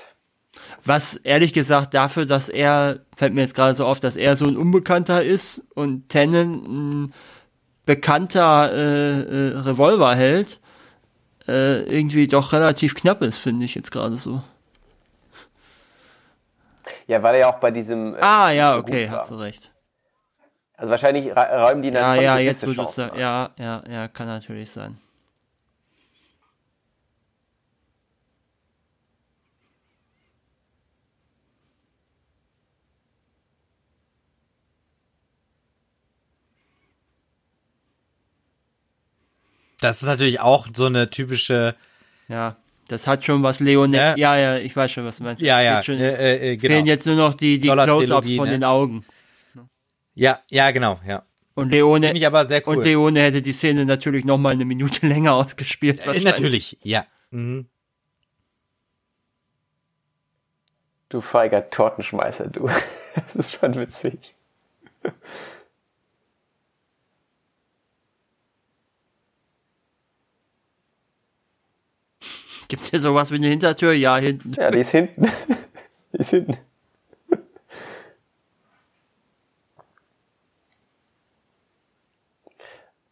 [0.84, 4.46] Was ehrlich gesagt dafür, dass er, fällt mir jetzt gerade so auf, dass er so
[4.46, 7.14] ein Unbekannter ist und Tennen ein
[7.90, 10.60] bekannter äh, äh, Revolverheld,
[11.48, 14.44] äh, irgendwie doch relativ knapp ist, finde ich jetzt gerade so.
[17.08, 18.14] Ja, weil er ja auch bei diesem.
[18.14, 19.18] äh, Ah, ja, okay, war.
[19.18, 19.72] hast du recht.
[20.78, 23.20] Also wahrscheinlich räumen die dann Ja, ja, jetzt Chancen sagst, ein.
[23.20, 25.00] ja, ja, ja, kann natürlich sein.
[39.82, 41.76] Das ist natürlich auch so eine typische,
[42.28, 42.58] Ja,
[42.88, 44.00] das hat schon was Leonel.
[44.00, 44.16] Ja.
[44.18, 45.42] Ja, ja, ich weiß schon, was du meinst.
[45.42, 46.74] ja, ja, Schon, äh, äh, genau.
[46.74, 48.52] Fehlen jetzt nur noch die, die Close-Ups von ne?
[48.52, 49.06] den Augen.
[50.16, 51.24] Ja, ja, genau, ja.
[51.54, 52.78] Und Leone, ich aber sehr cool.
[52.78, 56.02] und Leone hätte die Szene natürlich noch mal eine Minute länger ausgespielt.
[56.02, 56.26] Äh, wahrscheinlich.
[56.26, 57.06] natürlich, ja.
[57.32, 57.68] Mhm.
[61.10, 62.70] Du feiger Tortenschmeißer, du.
[63.16, 64.36] Das ist schon witzig.
[72.70, 73.92] Gibt's hier sowas wie eine Hintertür?
[73.94, 74.54] Ja, hinten.
[74.54, 75.24] Ja, die ist hinten.
[76.14, 76.58] Die ist hinten.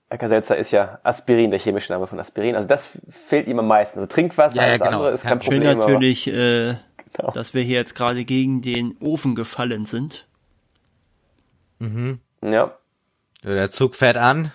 [0.10, 2.56] Alka-Seltzer ist ja Aspirin, der chemische Name von Aspirin.
[2.56, 4.00] Also das fehlt ihm am meisten.
[4.00, 4.86] Also Trinkwasser, Ja, ja, genau.
[4.92, 5.82] andere ist kein Schön Problem.
[5.82, 6.76] aber- natürlich äh,
[7.14, 7.32] genau.
[7.32, 10.26] dass wir hier jetzt gerade gegen den Ofen gefallen sind.
[11.80, 12.20] Mhm.
[12.42, 12.78] Ja.
[13.44, 14.52] Der Zug fährt an.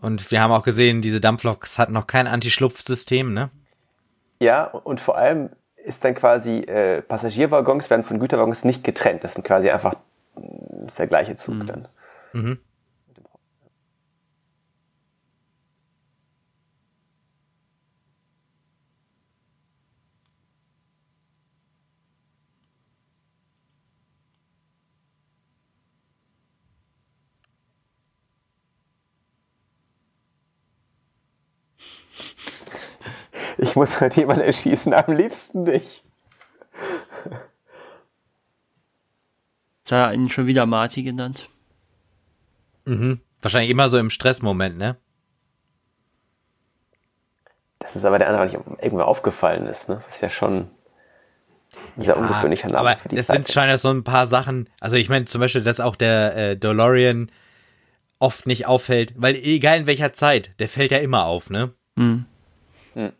[0.00, 3.50] Und wir haben auch gesehen, diese Dampfloks hatten noch kein Anti-Schlupf-System, ne?
[4.40, 9.24] Ja, und vor allem ist dann quasi, äh, Passagierwaggons werden von Güterwaggons nicht getrennt.
[9.24, 9.94] Das sind quasi einfach,
[10.36, 11.66] das ist der gleiche Zug mhm.
[11.66, 11.88] dann.
[12.32, 12.58] Mhm.
[33.58, 36.04] Ich muss heute jemanden erschießen, am liebsten nicht.
[39.80, 41.48] Jetzt hat er ihn schon wieder Marty genannt.
[42.84, 43.20] Mhm.
[43.42, 44.96] Wahrscheinlich immer so im Stressmoment, ne?
[47.80, 49.96] Das ist aber der andere, nicht irgendwo aufgefallen ist, ne?
[49.96, 50.70] Das ist ja schon
[51.96, 52.78] ein sehr ja, ungewöhnlicher Name.
[52.78, 53.36] Aber das Zeit.
[53.36, 54.68] sind schon so ein paar Sachen.
[54.80, 57.30] Also ich meine zum Beispiel, dass auch der äh, DeLorean
[58.20, 61.72] oft nicht auffällt, weil egal in welcher Zeit, der fällt ja immer auf, ne?
[61.96, 62.26] Mhm.
[62.94, 63.12] Mhm.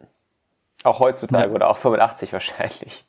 [0.84, 1.54] Auch heutzutage ja.
[1.54, 3.04] oder auch 85 wahrscheinlich.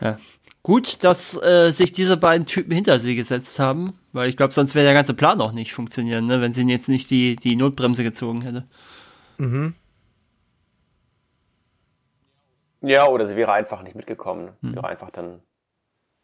[0.00, 0.18] Ja.
[0.62, 4.74] Gut, dass äh, sich diese beiden Typen hinter sie gesetzt haben, weil ich glaube, sonst
[4.74, 8.02] wäre der ganze Plan auch nicht funktionieren, ne, wenn sie jetzt nicht die, die Notbremse
[8.02, 8.66] gezogen hätte.
[9.38, 9.74] Mhm.
[12.80, 14.50] Ja, oder sie wäre einfach nicht mitgekommen.
[14.60, 14.74] Mhm.
[14.74, 15.40] Wäre einfach dann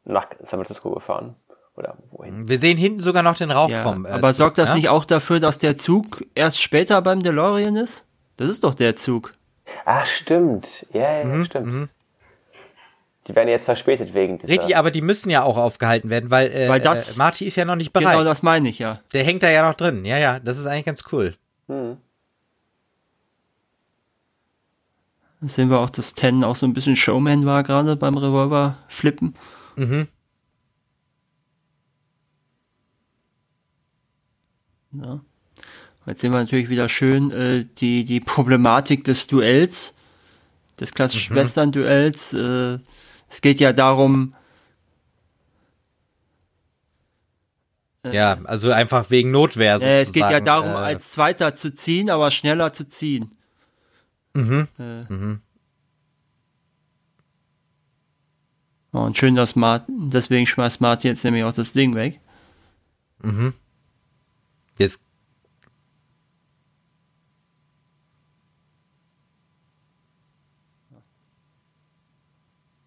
[0.05, 1.37] nach San Francisco gefahren.
[1.77, 2.49] Oder wohin.
[2.49, 4.07] Wir sehen hinten sogar noch den Rauch ja, vom.
[4.07, 4.75] Äh, aber sorgt das ja?
[4.77, 8.07] nicht auch dafür, dass der Zug erst später beim DeLorean ist?
[8.37, 9.35] Das ist doch der Zug.
[9.85, 10.87] Ah, stimmt.
[10.93, 11.67] Ja, ja, mhm, stimmt.
[11.67, 11.89] Mhm.
[13.27, 16.49] Die werden jetzt verspätet wegen dieser Richtig, aber die müssen ja auch aufgehalten werden, weil,
[16.49, 18.13] äh, weil das, äh, Marty ist ja noch nicht bereit.
[18.13, 19.01] Genau, das meine ich ja.
[19.15, 20.05] Der hängt da ja noch drin.
[20.05, 21.35] Ja, ja, das ist eigentlich ganz cool.
[21.67, 21.97] Mhm.
[25.41, 29.35] sehen wir auch, dass Ten auch so ein bisschen Showman war gerade beim Revolver flippen.
[29.77, 30.09] Mhm.
[34.93, 35.21] Ja.
[36.07, 39.95] Jetzt sehen wir natürlich wieder schön äh, die, die Problematik des Duells,
[40.79, 41.39] des klassischen mhm.
[41.39, 42.35] Western-Duells.
[42.35, 42.79] Äh,
[43.29, 44.35] es geht ja darum.
[48.05, 49.97] Äh, ja, also einfach wegen Notwehr sozusagen.
[49.97, 50.75] Äh, es geht ja darum, äh.
[50.75, 53.31] als Zweiter zu ziehen, aber schneller zu ziehen.
[54.35, 54.69] Mhm.
[54.79, 55.41] Äh, mhm.
[58.95, 62.21] Und schön, dass Martin, deswegen schmeißt Martin jetzt nämlich auch das Ding weg.
[63.23, 63.53] Mhm.
[64.79, 65.01] Jetzt.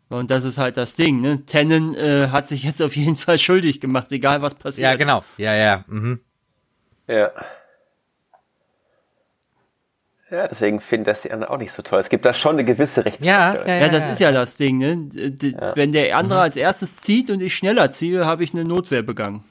[0.07, 1.45] Und das ist halt das Ding, ne?
[1.45, 4.83] Tennen äh, hat sich jetzt auf jeden Fall schuldig gemacht, egal was passiert.
[4.83, 5.25] Ja, genau.
[5.37, 5.83] Ja, ja.
[5.87, 6.21] Mhm.
[7.07, 7.31] Ja.
[10.29, 11.99] Ja, deswegen finden das die anderen auch nicht so toll.
[11.99, 13.65] Es gibt da schon eine gewisse Rechtssicherheit.
[13.65, 14.77] Ja, ja, ja, das ist ja das Ding.
[14.77, 15.09] Ne?
[15.41, 15.73] Ja.
[15.75, 16.43] Wenn der andere mhm.
[16.43, 19.45] als erstes zieht und ich schneller ziehe, habe ich eine Notwehr begangen.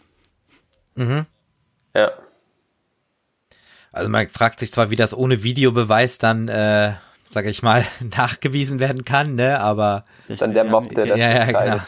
[0.97, 1.25] Mhm.
[1.95, 2.13] Ja.
[3.91, 6.93] Also man fragt sich zwar, wie das ohne Videobeweis dann, äh,
[7.25, 7.87] sage ich mal,
[8.17, 9.61] nachgewiesen werden kann, ne?
[9.61, 11.81] Aber dann der Mob, der das ja, ja, genau.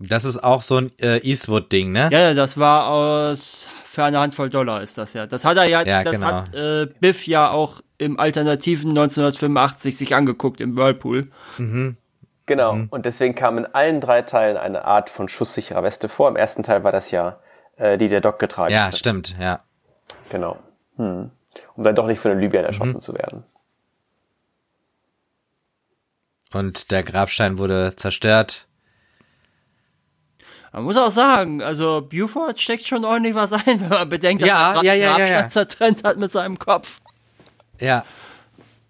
[0.00, 2.10] Das ist auch so ein äh, Eastwood-Ding, ne?
[2.12, 5.26] Ja, das war aus für eine Handvoll Dollar ist das ja.
[5.26, 6.26] Das hat er ja, ja das genau.
[6.26, 11.28] hat äh, Biff ja auch im alternativen 1985 sich angeguckt im Whirlpool.
[11.58, 11.96] Mhm.
[12.46, 12.88] Genau, mhm.
[12.90, 16.28] und deswegen kam in allen drei Teilen eine Art von schusssicherer Weste vor.
[16.28, 17.38] Im ersten Teil war das ja,
[17.76, 18.92] äh, die der Doc getragen ja, hat.
[18.92, 19.60] Ja, stimmt, ja.
[20.28, 20.58] Genau.
[20.96, 21.30] Hm.
[21.76, 23.00] Um dann doch nicht von den Libyern erschossen mhm.
[23.00, 23.44] zu werden.
[26.52, 28.66] Und der Grabstein wurde zerstört.
[30.74, 34.48] Man muss auch sagen, also Buford steckt schon ordentlich was ein, wenn man bedenkt, dass
[34.48, 35.48] ja, er ja, ja, ja, ja.
[35.48, 37.00] zertrennt hat mit seinem Kopf.
[37.80, 38.04] Ja.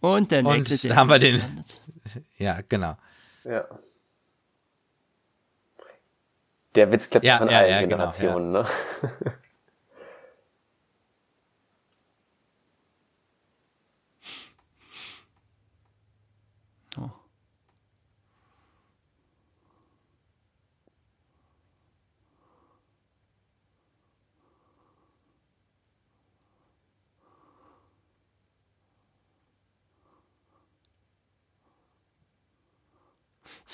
[0.01, 0.89] Und der nächste.
[0.89, 1.43] Und haben wir den.
[2.39, 2.97] Ja, genau.
[3.45, 3.65] Ja.
[6.75, 9.35] Der Witz klappt ja, von ja, allen ja, Generationen, genau, ne?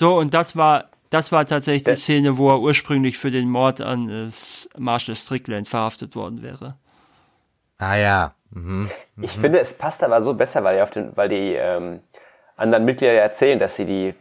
[0.01, 3.81] So, und das war, das war tatsächlich die Szene, wo er ursprünglich für den Mord
[3.81, 4.31] an äh,
[4.75, 6.75] Marshall Strickland verhaftet worden wäre.
[7.77, 8.33] Ah ja.
[8.49, 8.89] Mhm.
[9.15, 9.23] Mhm.
[9.23, 11.99] Ich finde, es passt aber so besser, weil die, auf den, weil die ähm,
[12.57, 14.15] anderen Mitglieder erzählen, dass sie die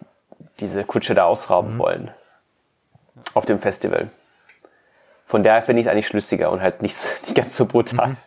[0.60, 2.10] diese Kutsche da ausrauben wollen.
[3.32, 4.10] Auf dem Festival.
[5.24, 8.18] Von daher finde ich es eigentlich schlüssiger und halt nicht, so- nicht ganz so brutal.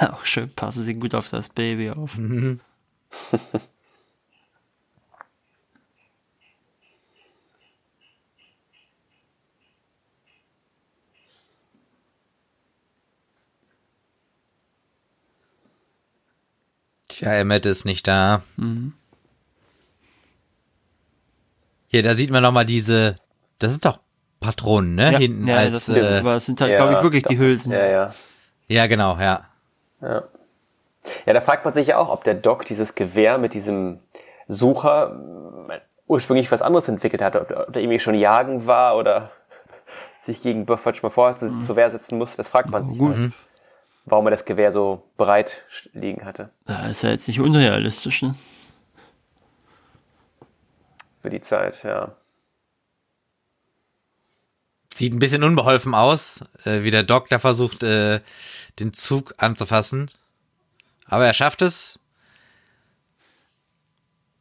[0.00, 2.18] Auch schön, passen Sie gut auf das Baby auf.
[17.08, 18.42] Tja, Emmett ist nicht da.
[21.86, 23.20] Hier, da sieht man noch mal diese,
[23.60, 24.00] das sind doch
[24.40, 25.12] Patronen, ne?
[25.12, 27.42] Ja, Hinten ja, als, das, äh, aber das sind halt, glaube ich, wirklich die doch.
[27.42, 27.70] Hülsen.
[27.70, 28.14] Ja, ja.
[28.66, 29.48] ja genau, ja.
[30.04, 30.24] Ja.
[31.26, 34.00] Ja, da fragt man sich ja auch, ob der Doc dieses Gewehr mit diesem
[34.48, 35.20] Sucher
[35.68, 39.30] äh, ursprünglich was anderes entwickelt hat, ob, ob der irgendwie schon jagen war oder
[40.22, 42.38] sich gegen Buffett schon mal vorher zu, zur Wehr setzen musste.
[42.38, 43.32] Das fragt man sich, Gut, halt,
[44.06, 45.62] warum er das Gewehr so bereit
[45.92, 48.34] liegen hatte da ist ja jetzt nicht unrealistisch, ne?
[51.24, 52.12] für die Zeit, ja.
[54.94, 58.20] Sieht ein bisschen unbeholfen aus, äh, wie der Doc da versucht, äh,
[58.78, 60.08] den Zug anzufassen.
[61.06, 61.98] Aber er schafft es.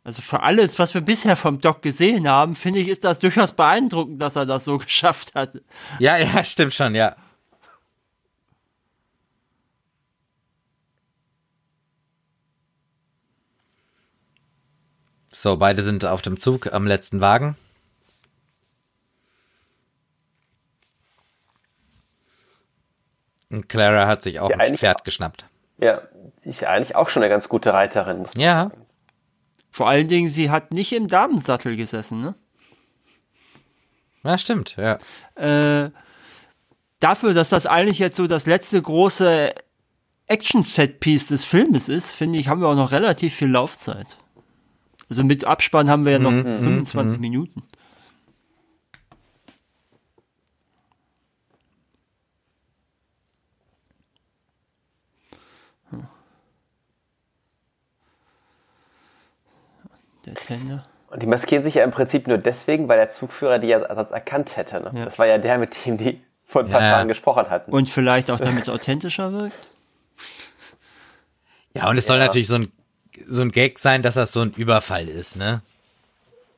[0.03, 3.53] Also für alles, was wir bisher vom Doc gesehen haben, finde ich, ist das durchaus
[3.53, 5.59] beeindruckend, dass er das so geschafft hat.
[5.97, 7.15] Ja, ja, stimmt schon, ja.
[15.31, 17.57] So, beide sind auf dem Zug am letzten Wagen.
[23.53, 25.03] Und Clara hat sich auch Ja, ein Pferd auch.
[25.03, 25.45] geschnappt.
[25.77, 26.01] Ja,
[26.37, 28.71] sie ist ja eigentlich auch schon eine ganz gute Reiterin, muss man Ja,
[29.71, 32.35] Vor allen Dingen, sie hat nicht im Damensattel gesessen, ne?
[34.23, 34.97] ja, stimmt, ja.
[35.35, 35.91] Äh,
[36.99, 39.51] dafür, dass das eigentlich jetzt so das letzte große
[40.27, 44.17] Action-Set-Piece des Filmes ist, finde ich, haben wir auch noch relativ viel Laufzeit.
[45.09, 47.63] Also mit Abspann haben wir ja noch 25 Minuten.
[60.25, 60.85] Der Tender.
[61.07, 64.11] Und die maskieren sich ja im Prinzip nur deswegen, weil der Zugführer die ja sonst
[64.11, 64.79] erkannt hätte.
[64.81, 64.91] Ne?
[64.95, 65.05] Ja.
[65.05, 66.91] Das war ja der, mit dem die vor ein paar Ja.
[66.91, 67.71] Tagen gesprochen hatten.
[67.71, 69.55] Und vielleicht auch, damit es authentischer wirkt.
[71.75, 72.71] Ja, und es soll natürlich so ein,
[73.27, 75.61] so ein Gag sein, dass das so ein Überfall ist, ne?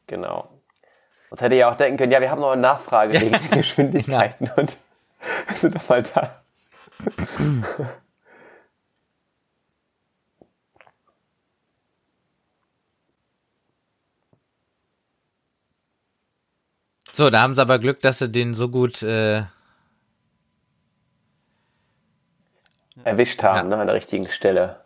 [0.07, 0.49] Genau.
[1.29, 4.51] Sonst hätte ja auch denken können, ja, wir haben noch eine Nachfrage wegen den Geschwindigkeiten
[4.55, 4.77] und
[5.47, 6.41] wir sind doch mal da.
[17.15, 19.43] So, da haben sie aber Glück, dass sie den so gut, äh,
[23.05, 23.77] Erwischt haben, Ja.
[23.77, 24.81] ne, an der richtigen Stelle.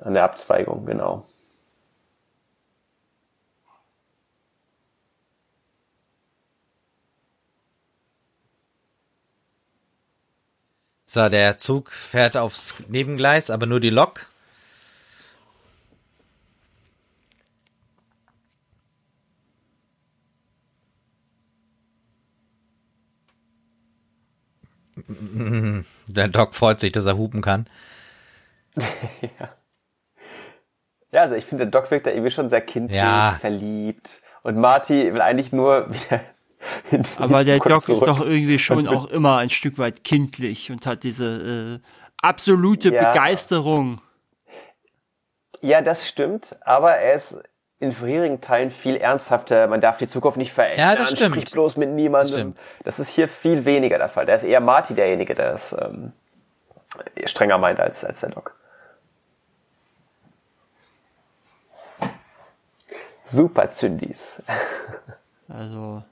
[0.00, 1.26] An der Abzweigung, genau.
[11.04, 14.29] so, der Zug fährt aufs Nebengleis, aber nur die Lok.
[26.06, 27.66] Der Doc freut sich, dass er hupen kann.
[31.12, 33.36] Ja, also ich finde, der Doc wirkt da irgendwie schon sehr kindlich, Ja.
[33.40, 34.22] verliebt.
[34.42, 36.20] Und Marty will eigentlich nur wieder
[36.92, 38.06] in Aber in der Doc ist zurück.
[38.06, 41.86] doch irgendwie schon auch immer ein Stück weit kindlich und hat diese äh,
[42.22, 43.10] absolute Ja.
[43.10, 44.00] Begeisterung.
[45.62, 47.36] Ja, das stimmt, aber er ist
[47.80, 49.66] in vorherigen Teilen viel ernsthafter.
[49.66, 50.86] Man darf die Zukunft nicht verändern.
[50.90, 51.34] Ja, das stimmt.
[51.36, 52.34] Sprich bloß mit niemandem.
[52.34, 52.58] stimmt.
[52.84, 54.26] Das ist hier viel weniger der Fall.
[54.26, 56.12] Da ist eher Marty derjenige, der es ähm,
[57.24, 58.54] strenger meint als, als der Doc.
[63.24, 64.42] Super Zündis.
[65.52, 66.04] Also.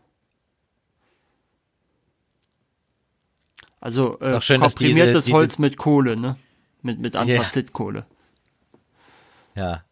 [3.80, 6.36] Also äh, auch schön, dass diese- komprimiertes diese- Holz mit Kohle, ne?
[6.82, 8.04] Mit, mit Anthrazitkohle.
[9.54, 9.84] Ja.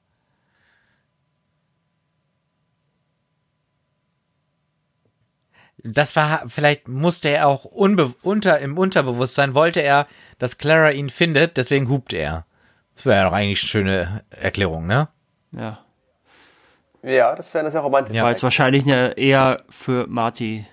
[5.92, 10.06] Das war, vielleicht musste er auch unbe unter, im Unterbewusstsein, wollte er,
[10.38, 12.44] dass Clara ihn findet, deswegen hupt er.
[12.94, 15.08] Das wäre doch eigentlich eine schöne Erklärung, ne?
[15.52, 15.78] Ja.
[17.02, 18.16] Ja, das wäre eine sehr romantisch.
[18.16, 18.24] Ja.
[18.24, 20.66] Weil es wahrscheinlich eher für Marty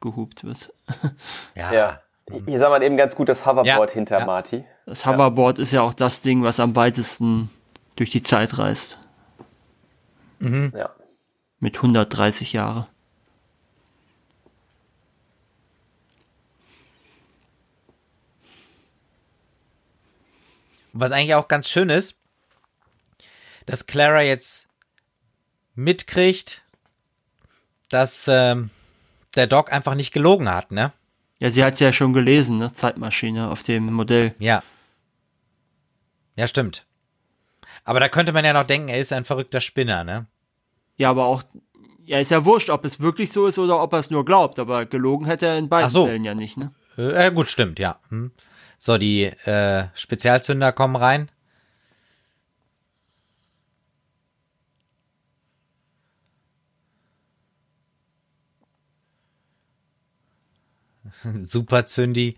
[0.00, 0.72] gehupt wird.
[1.54, 2.00] Ja.
[2.46, 4.24] Hier sah man eben ganz gut das Hoverboard Ja, hinter ja.
[4.24, 4.64] Marty.
[4.86, 7.50] Das Hoverboard ist ja auch das Ding, was am weitesten
[7.96, 8.98] durch die Zeit reist.
[10.40, 10.90] Ja.
[11.58, 12.86] Mit 130 Jahre.
[20.92, 22.16] Was eigentlich auch ganz schön ist,
[23.66, 24.66] dass Clara jetzt
[25.74, 26.62] mitkriegt,
[27.88, 28.70] dass ähm,
[29.34, 30.92] der Doc einfach nicht gelogen hat, ne?
[31.38, 32.72] Ja, sie hat es ja schon gelesen, ne?
[32.72, 34.34] Zeitmaschine auf dem Modell.
[34.38, 34.62] Ja.
[36.36, 36.86] Ja, stimmt.
[37.84, 40.26] Aber da könnte man ja noch denken, er ist ein verrückter Spinner, ne?
[40.96, 41.42] Ja, aber auch,
[42.04, 44.58] ja, ist ja wurscht, ob es wirklich so ist oder ob er es nur glaubt.
[44.58, 46.06] Aber gelogen hätte er in beiden so.
[46.06, 46.72] Fällen ja nicht, ne?
[46.96, 47.98] Äh, gut, stimmt, ja.
[48.10, 48.32] Hm.
[48.82, 51.30] So, die äh, Spezialzünder kommen rein.
[61.44, 62.36] Super Zündi.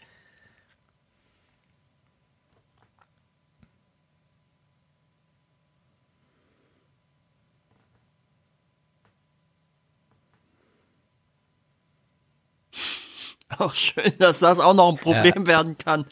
[13.58, 16.06] Auch schön, dass das auch noch ein Problem werden kann.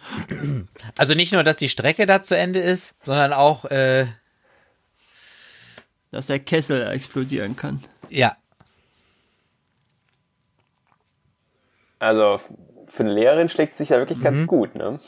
[0.99, 4.07] Also nicht nur, dass die Strecke da zu Ende ist, sondern auch, äh,
[6.11, 7.83] Dass der Kessel explodieren kann.
[8.09, 8.37] ja,
[12.01, 12.41] Also
[12.89, 14.99] für eine Lehrerin schlägt es sich ja wirklich ganz gut, ne?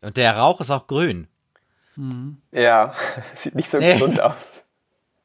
[0.00, 1.28] und der Rauch ist auch grün.
[2.52, 2.94] Ja,
[3.34, 3.92] sieht nicht so Nee.
[3.94, 4.62] gesund aus,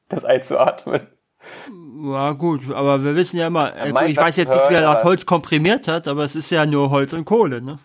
[0.09, 1.07] das einzuatmen.
[2.05, 4.81] Ja, gut, aber wir wissen ja immer, äh, meint ich weiß jetzt nicht, wie er
[4.81, 7.79] hören, das Holz komprimiert hat, aber es ist ja nur Holz und Kohle, ne?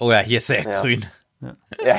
[0.00, 0.80] Oh ja, hier ist er Ja.
[0.80, 1.06] grün.
[1.40, 1.56] Ja,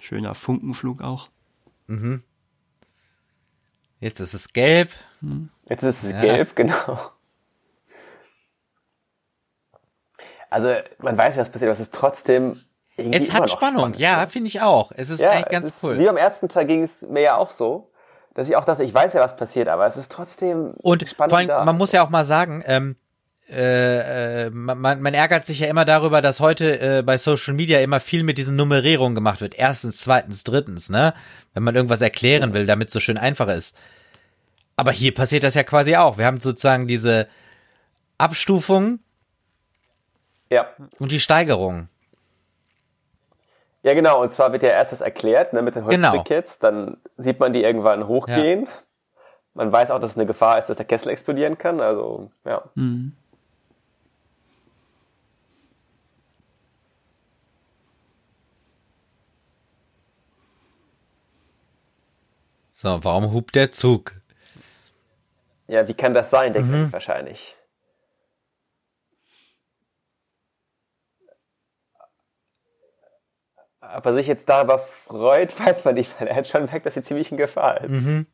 [0.00, 1.28] Schöner Funkenflug auch.
[4.00, 4.90] Jetzt ist es gelb.
[5.68, 6.20] Jetzt ist es Ja.
[6.20, 6.98] gelb, genau.
[10.50, 12.60] Also man weiß, was passiert, aber es ist trotzdem
[12.96, 13.98] irgendwie Es hat Spannung, spannend.
[14.00, 14.92] ja, finde ich auch.
[14.94, 15.98] Es ist Ja, eigentlich ganz ist, cool.
[15.98, 17.90] Wie am ersten Teil ging es mir ja auch so,
[18.34, 21.30] dass ich auch dachte, ich weiß ja, was passiert, aber es ist trotzdem Und spannend
[21.30, 21.64] vor allem, da.
[21.64, 22.96] man muss ja auch mal sagen, ähm,
[23.48, 27.80] äh, äh, man, man ärgert sich ja immer darüber, dass heute äh, bei Social Media
[27.80, 29.54] immer viel mit diesen Nummerierungen gemacht wird.
[29.54, 31.14] Erstens, zweitens, drittens, ne?
[31.54, 33.74] Wenn man irgendwas erklären will, damit es so schön einfach ist.
[34.76, 36.16] Aber hier passiert das ja quasi auch.
[36.18, 37.28] Wir haben sozusagen diese
[38.18, 39.00] Abstufung
[40.50, 40.66] ja.
[40.98, 41.88] und die Steigerung.
[43.82, 44.20] ja, genau.
[44.22, 46.12] Und zwar wird ja erst das erklärt, ne, mit den Genau.
[46.12, 46.58] Holzbrickets.
[46.58, 48.68] Dann sieht man die irgendwann hochgehen.
[49.54, 51.80] Man weiß auch, dass es eine Gefahr ist, dass der Kessel explodieren kann.
[51.80, 52.62] Also, ja.
[62.72, 64.19] So, warum hupt der Zug?
[65.70, 66.74] Ja, wie kann das sein, denkt Mhm.
[66.74, 67.56] man sich wahrscheinlich.
[73.80, 76.94] Ob er sich jetzt darüber freut, weiß man nicht, weil er hat schon merkt, dass
[76.94, 77.90] sie ziemlich in Gefahr ist.
[77.90, 78.26] Mhm.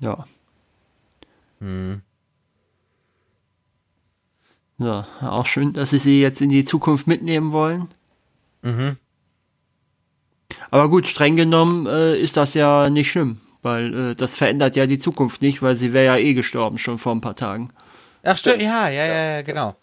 [0.00, 0.24] Ja.
[1.60, 2.02] Mhm.
[4.80, 7.88] Ja, auch schön, dass sie sie jetzt in die Zukunft mitnehmen wollen.
[8.62, 8.96] Mhm.
[10.70, 14.86] Aber gut, streng genommen äh, ist das ja nicht schlimm, weil äh, das verändert ja
[14.86, 17.70] die Zukunft nicht, weil sie wäre ja eh gestorben schon vor ein paar Tagen.
[18.22, 19.76] Ach stimmt, ja, ja, ja, ja, genau.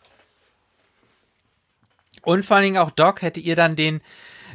[2.23, 4.01] Und vor allen Dingen auch Doc hätte ihr dann den,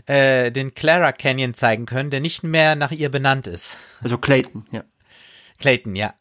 [0.06, 3.76] äh, den Clara Canyon zeigen können, der nicht mehr nach ihr benannt ist.
[4.00, 4.82] Also Clayton, ja.
[5.60, 6.14] Clayton, ja.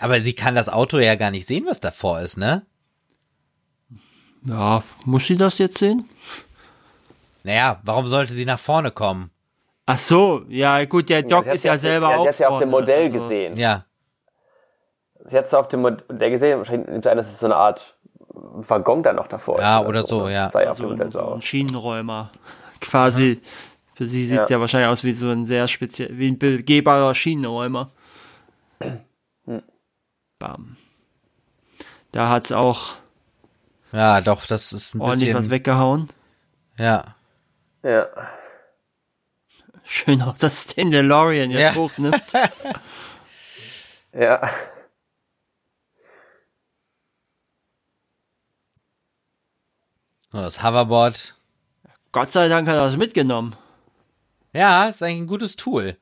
[0.00, 2.66] Aber sie kann das Auto ja gar nicht sehen, was davor ist, ne?
[4.46, 6.08] Ja, muss sie das jetzt sehen?
[7.44, 9.30] Naja, warum sollte sie nach vorne kommen?
[9.86, 12.48] Ach so, ja gut, der Doc hat ist ja selber ja, auch Sie hat ja
[12.48, 13.56] auf dem Modell also- gesehen.
[13.56, 13.84] Ja,
[15.26, 16.58] Sie hat es auf dem Modell gesehen.
[16.58, 17.96] Wahrscheinlich nimmt an, dass es so eine Art
[18.28, 19.86] Waggon da noch davor Ja, ist.
[19.88, 20.34] oder so, ne?
[20.34, 20.50] ja.
[20.50, 21.44] Sah ja auf So, dem Modell so so ein aus.
[21.44, 22.30] Schienenräumer.
[22.80, 23.40] Quasi.
[23.94, 24.56] Für sie sieht es Ja.
[24.56, 24.60] ja.
[24.60, 27.90] wahrscheinlich aus wie so ein sehr speziell, wie ein begehbarer Schienenräumer.
[30.44, 30.76] Bam.
[32.12, 32.96] Da hat's auch
[33.92, 36.08] ja, doch, das ist ein ordentlich was bisschen, weggehauen.
[36.78, 37.14] ja.
[37.82, 38.06] Ja.
[39.84, 41.74] Schön auch, dass den DeLorean jetzt Ja.
[41.74, 42.22] hochnimmt.
[44.16, 44.48] Ja.
[50.32, 51.34] Das Hoverboard.
[52.12, 53.56] Gott sei Dank hat er das mitgenommen.
[54.52, 55.96] Ja, ist eigentlich ein gutes Tool.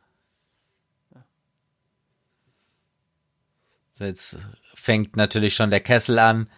[3.98, 4.36] Jetzt
[4.74, 6.51] fängt natürlich schon der Kessel an.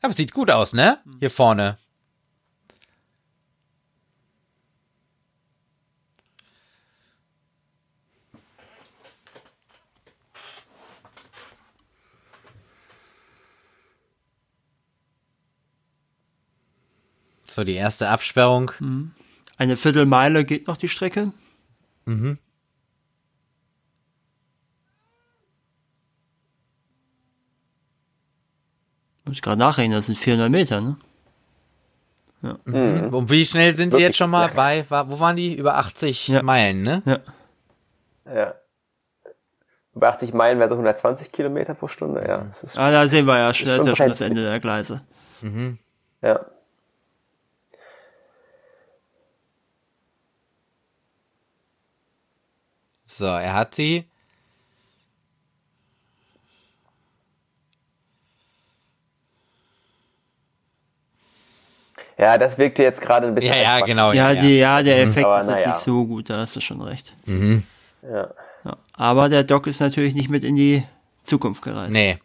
[0.00, 0.98] Aber sieht gut aus, ne?
[1.20, 1.78] Hier vorne.
[17.42, 18.70] So, die erste Absperrung.
[19.56, 21.32] Eine Viertelmeile geht noch die Strecke.
[22.04, 22.38] Mhm.
[29.28, 30.96] Muss ich gerade nachrechnen, das sind 400 Meter, ne?
[32.70, 35.54] Und wie schnell sind die Wirklich jetzt schon mal bei, war- wo waren die?
[35.56, 36.42] Über 80 Ja.
[36.42, 37.02] Meilen, ne?
[37.04, 37.18] Ja.
[38.32, 38.54] Ja.
[39.94, 42.38] Über 80 Meilen wäre so 120 Kilometer pro Stunde, ja.
[42.44, 44.20] Das ist, Ah, da sehen wir ja schnell, ja schon das.
[44.20, 45.00] Ende der Gleise.
[46.22, 46.40] ja.
[53.06, 54.08] So, er hat sie.
[62.18, 63.54] Ja, das wirkte jetzt gerade ein bisschen.
[63.54, 64.12] Ja, ja, genau.
[64.12, 65.68] Ja, die, ja der Effekt Aber ist halt naja.
[65.68, 67.14] nicht so gut, da hast du schon recht.
[68.02, 68.28] Ja.
[68.64, 68.76] Ja.
[68.94, 70.82] Aber der Doc ist natürlich nicht mit in die
[71.22, 71.92] Zukunft gereist.
[71.92, 72.18] Nee.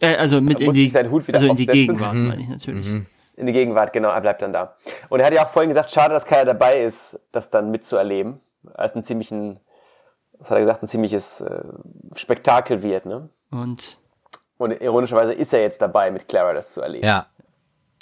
[0.00, 1.66] Äh, also mit in die, also in die.
[1.66, 2.88] Gegenwart, meine ich natürlich.
[3.36, 4.76] In die Gegenwart, genau, er bleibt dann da.
[5.08, 8.40] Und er hat ja auch vorhin gesagt, schade, dass keiner dabei ist, das dann mitzuerleben.
[8.74, 9.60] Als ein ziemlichen,
[10.38, 11.62] was hat er gesagt, ein ziemliches äh,
[12.16, 13.28] Spektakel wird, ne?
[13.50, 13.96] Und
[14.58, 17.06] Und ironischerweise ist er jetzt dabei, mit Clara das zu erleben.
[17.06, 17.26] Ja.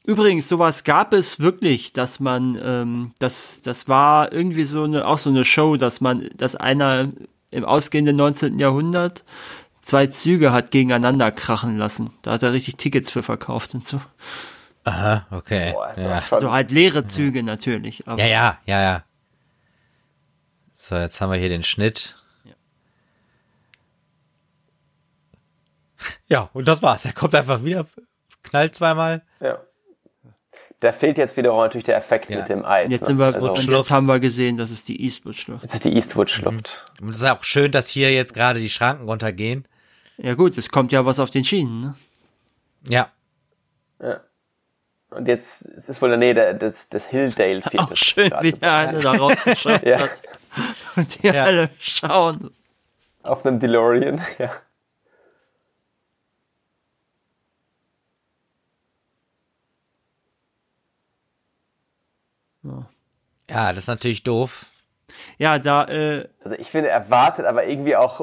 [0.07, 5.19] Übrigens, sowas gab es wirklich, dass man, ähm, das, das war irgendwie so eine, auch
[5.19, 7.09] so eine Show, dass man, dass einer
[7.51, 8.61] im ausgehenden 19.
[8.61, 9.25] Jahrhundert
[9.81, 12.11] zwei Züge hat gegeneinander krachen lassen.
[12.23, 14.01] Da hat er richtig Tickets für verkauft und so.
[14.85, 15.73] Aha, okay.
[15.73, 16.23] Boah, ja.
[16.23, 18.07] So halt leere Züge natürlich.
[18.07, 19.05] Aber ja, ja, ja, ja.
[20.77, 22.17] So, jetzt haben wir hier den Schnitt.
[26.29, 27.05] Ja, und das war's.
[27.05, 27.87] Er kommt einfach wieder,
[28.45, 29.25] knallt zweimal.
[29.41, 29.59] ja.
[30.87, 32.39] Da fehlt jetzt wiederum natürlich der Effekt Ja.
[32.39, 32.89] mit dem Eis.
[32.89, 33.07] jetzt, ne?
[33.09, 35.65] sind wir, also, und jetzt haben wir gesehen, das ist die Eastwood-Schlucht.
[35.65, 36.85] jetzt ist die Eastwood-Schlucht.
[37.01, 39.67] Und es ist auch schön, dass hier jetzt gerade die Schranken runtergehen.
[40.17, 41.81] Ja gut, es kommt ja was auf den Schienen.
[41.81, 41.95] Ne?
[42.89, 43.09] Ja.
[44.01, 44.21] Ja.
[45.11, 47.91] Und jetzt es ist wohl in der Nähe des, des Hilldale-Viertels.
[47.91, 49.99] Auch schön, wie der eine da rausgeschaut Ja.
[49.99, 50.23] hat.
[50.95, 51.43] Und die Ja.
[51.47, 52.53] alle schauen.
[53.25, 54.51] Auf einem DeLorean, ja.
[63.51, 64.67] Ja, das ist natürlich doof.
[65.39, 68.21] Ja, da, äh, Also ich finde, er wartet aber irgendwie auch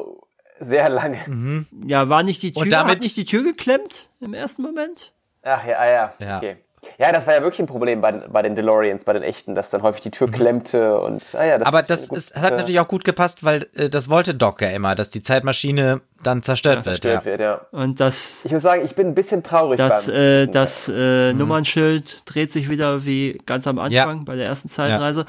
[0.59, 1.65] sehr lange.
[1.85, 5.11] ja, war nicht die Tür, Und damit- hat nicht die Tür geklemmt im ersten Moment?
[5.43, 6.37] Ach ja, ah, ja, Ja.
[6.37, 6.57] okay.
[6.97, 9.55] Ja, das war ja wirklich ein Problem bei, den- bei den DeLoreans, bei den echten,
[9.55, 12.51] dass dann häufig die Tür klemmte und, ah ja, das Aber das gut, ist, hat
[12.53, 16.01] äh, natürlich auch gut gepasst, weil äh, das wollte Doc ja immer, dass die Zeitmaschine
[16.21, 16.95] dann zerstört wird.
[17.01, 17.31] zerstört Ja.
[17.31, 17.61] wird, ja.
[17.71, 21.33] Und das, Ich muss sagen, ich bin ein bisschen traurig das, beim äh, das äh,
[21.33, 24.21] Nummernschild dreht sich wieder wie ganz am Anfang Ja.
[24.25, 25.25] bei der ersten Zeitreise.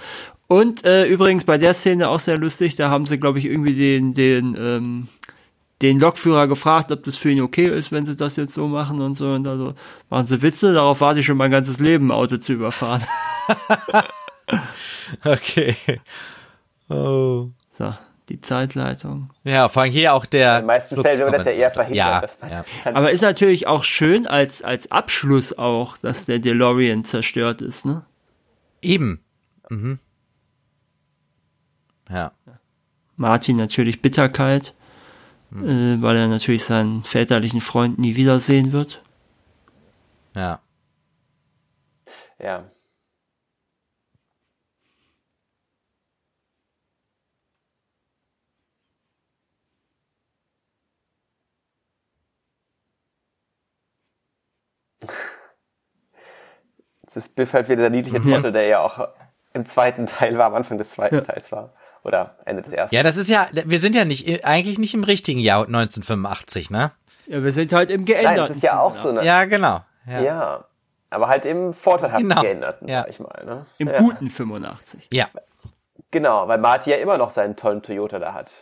[0.47, 3.74] Und äh, übrigens bei der Szene auch sehr lustig, da haben sie, glaube ich, irgendwie
[3.74, 5.09] den, den, ähm,
[5.85, 9.01] den Lokführer gefragt, ob das für ihn okay ist, wenn sie das jetzt so machen
[9.01, 9.32] und so.
[9.32, 9.74] Und also
[10.11, 13.02] machen sie Witze, darauf warte ich schon mein ganzes Leben, ein Auto zu überfahren.
[15.24, 15.77] Okay.
[16.89, 17.48] Oh.
[17.77, 17.94] So,
[18.28, 19.31] die Zeitleitung.
[19.43, 20.56] Ja, vor allem hier auch der.
[20.56, 21.97] In den meisten Fällen wird das ja eher verhindert.
[21.97, 22.65] Ja, dass man ja.
[22.85, 28.05] Aber ist natürlich auch schön als, als Abschluss auch, dass der DeLorean zerstört ist, ne?
[28.82, 29.20] Eben.
[29.70, 29.98] Mhm.
[32.11, 32.32] Ja.
[33.16, 34.74] Martin natürlich Bitterkeit,
[35.55, 39.02] äh, weil er natürlich seinen väterlichen Freund nie wiedersehen wird.
[40.35, 40.60] Ja.
[42.39, 42.64] ja.
[57.02, 58.36] Jetzt ist Biff halt wieder der niedliche Ja.
[58.36, 59.09] Trottel, der ja auch
[59.52, 61.20] im zweiten Teil war, am Anfang des zweiten Ja.
[61.20, 61.74] Teils war.
[62.05, 62.94] Oder Ende des ersten.
[62.94, 66.93] Ja, das ist ja, wir sind ja nicht, eigentlich nicht im richtigen Jahr 1985, ne?
[67.26, 68.47] Ja, wir sind halt im Nein, geänderten.
[68.48, 69.24] das ist ja auch so eine.
[69.24, 69.81] Ja, genau.
[70.06, 70.20] Ja.
[70.20, 70.64] Ja.
[71.09, 72.43] Aber halt im vorteilhaft Genau.
[72.43, 73.02] geänderten, Ja.
[73.02, 73.43] sag ich mal.
[73.47, 73.66] Ne?
[73.78, 73.98] Im ja.
[73.98, 75.09] guten 85.
[75.12, 75.26] ja.
[76.10, 78.52] Genau, weil Marty ja immer noch seinen tollen Toyota da hat.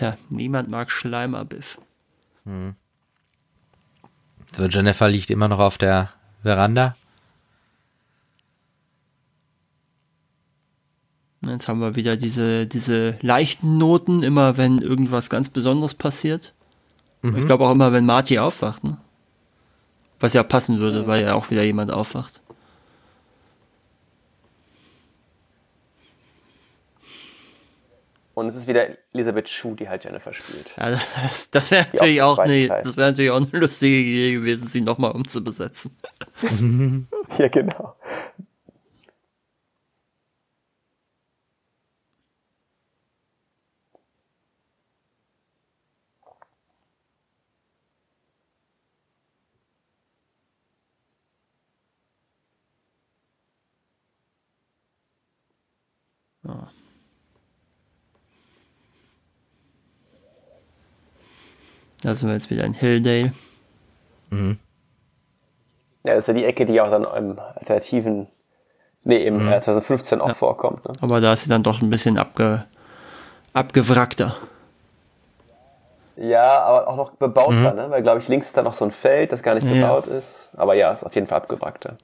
[0.00, 1.76] Tja, niemand mag Schleimerbiff.
[4.52, 6.08] So, Jennifer liegt immer noch auf der
[6.42, 6.96] Veranda.
[11.42, 16.54] Jetzt haben wir wieder diese, diese leichten Noten, immer wenn irgendwas ganz Besonderes passiert.
[17.20, 17.36] Mhm.
[17.36, 18.96] Ich glaube auch immer, wenn Marty aufwacht, ne?
[20.18, 22.40] Was ja passen würde, weil ja auch wieder jemand aufwacht.
[28.40, 30.74] Und es ist wieder Elisabeth Schuh, die halt Jennifer spielt.
[30.78, 34.66] Ja, das, das wäre natürlich, auch eine, das wär natürlich auch eine lustige Idee gewesen,
[34.66, 35.94] sie nochmal umzubesetzen.
[37.38, 37.96] ja, genau.
[62.02, 63.32] Da sind wir jetzt wieder in Hilldale.
[64.30, 64.58] Mhm.
[66.04, 68.26] Ja, das ist ja die Ecke, die auch dann im Alternativen,
[69.04, 69.48] nee, im mhm.
[69.48, 70.34] 2015 auch ja.
[70.34, 70.84] vorkommt.
[70.86, 70.92] Ne?
[71.02, 72.64] Aber da ist sie dann doch ein bisschen abge,
[73.52, 74.36] abgewrackter.
[76.16, 77.76] Ja, aber auch noch bebauter, mhm.
[77.76, 77.86] ne?
[77.90, 79.74] weil glaube ich links ist da noch so ein Feld, das gar nicht ja.
[79.74, 80.50] bebaut ist.
[80.56, 81.96] Aber ja, ist auf jeden Fall abgewrackter.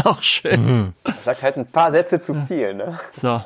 [0.04, 0.64] Auch schön.
[0.64, 0.92] Mhm.
[1.24, 2.98] Sagt halt ein paar Sätze zu viel, ne?
[3.12, 3.42] So.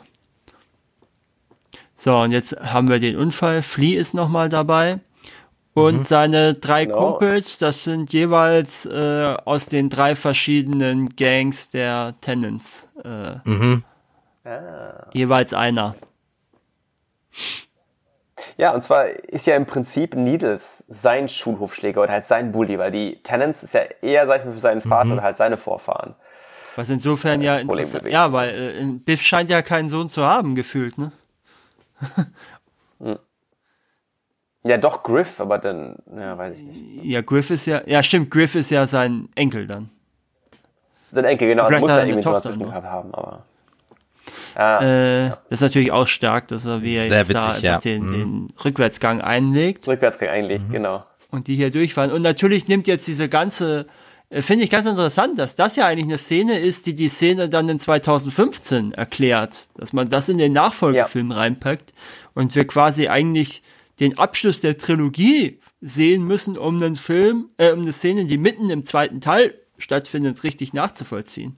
[1.97, 3.63] So, und jetzt haben wir den Unfall.
[3.63, 4.99] Flea ist nochmal dabei.
[5.75, 6.05] Und mhm.
[6.05, 7.13] seine drei genau.
[7.13, 12.87] Kumpels, das sind jeweils äh, aus den drei verschiedenen Gangs der Tenants.
[13.03, 13.83] Äh, mhm.
[14.45, 15.07] ah.
[15.13, 15.97] Jeweils einer.
[18.57, 22.93] Ja, und zwar ist ja im Prinzip Needles sein Schulhofschläger oder halt sein Bully, weil
[22.93, 25.13] die Tenants ist ja eher, sag ich mal, für seinen Vater mhm.
[25.13, 26.15] oder halt seine Vorfahren.
[26.77, 28.07] Was insofern ja interessant.
[28.09, 31.13] Ja, weil äh, Biff scheint ja keinen Sohn zu haben, gefühlt, ne?
[33.01, 33.19] Hm.
[34.63, 37.05] ja, doch Griff, aber dann, ja, weiß ich nicht.
[37.05, 39.91] Ja, Griff ist ja, ja, stimmt, Griff ist ja sein Enkel dann.
[41.11, 41.67] Sein Enkel, genau.
[41.67, 43.45] Vielleicht muss er irgendwie Tochter noch haben, aber.
[44.55, 45.29] Ah, äh, ja.
[45.49, 47.79] Das ist natürlich auch stark, dass er wie er jetzt witzig, da ja.
[47.79, 48.13] den, mhm.
[48.13, 49.87] den, Rückwärtsgang einlegt.
[49.89, 50.73] Rückwärtsgang einlegt, mhm.
[50.73, 51.05] genau.
[51.31, 52.13] Und die hier durchfahren.
[52.13, 53.85] Und natürlich nimmt jetzt diese ganze äh,
[54.43, 57.69] finde ich ganz interessant, dass das ja eigentlich eine Szene ist, die die Szene dann
[57.69, 61.37] in 2015 erklärt, dass man das in den Nachfolgefilm ja.
[61.37, 61.93] reinpackt
[62.35, 63.63] und wir quasi eigentlich
[64.01, 68.71] den Abschluss der Trilogie sehen müssen, um einen Film, äh, um eine Szene, die mitten
[68.71, 71.57] im zweiten Teil stattfindet, richtig nachzuvollziehen.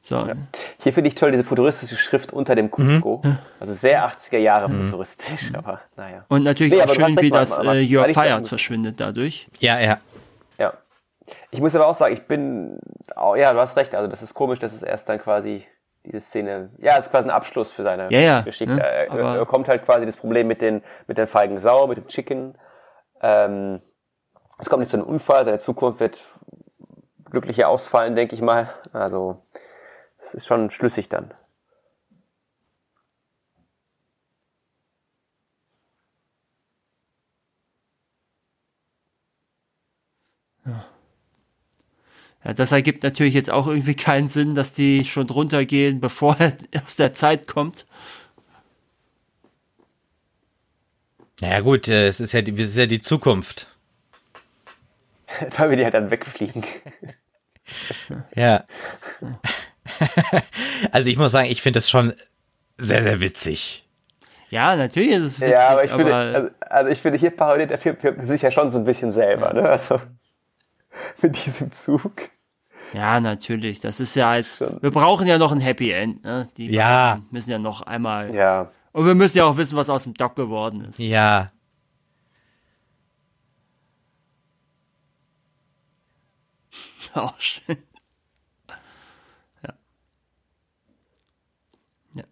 [0.00, 0.16] So.
[0.16, 0.34] Ja.
[0.82, 3.22] Hier finde ich toll diese futuristische Schrift unter dem Cusco.
[3.24, 3.38] Mhm.
[3.58, 4.86] Also sehr 80er Jahre mhm.
[4.86, 6.24] futuristisch, aber naja.
[6.28, 9.48] Und natürlich nee, auch schön, wie das äh, Your Fire verschwindet dadurch.
[9.60, 9.98] Ja, ja.
[11.50, 12.78] Ich muss aber auch sagen, ich bin,
[13.16, 15.66] oh, ja, du hast recht, also das ist komisch, dass es erst dann quasi
[16.04, 18.74] diese Szene, ja, es ist quasi ein Abschluss für seine ja, ja, Geschichte.
[18.74, 18.82] Ne?
[18.82, 22.06] Er, er, kommt halt quasi das Problem mit den, mit den feigen Sau, mit dem
[22.08, 22.58] Chicken.
[23.22, 23.80] Ähm,
[24.58, 26.20] es kommt nicht zu einem Unfall, seine Zukunft wird
[27.30, 28.68] glücklicher ausfallen, denke ich mal.
[28.92, 29.42] Also,
[30.18, 31.32] es ist schon schlüssig dann.
[42.44, 46.36] Ja, das ergibt natürlich jetzt auch irgendwie keinen Sinn, dass die schon drunter gehen, bevor
[46.38, 46.52] er
[46.86, 47.86] aus der Zeit kommt.
[51.40, 53.66] Naja gut, äh, es ist ja die, es ist ja die Zukunft.
[55.56, 56.64] Weil wir die halt dann wegfliegen.
[58.34, 58.64] ja.
[60.92, 62.12] also ich muss sagen, ich finde das schon
[62.76, 63.88] sehr, sehr witzig.
[64.50, 65.52] Ja, natürlich ist es witzig.
[65.52, 68.70] Ja, aber ich aber finde, also, also, ich finde, hier parodiert er sich ja schon
[68.70, 69.68] so ein bisschen selber, ne?
[69.68, 70.00] Also
[71.22, 72.30] mit diesem Zug.
[72.94, 73.80] Ja, natürlich.
[73.80, 74.60] Das ist ja jetzt.
[74.60, 76.22] Wir brauchen ja noch ein Happy End.
[76.24, 76.48] Ne?
[76.56, 77.20] Die ja.
[77.30, 78.32] müssen ja noch einmal.
[78.34, 78.70] Ja.
[78.92, 81.00] Und wir müssen ja auch wissen, was aus dem Doc geworden ist.
[81.00, 81.50] Ja.
[87.14, 87.76] Auch schön.
[89.62, 89.74] Ja.
[92.14, 92.24] ja.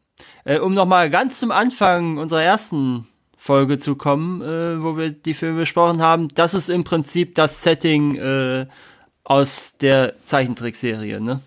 [0.44, 5.34] Äh, um nochmal ganz zum Anfang unserer ersten Folge zu kommen, äh, wo wir die
[5.34, 8.66] Filme besprochen haben, das ist im Prinzip das Setting äh,
[9.24, 11.40] aus der Zeichentrickserie, ne?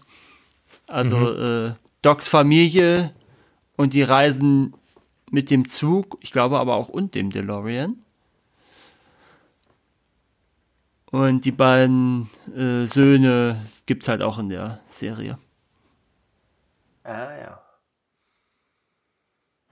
[0.88, 1.72] Also mhm.
[1.72, 3.14] äh, Docs Familie
[3.76, 4.74] und die reisen
[5.32, 7.98] mit dem Zug, ich glaube aber auch und dem DeLorean.
[11.12, 15.38] Und die beiden äh, Söhne es halt auch in der Serie.
[17.04, 17.62] Ah ja.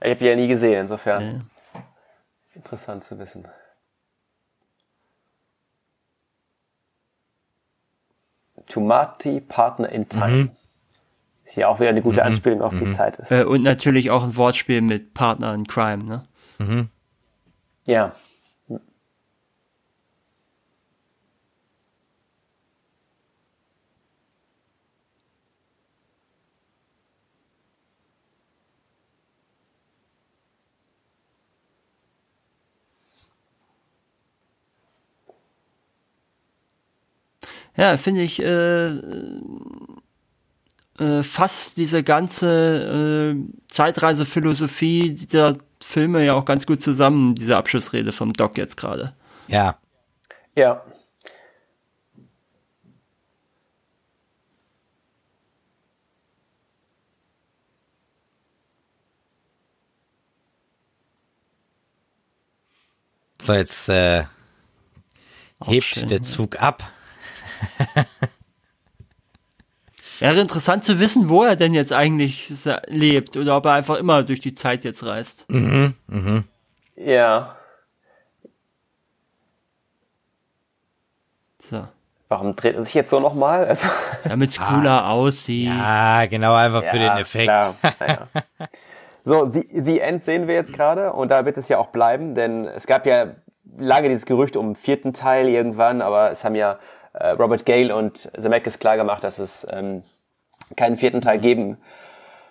[0.00, 1.46] Ich habe die ja nie gesehen, insofern.
[1.74, 1.82] Ja.
[2.54, 3.46] Interessant zu wissen.
[8.66, 10.28] Tomati Partner in Time.
[10.28, 10.50] Mhm.
[11.44, 12.26] Was ja auch wieder eine gute mhm.
[12.26, 12.94] Anspielung auf die mhm.
[12.94, 13.30] Zeit ist.
[13.30, 16.24] Äh, und natürlich auch ein Wortspiel mit Partner in Crime, ne?
[16.58, 16.88] Mhm.
[17.86, 18.12] Ja.
[37.76, 38.90] Ja, finde ich äh,
[40.98, 48.12] äh, fasst diese ganze äh, Zeitreisephilosophie dieser Filme ja auch ganz gut zusammen, diese Abschlussrede
[48.12, 49.14] vom Doc jetzt gerade.
[49.48, 49.76] Ja.
[50.54, 50.84] Ja.
[63.40, 64.24] So, jetzt äh,
[65.66, 66.82] hebt der Zug ab.
[70.20, 72.52] Wäre interessant zu wissen, wo er denn jetzt eigentlich
[72.86, 75.44] lebt oder ob er einfach immer durch die Zeit jetzt reist.
[75.50, 76.44] Mhm, mhm.
[76.96, 77.56] Ja.
[81.60, 81.88] So.
[82.28, 83.66] Warum dreht er sich jetzt so nochmal?
[83.66, 83.86] Also
[84.24, 85.68] Damit es cooler ah, aussieht.
[85.68, 87.48] Ja, genau, einfach ja, für den Effekt.
[87.48, 87.74] Klar.
[88.00, 88.28] Naja.
[89.26, 92.34] So, The, The End sehen wir jetzt gerade und da wird es ja auch bleiben,
[92.34, 93.28] denn es gab ja
[93.78, 96.78] lange dieses Gerücht um einen vierten Teil irgendwann, aber es haben ja
[97.14, 100.02] äh, Robert Gale und Zemeckis klar gemacht, dass es ähm,
[100.76, 101.78] keinen vierten Teil geben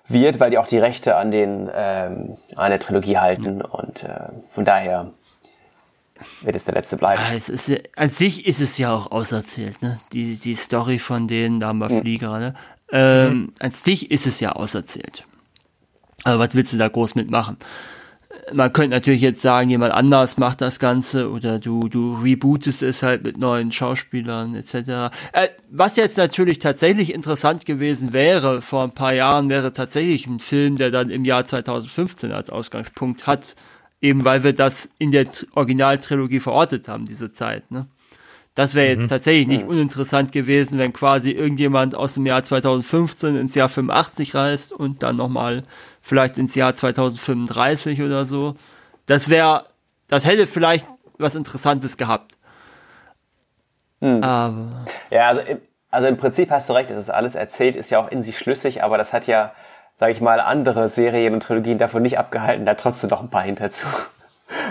[0.07, 4.29] wird, weil die auch die Rechte an den ähm, an der Trilogie halten und äh,
[4.53, 5.11] von daher
[6.41, 7.21] wird es der letzte bleiben.
[7.29, 9.99] Ja, es ist, an sich ist es ja auch auserzählt, ne?
[10.11, 12.01] Die, die Story von denen da bei mhm.
[12.01, 12.53] Flieger, ne?
[12.91, 13.53] Ähm, mhm.
[13.59, 15.25] An sich ist es ja auserzählt.
[16.23, 17.57] Aber was willst du da groß mitmachen?
[18.51, 23.03] Man könnte natürlich jetzt sagen, jemand anders macht das Ganze oder du, du rebootest es
[23.03, 25.13] halt mit neuen Schauspielern etc.
[25.31, 30.39] Äh, was jetzt natürlich tatsächlich interessant gewesen wäre, vor ein paar Jahren wäre tatsächlich ein
[30.39, 33.55] Film, der dann im Jahr 2015 als Ausgangspunkt hat,
[34.01, 37.71] eben weil wir das in der Originaltrilogie verortet haben, diese Zeit.
[37.71, 37.87] Ne?
[38.55, 39.09] Das wäre jetzt mhm.
[39.09, 44.71] tatsächlich nicht uninteressant gewesen, wenn quasi irgendjemand aus dem Jahr 2015 ins Jahr 85 reist
[44.71, 45.63] und dann nochmal
[46.01, 48.55] vielleicht ins Jahr 2035 oder so.
[49.07, 49.65] Das wäre,
[50.07, 50.85] das hätte vielleicht
[51.17, 52.37] was Interessantes gehabt.
[54.01, 54.23] Mhm.
[54.23, 54.85] Aber.
[55.09, 55.59] Ja, also im,
[55.89, 58.37] also im Prinzip hast du recht, es ist alles erzählt, ist ja auch in sich
[58.37, 59.53] schlüssig, aber das hat ja,
[59.95, 63.43] sag ich mal, andere Serien und Trilogien davon nicht abgehalten, da trotzdem noch ein paar
[63.43, 63.87] hinterzu.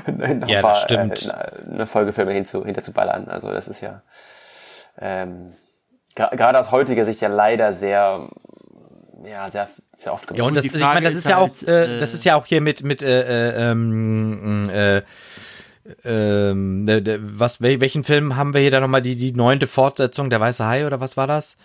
[0.07, 1.29] Noch ja, ein paar, das stimmt.
[1.29, 3.29] Äh, eine Folgefilme hinzu, hinterzuballern.
[3.29, 4.03] Also das ist ja
[4.99, 5.55] ähm,
[6.15, 8.29] gerade aus heutiger Sicht ja leider sehr,
[9.25, 9.69] ja, sehr
[10.03, 10.39] sehr oft gemacht.
[10.39, 12.37] Ja, und das, ich meine, das ist, ist ja halt, auch, äh, das ist ja
[12.37, 15.03] auch hier mit, mit, äh, äh, ähm, äh,
[16.05, 20.41] ähm, äh, was, welchen Film haben wir hier da nochmal die, die neunte Fortsetzung, der
[20.41, 21.57] Weiße Hai oder was war das?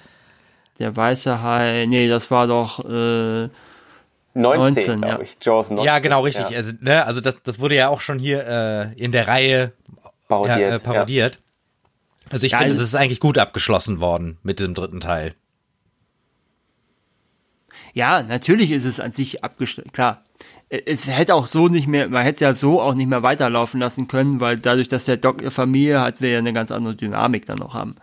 [0.80, 3.50] Der Weiße Hai, nee, das war doch, äh,
[4.42, 5.20] 19, 19 ja.
[5.22, 5.38] ich.
[5.42, 5.86] Jaws 19.
[5.86, 6.50] Ja, genau, richtig.
[6.50, 6.58] Ja.
[6.58, 9.74] Also, ne, also das, das wurde ja auch schon hier äh, in der Reihe
[10.28, 10.60] parodiert.
[10.60, 11.36] Ja, äh, parodiert.
[11.36, 11.42] Ja.
[12.30, 15.34] Also ich finde, es ist eigentlich gut abgeschlossen worden mit dem dritten Teil.
[17.94, 19.92] Ja, natürlich ist es an sich abgeschlossen.
[19.92, 20.24] Klar,
[20.70, 23.80] es hätte auch so nicht mehr, man hätte es ja so auch nicht mehr weiterlaufen
[23.80, 26.96] lassen können, weil dadurch, dass der Doc eine Familie hat, wir ja eine ganz andere
[26.96, 27.96] Dynamik dann noch haben.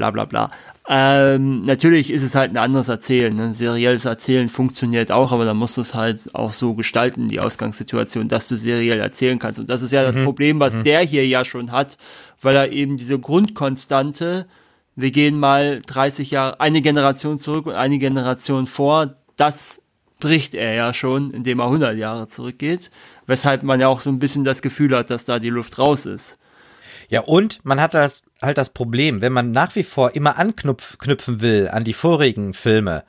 [0.00, 0.50] Bla bla bla.
[0.88, 3.36] Ähm, natürlich ist es halt ein anderes Erzählen.
[3.36, 3.42] Ne?
[3.44, 7.38] Ein serielles Erzählen funktioniert auch, aber da musst du es halt auch so gestalten, die
[7.38, 9.60] Ausgangssituation, dass du seriell erzählen kannst.
[9.60, 10.24] Und das ist ja das mhm.
[10.24, 10.84] Problem, was mhm.
[10.84, 11.98] der hier ja schon hat,
[12.40, 14.46] weil er eben diese Grundkonstante,
[14.96, 19.82] wir gehen mal 30 Jahre, eine Generation zurück und eine Generation vor, das
[20.18, 22.90] bricht er ja schon, indem er 100 Jahre zurückgeht,
[23.26, 26.06] weshalb man ja auch so ein bisschen das Gefühl hat, dass da die Luft raus
[26.06, 26.38] ist.
[27.10, 31.40] Ja, und man hat das halt das Problem, wenn man nach wie vor immer anknüpfen
[31.40, 33.02] will an die vorigen Filme,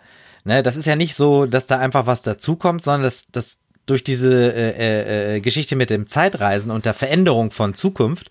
[0.44, 4.03] ne, das ist ja nicht so, dass da einfach was dazukommt, sondern dass, dass durch
[4.03, 8.30] diese äh, äh, Geschichte mit dem Zeitreisen und der Veränderung von Zukunft,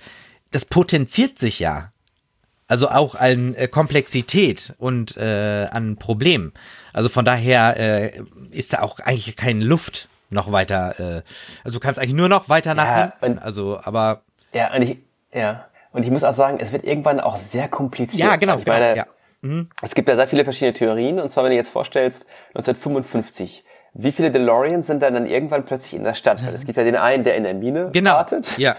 [0.50, 1.92] das potenziert sich ja.
[2.66, 6.52] Also auch an äh, Komplexität und äh, an Problemen.
[6.92, 10.98] Also von daher äh, ist da auch eigentlich keine Luft noch weiter.
[10.98, 11.22] Äh,
[11.62, 13.38] also du kannst eigentlich nur noch weiter nach ja, hinten.
[13.38, 14.22] Also, aber.
[14.52, 14.98] Ja, und ich,
[15.34, 15.66] ja.
[15.92, 18.20] Und ich muss auch sagen, es wird irgendwann auch sehr kompliziert.
[18.20, 18.58] Ja, genau.
[18.58, 19.06] Ich genau, meine, ja.
[19.40, 19.68] mhm.
[19.82, 21.18] es gibt da sehr viele verschiedene Theorien.
[21.18, 25.94] Und zwar, wenn du jetzt vorstellst, 1955, wie viele DeLoreans sind dann, dann irgendwann plötzlich
[25.94, 26.44] in der Stadt?
[26.44, 28.12] Weil es gibt ja den einen, der in der Mine genau.
[28.12, 28.56] wartet.
[28.56, 28.76] Ja.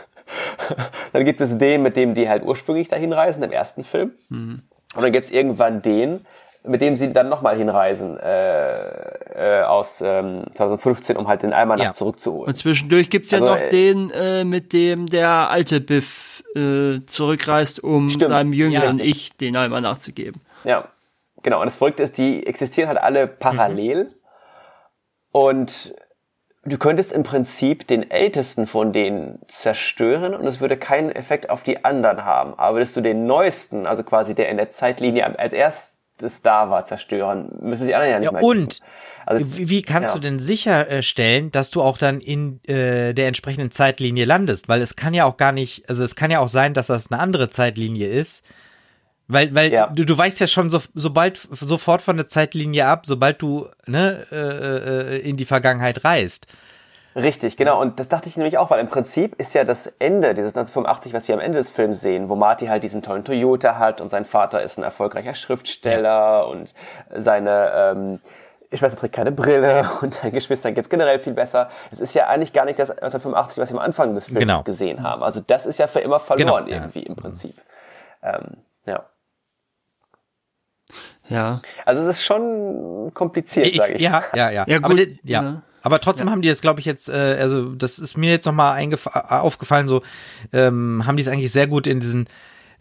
[1.14, 4.12] dann gibt es den, mit dem die halt ursprünglich dahin reisen, im ersten Film.
[4.30, 4.62] Mhm.
[4.96, 6.26] Und dann gibt es irgendwann den,
[6.64, 11.84] mit dem sie dann nochmal hinreisen äh, äh, aus ähm, 2015, um halt den Almanach
[11.84, 11.94] ja.
[11.94, 12.48] zurückzuholen.
[12.48, 17.06] Und zwischendurch gibt's ja also, noch äh, den, äh, mit dem der alte Biff äh,
[17.06, 18.32] zurückreist, um stimmt.
[18.32, 19.06] seinem jüngeren ja.
[19.06, 20.42] Ich den Almanach zu geben.
[20.64, 20.90] Ja,
[21.44, 24.06] genau, und das Verrückte ist, die existieren halt alle parallel.
[24.06, 24.10] Mhm.
[25.32, 25.96] Und
[26.64, 31.64] du könntest im Prinzip den ältesten von denen zerstören und es würde keinen Effekt auf
[31.64, 32.54] die anderen haben.
[32.58, 35.54] Aber würdest du den neuesten, also quasi der in der Zeitlinie als
[36.22, 38.40] erstes da war, zerstören, müssen sie anderen ja nicht ja.
[38.40, 38.80] Und
[39.26, 40.14] also, wie kannst ja.
[40.16, 44.68] du denn sicherstellen, dass du auch dann in äh, der entsprechenden Zeitlinie landest?
[44.68, 47.12] Weil es kann ja auch gar nicht, also es kann ja auch sein, dass das
[47.12, 48.44] eine andere Zeitlinie ist.
[49.28, 49.88] Weil, weil ja.
[49.88, 54.26] du, du weißt ja schon so, sobald sofort von der Zeitlinie ab, sobald du ne,
[54.32, 56.48] äh, äh, in die Vergangenheit reist.
[57.16, 57.82] Richtig, genau.
[57.82, 61.14] Und das dachte ich nämlich auch, weil im Prinzip ist ja das Ende dieses 1985,
[61.14, 64.10] was wir am Ende des Films sehen, wo Marty halt diesen tollen Toyota hat und
[64.10, 66.42] sein Vater ist ein erfolgreicher Schriftsteller ja.
[66.42, 66.74] und
[67.14, 68.20] seine ähm,
[68.74, 71.70] Schwester trägt keine Brille und deinen Geschwistern geht's generell viel besser.
[71.92, 74.64] Es ist ja eigentlich gar nicht das 1985, was wir am Anfang des Films genau.
[74.64, 75.22] gesehen haben.
[75.22, 77.08] Also das ist ja für immer verloren genau, irgendwie ja.
[77.08, 77.56] im Prinzip.
[78.24, 79.06] Ähm, ja.
[81.28, 81.62] Ja.
[81.86, 84.02] Also es ist schon kompliziert, sage ich.
[84.02, 84.66] Ja, ja, ja.
[84.68, 85.42] ja, gut, Aber, ja.
[85.42, 85.62] ja.
[85.82, 86.32] Aber trotzdem ja.
[86.32, 90.04] haben die das, glaube ich, jetzt, äh, also das ist mir jetzt nochmal aufgefallen, so
[90.54, 92.28] ähm, haben die es eigentlich sehr gut in diesen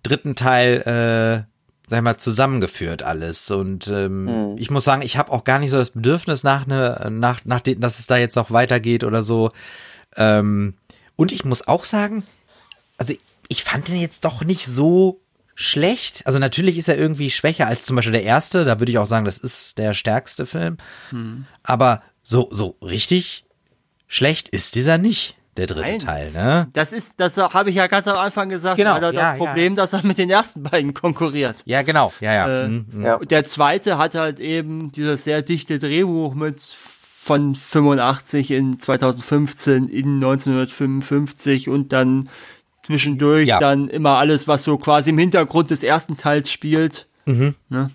[0.03, 3.51] dritten Teil, äh, sag ich mal, zusammengeführt alles.
[3.51, 4.57] Und ähm, mhm.
[4.59, 7.61] ich muss sagen, ich habe auch gar nicht so das Bedürfnis nach ne, nach, nach
[7.61, 9.51] dem, dass es da jetzt noch weitergeht oder so.
[10.17, 10.75] Ähm,
[11.17, 12.25] und ich muss auch sagen,
[12.97, 15.21] also ich, ich fand den jetzt doch nicht so
[15.55, 16.27] schlecht.
[16.27, 18.65] Also natürlich ist er irgendwie schwächer als zum Beispiel der erste.
[18.65, 20.79] Da würde ich auch sagen, das ist der stärkste Film.
[21.11, 21.45] Hm.
[21.63, 23.45] Aber so, so richtig
[24.07, 25.37] schlecht ist dieser nicht.
[25.57, 26.69] Der dritte Nein, Teil, ne?
[26.73, 29.39] Das ist, das habe ich ja ganz am Anfang gesagt, genau, hat er ja, das
[29.39, 29.83] Problem, ja.
[29.83, 31.63] dass er mit den ersten beiden konkurriert.
[31.67, 32.65] Ja, genau, ja, ja.
[32.65, 33.19] Äh, mhm, ja.
[33.19, 40.15] Der zweite hat halt eben dieses sehr dichte Drehbuch mit von 85 in 2015 in
[40.15, 42.29] 1955 und dann
[42.83, 43.59] zwischendurch ja.
[43.59, 47.09] dann immer alles, was so quasi im Hintergrund des ersten Teils spielt.
[47.27, 47.55] Mhm.
[47.69, 47.91] Ne?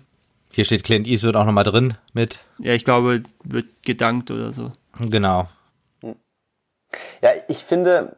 [0.56, 2.38] Hier steht Clint Eastwood auch nochmal drin mit.
[2.58, 4.72] Ja, ich glaube, wird gedankt oder so.
[4.98, 5.48] Genau.
[7.22, 8.16] Ja, ich finde,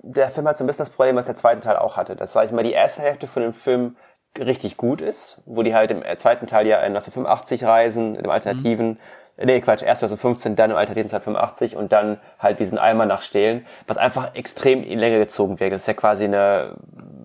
[0.00, 2.16] der Film hat so ein bisschen das Problem, was der zweite Teil auch hatte.
[2.16, 3.96] Dass, sag ich mal, die erste Hälfte von dem Film
[4.38, 8.30] richtig gut ist, wo die halt im zweiten Teil ja in 1985 reisen, in dem
[8.30, 8.98] Alternativen, mhm
[9.36, 13.98] nee, Quatsch, erst 2015, dann im Alter 1985 und dann halt diesen Eimer nachstehlen, was
[13.98, 15.72] einfach extrem in Länge gezogen wird.
[15.72, 16.76] Das ist ja quasi eine,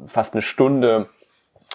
[0.07, 1.07] fast eine Stunde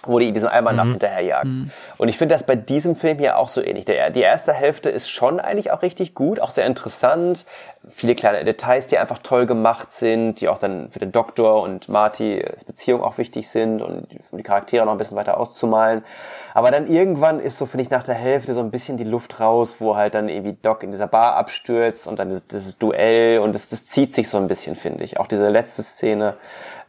[0.04, 0.90] wo die diesen Almanach mhm.
[0.92, 1.50] hinterherjagen.
[1.50, 1.70] Mhm.
[1.98, 3.84] Und ich finde das bei diesem Film hier auch so ähnlich.
[3.84, 7.44] Der, die erste Hälfte ist schon eigentlich auch richtig gut, auch sehr interessant.
[7.88, 11.88] Viele kleine Details, die einfach toll gemacht sind, die auch dann für den Doktor und
[11.88, 16.04] Martys Beziehung auch wichtig sind und um die Charaktere noch ein bisschen weiter auszumalen.
[16.52, 19.40] Aber dann irgendwann ist so, finde ich, nach der Hälfte so ein bisschen die Luft
[19.40, 23.40] raus, wo halt dann irgendwie Doc in dieser Bar abstürzt und dann dieses, dieses Duell
[23.40, 25.20] und das, das zieht sich so ein bisschen, finde ich.
[25.20, 26.36] Auch diese letzte Szene,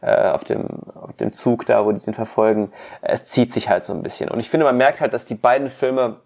[0.00, 2.72] äh, auf, dem, auf dem Zug da, wo die den verfolgen,
[3.02, 4.30] es zieht sich halt so ein bisschen.
[4.30, 6.20] Und ich finde, man merkt halt, dass die beiden Filme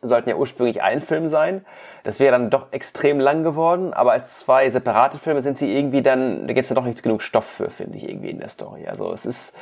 [0.00, 1.64] sollten ja ursprünglich ein Film sein.
[2.04, 6.02] Das wäre dann doch extrem lang geworden, aber als zwei separate Filme sind sie irgendwie
[6.02, 8.48] dann, da gibt es ja doch nicht genug Stoff für, finde ich, irgendwie in der
[8.48, 8.86] Story.
[8.86, 9.54] Also es ist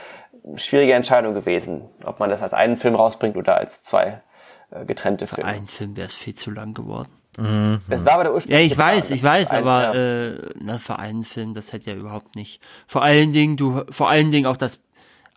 [0.44, 4.22] eine schwierige Entscheidung gewesen, ob man das als einen Film rausbringt oder als zwei
[4.70, 5.48] äh, getrennte Filme.
[5.48, 7.10] Für einen Film wäre es viel zu lang geworden.
[7.40, 7.80] Mhm.
[7.88, 10.26] Das war aber der ursprüngliche Ja, ich weiß, Plan, ich weiß, aber ja.
[10.26, 12.60] äh, na, für einen Film, das hätte ja überhaupt nicht.
[12.86, 14.80] Vor allen Dingen, du, vor allen Dingen auch das,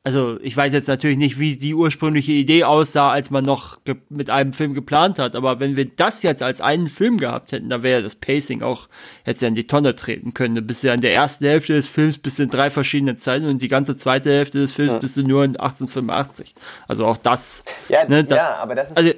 [0.04, 4.30] also ich weiß jetzt natürlich nicht, wie die ursprüngliche Idee aussah, als man noch mit
[4.30, 7.84] einem Film geplant hat, aber wenn wir das jetzt als einen Film gehabt hätten, dann
[7.84, 8.90] wäre das Pacing auch,
[9.24, 10.56] hätte ja in die Tonne treten können.
[10.56, 13.46] Du bist ja in der ersten Hälfte des Films bist du in drei verschiedenen Zeiten
[13.46, 15.00] und die ganze zweite Hälfte des Films ja.
[15.00, 16.54] bist du nur in 1885.
[16.86, 17.64] Also auch das.
[17.88, 18.98] Ja, ne, das, ja aber das ist.
[18.98, 19.14] Also,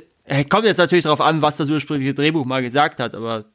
[0.49, 3.45] Kommt jetzt natürlich darauf an, was das ursprüngliche Drehbuch mal gesagt hat, aber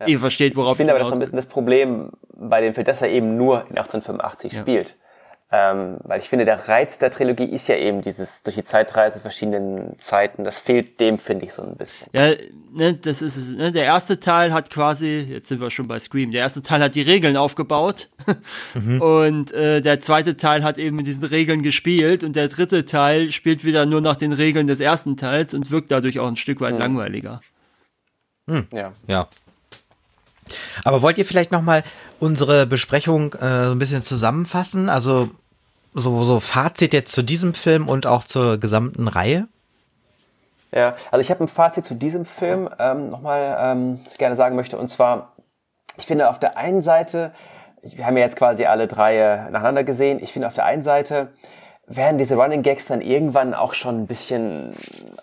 [0.00, 0.06] ja.
[0.06, 2.86] ihr versteht, worauf ich finde aber das ist ein bisschen das Problem bei dem Film,
[2.86, 4.60] dass er eben nur in 1885 ja.
[4.60, 4.96] spielt.
[5.52, 9.18] Ähm, weil ich finde, der Reiz der Trilogie ist ja eben dieses durch die Zeitreise
[9.18, 10.44] verschiedenen Zeiten.
[10.44, 12.06] Das fehlt dem, finde ich, so ein bisschen.
[12.12, 12.30] Ja,
[12.72, 13.48] ne, das ist es.
[13.48, 13.72] Ne?
[13.72, 16.94] Der erste Teil hat quasi, jetzt sind wir schon bei Scream, der erste Teil hat
[16.94, 18.10] die Regeln aufgebaut
[18.74, 19.02] mhm.
[19.02, 23.32] und äh, der zweite Teil hat eben mit diesen Regeln gespielt und der dritte Teil
[23.32, 26.60] spielt wieder nur nach den Regeln des ersten Teils und wirkt dadurch auch ein Stück
[26.60, 26.80] weit mhm.
[26.80, 27.40] langweiliger.
[28.46, 28.66] Hm.
[28.72, 28.92] Ja.
[29.06, 29.28] Ja.
[30.84, 31.82] Aber wollt ihr vielleicht noch mal
[32.18, 34.88] unsere Besprechung äh, ein bisschen zusammenfassen?
[34.88, 35.30] Also
[35.94, 39.48] so, so Fazit jetzt zu diesem Film und auch zur gesamten Reihe?
[40.72, 44.78] Ja, also ich habe ein Fazit zu diesem Film ähm, nochmal, ähm, gerne sagen möchte.
[44.78, 45.32] Und zwar,
[45.98, 47.32] ich finde auf der einen Seite,
[47.82, 51.28] wir haben ja jetzt quasi alle drei nacheinander gesehen, ich finde auf der einen Seite
[51.92, 54.72] werden diese Running Gags dann irgendwann auch schon ein bisschen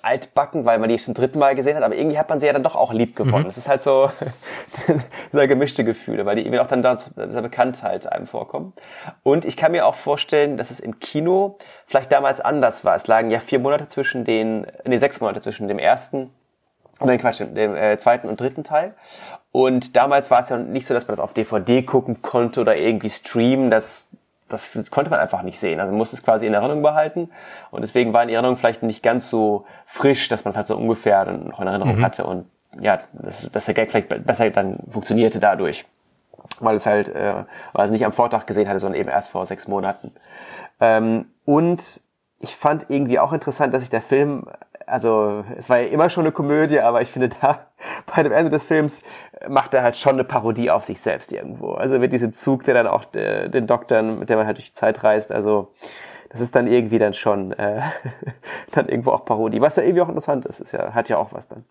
[0.01, 2.51] altbacken, weil man die zum dritten Mal gesehen hat, aber irgendwie hat man sie ja
[2.51, 3.43] dann doch auch lieb gewonnen.
[3.43, 3.49] Mhm.
[3.49, 4.11] Es ist halt so
[5.31, 8.73] sehr gemischte Gefühle, weil die irgendwie auch dann da sehr Bekanntheit einem vorkommen.
[9.23, 12.95] Und ich kann mir auch vorstellen, dass es im Kino vielleicht damals anders war.
[12.95, 16.31] Es lagen ja vier Monate zwischen den, nee, sechs Monate zwischen dem ersten
[16.99, 18.93] und dem Quatsch, dem äh, zweiten und dritten Teil.
[19.53, 22.75] Und damals war es ja nicht so, dass man das auf DVD gucken konnte oder
[22.75, 23.69] irgendwie streamen.
[24.49, 25.79] Das das konnte man einfach nicht sehen.
[25.79, 27.29] Also man musste es quasi in Erinnerung behalten.
[27.71, 30.77] Und deswegen war in Erinnerung vielleicht nicht ganz so frisch, dass man es halt so
[30.77, 32.03] ungefähr dann noch in Erinnerung mhm.
[32.03, 32.25] hatte.
[32.25, 32.45] Und
[32.79, 35.85] ja, dass, dass der Gag vielleicht besser dann funktionierte dadurch.
[36.59, 37.43] Weil es halt, äh,
[37.73, 40.11] weil es nicht am Vortag gesehen hatte, sondern eben erst vor sechs Monaten.
[40.79, 42.01] Ähm, und
[42.39, 44.45] ich fand irgendwie auch interessant, dass sich der Film
[44.87, 47.66] also es war ja immer schon eine Komödie, aber ich finde da
[48.15, 49.01] bei dem Ende des Films
[49.47, 51.71] macht er halt schon eine Parodie auf sich selbst irgendwo.
[51.71, 54.67] Also mit diesem Zug, der dann auch äh, den Doktoren, mit dem man halt durch
[54.67, 55.73] die Zeit reist, also
[56.29, 57.81] das ist dann irgendwie dann schon äh,
[58.71, 59.61] dann irgendwo auch Parodie.
[59.61, 61.63] Was ja irgendwie auch interessant ist, ist ja, hat ja auch was dann.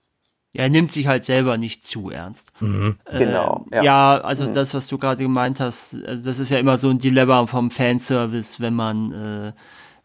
[0.52, 2.52] Ja, er nimmt sich halt selber nicht zu ernst.
[2.60, 2.96] Mhm.
[3.04, 3.66] Äh, genau.
[3.70, 4.54] Ja, ja also mhm.
[4.54, 7.70] das, was du gerade gemeint hast, also das ist ja immer so ein Dilemma vom
[7.70, 9.52] Fanservice, wenn man äh,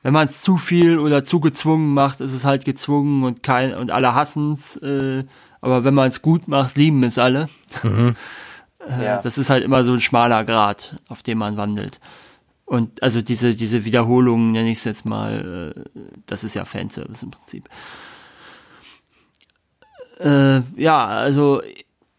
[0.04, 3.76] wenn man es zu viel oder zu gezwungen macht, ist es halt gezwungen und kein
[3.76, 4.76] und alle hassen's.
[4.78, 5.24] Äh,
[5.62, 7.48] aber wenn man es gut macht, lieben es alle.
[7.84, 8.16] Mhm.
[8.88, 9.22] äh, ja.
[9.22, 12.00] Das ist halt immer so ein schmaler Grad, auf dem man wandelt.
[12.66, 17.24] Und also diese diese Wiederholungen nenne ich es jetzt mal, äh, das ist ja Fanservice
[17.24, 17.70] im Prinzip.
[20.20, 21.62] Äh, ja, also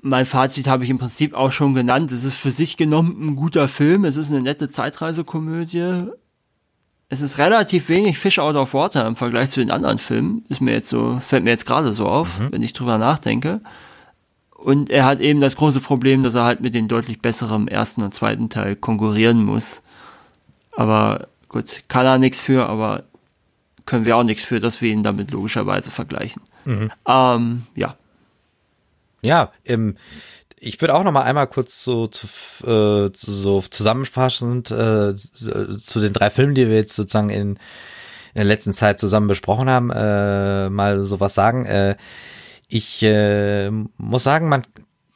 [0.01, 2.11] mein Fazit habe ich im Prinzip auch schon genannt.
[2.13, 4.05] Es ist für sich genommen ein guter Film.
[4.05, 6.11] Es ist eine nette Zeitreisekomödie
[7.13, 10.47] es ist relativ wenig Fish out of water im Vergleich zu den anderen Filmen.
[10.49, 12.53] Ist mir jetzt so, fällt mir jetzt gerade so auf, mhm.
[12.53, 13.61] wenn ich drüber nachdenke.
[14.49, 18.03] Und er hat eben das große Problem, dass er halt mit den deutlich besseren ersten
[18.03, 19.83] und zweiten Teil konkurrieren muss.
[20.75, 23.03] Aber gut, kann er nichts für, aber
[23.85, 26.41] können wir auch nichts für, dass wir ihn damit logischerweise vergleichen.
[26.65, 26.91] Mhm.
[27.07, 27.95] Ähm, ja.
[29.21, 29.99] Ja, im,
[30.65, 32.27] ich würde auch noch mal einmal kurz so, zu,
[32.65, 37.59] äh, so zusammenfassend äh, zu den drei Filmen, die wir jetzt sozusagen in, in
[38.37, 41.67] der letzten Zeit zusammen besprochen haben, äh, mal sowas sagen.
[41.67, 41.97] Äh,
[42.69, 44.63] ich äh, muss sagen, man,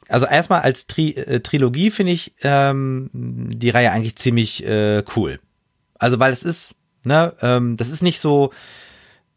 [0.08, 5.38] also erstmal als Tri äh, Trilogie finde ich ähm, die Reihe eigentlich ziemlich äh, cool.
[5.94, 6.74] Also weil es ist,
[7.04, 8.50] ne, ähm, das ist nicht so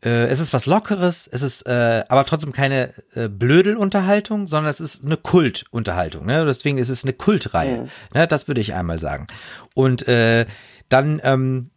[0.04, 4.80] äh, es ist was Lockeres, es ist äh, aber trotzdem keine äh, Blödelunterhaltung, sondern es
[4.80, 6.26] ist eine Kultunterhaltung.
[6.26, 6.46] Ne?
[6.46, 7.82] Deswegen ist es eine Kultreihe.
[7.82, 7.90] Mhm.
[8.14, 8.28] Ne?
[8.28, 9.28] Das würde ich einmal sagen.
[9.74, 10.46] Und äh,
[10.88, 11.70] dann ähm,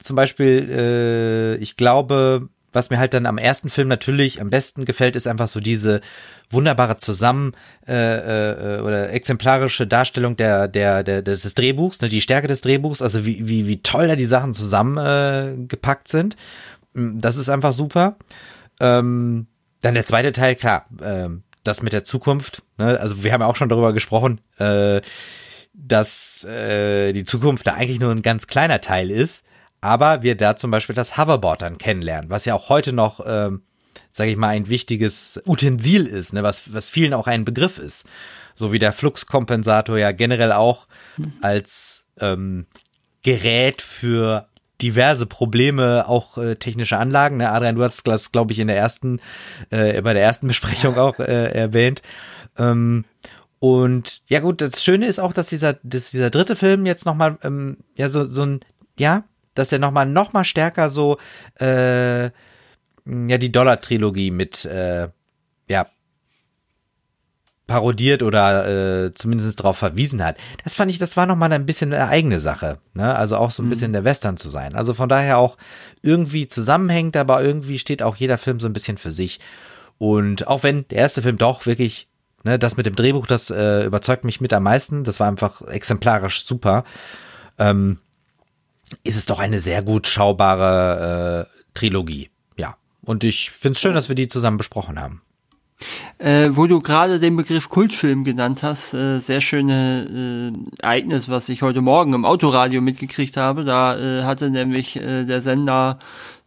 [0.00, 4.84] zum Beispiel, äh, ich glaube, was mir halt dann am ersten Film natürlich am besten
[4.84, 6.00] gefällt, ist einfach so diese
[6.50, 7.52] wunderbare zusammen
[7.86, 13.02] äh, äh, oder exemplarische Darstellung der der, der des Drehbuchs, ne, die Stärke des Drehbuchs,
[13.02, 16.36] also wie wie wie toll da die Sachen zusammengepackt äh, sind.
[16.94, 18.16] Mm, das ist einfach super.
[18.80, 19.46] Ähm,
[19.80, 21.28] dann der zweite Teil, klar, äh,
[21.64, 22.62] das mit der Zukunft.
[22.78, 22.98] Ne?
[22.98, 25.00] Also wir haben ja auch schon darüber gesprochen, äh,
[25.74, 29.44] dass äh, die Zukunft da eigentlich nur ein ganz kleiner Teil ist,
[29.80, 33.62] aber wir da zum Beispiel das Hoverboard dann kennenlernen, was ja auch heute noch, ähm,
[34.10, 36.42] sage ich mal, ein wichtiges Utensil ist, ne?
[36.42, 38.06] was, was vielen auch ein Begriff ist.
[38.54, 40.86] So wie der Fluxkompensator ja generell auch
[41.16, 41.32] mhm.
[41.40, 42.66] als ähm,
[43.22, 44.46] Gerät für
[44.82, 47.38] diverse Probleme, auch äh, technische Anlagen.
[47.38, 47.50] Ne?
[47.50, 49.20] Adrian, du hast das, glaube ich, in der ersten,
[49.70, 52.02] äh, bei der ersten Besprechung auch äh, erwähnt.
[52.58, 53.04] Ähm,
[53.58, 57.38] und ja gut, das Schöne ist auch, dass dieser, dass dieser dritte Film jetzt nochmal,
[57.44, 58.60] ähm, ja, so, so ein,
[58.98, 61.18] ja, dass er nochmal noch mal stärker so
[61.60, 65.08] äh, ja die Dollar-Trilogie mit äh,
[65.68, 65.86] ja
[67.72, 70.36] parodiert oder äh, zumindest darauf verwiesen hat.
[70.62, 72.76] Das fand ich, das war nochmal ein bisschen eine eigene Sache.
[72.92, 73.16] Ne?
[73.16, 73.70] Also auch so ein mhm.
[73.70, 74.74] bisschen der Western zu sein.
[74.74, 75.56] Also von daher auch
[76.02, 79.40] irgendwie zusammenhängt, aber irgendwie steht auch jeder Film so ein bisschen für sich.
[79.96, 82.08] Und auch wenn der erste Film doch wirklich,
[82.44, 85.02] ne, das mit dem Drehbuch, das äh, überzeugt mich mit am meisten.
[85.02, 86.84] Das war einfach exemplarisch super.
[87.58, 88.00] Ähm,
[89.02, 92.28] ist es doch eine sehr gut schaubare äh, Trilogie.
[92.58, 92.76] Ja.
[93.00, 95.22] Und ich finde es schön, dass wir die zusammen besprochen haben.
[96.18, 101.48] Äh, wo du gerade den Begriff Kultfilm genannt hast, äh, sehr schöne äh, Ereignis, was
[101.48, 103.64] ich heute Morgen im Autoradio mitgekriegt habe.
[103.64, 105.98] Da äh, hatte nämlich äh, der Sender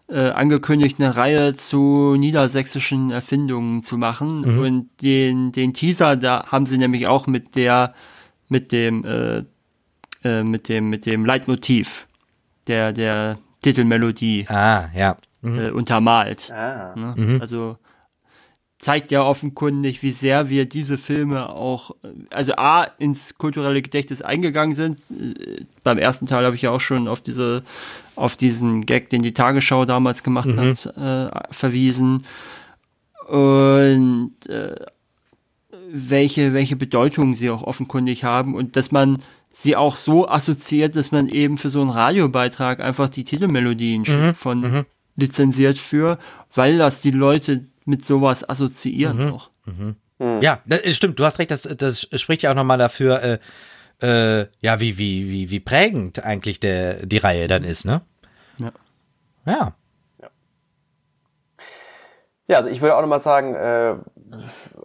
[0.08, 4.42] äh, angekündigt, eine Reihe zu niedersächsischen Erfindungen zu machen.
[4.42, 4.60] Mhm.
[4.60, 7.94] Und den, den Teaser, da haben sie nämlich auch mit der,
[8.48, 9.44] mit dem, äh,
[10.24, 12.08] äh, mit dem, mit dem Leitmotiv
[12.68, 15.18] der, der Titelmelodie ah, ja.
[15.42, 15.60] Mhm.
[15.60, 16.52] Äh, untermalt.
[16.52, 16.94] Ah.
[16.96, 17.14] Ne?
[17.18, 17.42] Mhm.
[17.42, 17.78] Also
[18.78, 21.92] zeigt ja offenkundig, wie sehr wir diese Filme auch,
[22.30, 25.00] also A, ins kulturelle Gedächtnis eingegangen sind.
[25.84, 27.64] Beim ersten Teil habe ich ja auch schon auf diese,
[28.16, 30.60] auf diesen Gag, den die Tagesschau damals gemacht mhm.
[30.60, 32.24] hat, äh, verwiesen.
[33.30, 34.76] Und äh,
[35.90, 39.20] welche, welche Bedeutung sie auch offenkundig haben und dass man
[39.52, 44.36] sie auch so assoziiert, dass man eben für so einen Radiobeitrag einfach die Titelmelodien mhm.
[44.36, 44.86] von mhm.
[45.16, 46.18] lizenziert für,
[46.54, 49.34] weil das die Leute mit sowas assoziieren mhm.
[49.34, 49.50] auch.
[49.66, 49.96] Mhm.
[50.20, 50.42] mhm.
[50.42, 53.40] Ja, das stimmt, du hast recht, das, das spricht ja auch nochmal dafür, äh,
[54.02, 58.02] äh, ja, wie, wie, wie, wie prägend eigentlich der, die Reihe dann ist, ne?
[58.58, 58.72] Ja.
[59.46, 59.76] Ja.
[62.48, 63.96] Ja, also ich würde auch nochmal sagen, äh,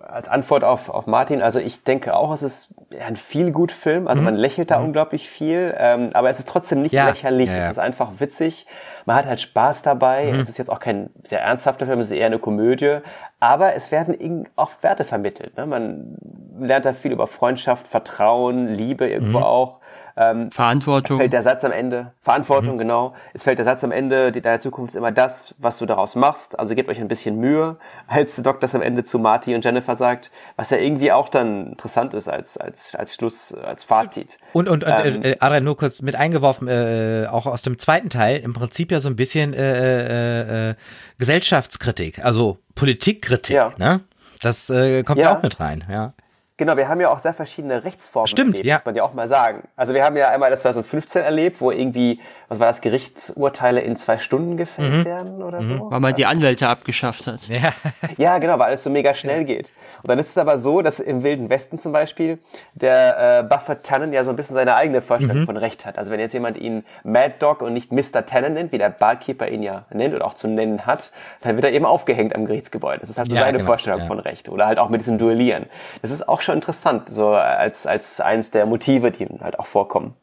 [0.00, 2.68] als Antwort auf, auf Martin, also ich denke auch, es ist
[2.98, 4.08] ein viel gut Film.
[4.08, 4.26] Also mhm.
[4.26, 4.86] man lächelt da mhm.
[4.86, 7.08] unglaublich viel, ähm, aber es ist trotzdem nicht ja.
[7.08, 7.48] lächerlich.
[7.48, 7.64] Ja, ja.
[7.66, 8.66] Es ist einfach witzig.
[9.06, 10.32] Man hat halt Spaß dabei.
[10.32, 10.40] Mhm.
[10.40, 12.98] Es ist jetzt auch kein sehr ernsthafter Film, es ist eher eine Komödie.
[13.38, 15.56] Aber es werden auch Werte vermittelt.
[15.56, 15.66] Ne?
[15.66, 16.16] Man
[16.58, 19.44] lernt da viel über Freundschaft, Vertrauen, Liebe irgendwo mhm.
[19.44, 19.79] auch.
[20.16, 21.16] Ähm, Verantwortung.
[21.16, 22.78] Es fällt der Satz am Ende, Verantwortung, mhm.
[22.78, 23.14] genau.
[23.32, 26.14] Es fällt der Satz am Ende, die, deine Zukunft ist immer das, was du daraus
[26.14, 26.58] machst.
[26.58, 27.76] Also gebt euch ein bisschen Mühe,
[28.06, 31.68] als Doc das am Ende zu Marty und Jennifer sagt, was ja irgendwie auch dann
[31.68, 34.38] interessant ist als, als, als Schluss, als Fazit.
[34.52, 38.10] Und, und, und ähm, äh, Adrian, nur kurz mit eingeworfen, äh, auch aus dem zweiten
[38.10, 40.74] Teil, im Prinzip ja so ein bisschen äh, äh, äh
[41.18, 43.72] Gesellschaftskritik, also Politikkritik, ja.
[43.76, 44.00] ne?
[44.42, 45.36] Das äh, kommt ja.
[45.36, 46.14] auch mit rein, ja.
[46.60, 48.76] Genau, wir haben ja auch sehr verschiedene Rechtsformen Stimmt, erlebt, ja.
[48.76, 49.62] muss man ja auch mal sagen.
[49.76, 52.20] Also wir haben ja einmal das 2015 erlebt, wo irgendwie,
[52.50, 55.04] was war das, Gerichtsurteile in zwei Stunden gefällt mhm.
[55.04, 55.78] werden oder mhm.
[55.78, 55.90] so.
[55.92, 57.46] Weil man die Anwälte abgeschafft hat.
[57.46, 57.72] Ja.
[58.16, 59.70] ja, genau, weil alles so mega schnell geht.
[60.02, 62.40] Und dann ist es aber so, dass im Wilden Westen zum Beispiel
[62.74, 65.46] der äh, Buffer Tannen ja so ein bisschen seine eigene Vorstellung mhm.
[65.46, 65.96] von Recht hat.
[65.96, 68.26] Also wenn jetzt jemand ihn Mad Dog und nicht Mr.
[68.26, 71.12] Tannen nennt, wie der Barkeeper ihn ja nennt oder auch zu nennen hat,
[71.42, 72.98] dann wird er eben aufgehängt am Gerichtsgebäude.
[72.98, 74.06] Das ist halt so ja, seine genau, Vorstellung ja.
[74.06, 74.48] von Recht.
[74.48, 75.66] Oder halt auch mit diesem Duellieren.
[76.02, 80.14] Das ist auch schon interessant, so als, als eins der Motive, die halt auch vorkommen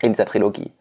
[0.00, 0.72] in dieser Trilogie.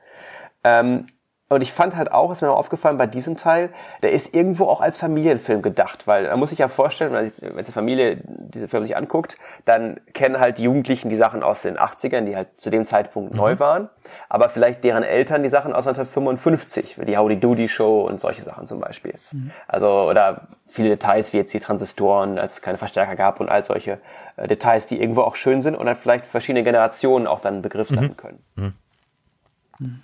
[0.66, 1.06] Ähm,
[1.48, 3.70] und ich fand halt auch, ist mir noch aufgefallen bei diesem Teil,
[4.02, 7.72] der ist irgendwo auch als Familienfilm gedacht, weil man muss sich ja vorstellen, wenn die
[7.72, 12.22] Familie diese Film sich anguckt, dann kennen halt die Jugendlichen die Sachen aus den 80ern,
[12.22, 13.38] die halt zu dem Zeitpunkt mhm.
[13.38, 13.90] neu waren,
[14.28, 18.42] aber vielleicht deren Eltern die Sachen aus 1955, wie die Howdy Doody Show und solche
[18.42, 19.14] Sachen zum Beispiel.
[19.32, 19.52] Mhm.
[19.68, 23.64] Also, oder viele Details wie jetzt die Transistoren, als es keine Verstärker gab und all
[23.64, 24.00] solche
[24.38, 28.00] äh, Details, die irgendwo auch schön sind und dann vielleicht verschiedene Generationen auch dann begriffen
[28.00, 28.18] mhm.
[28.18, 28.44] können.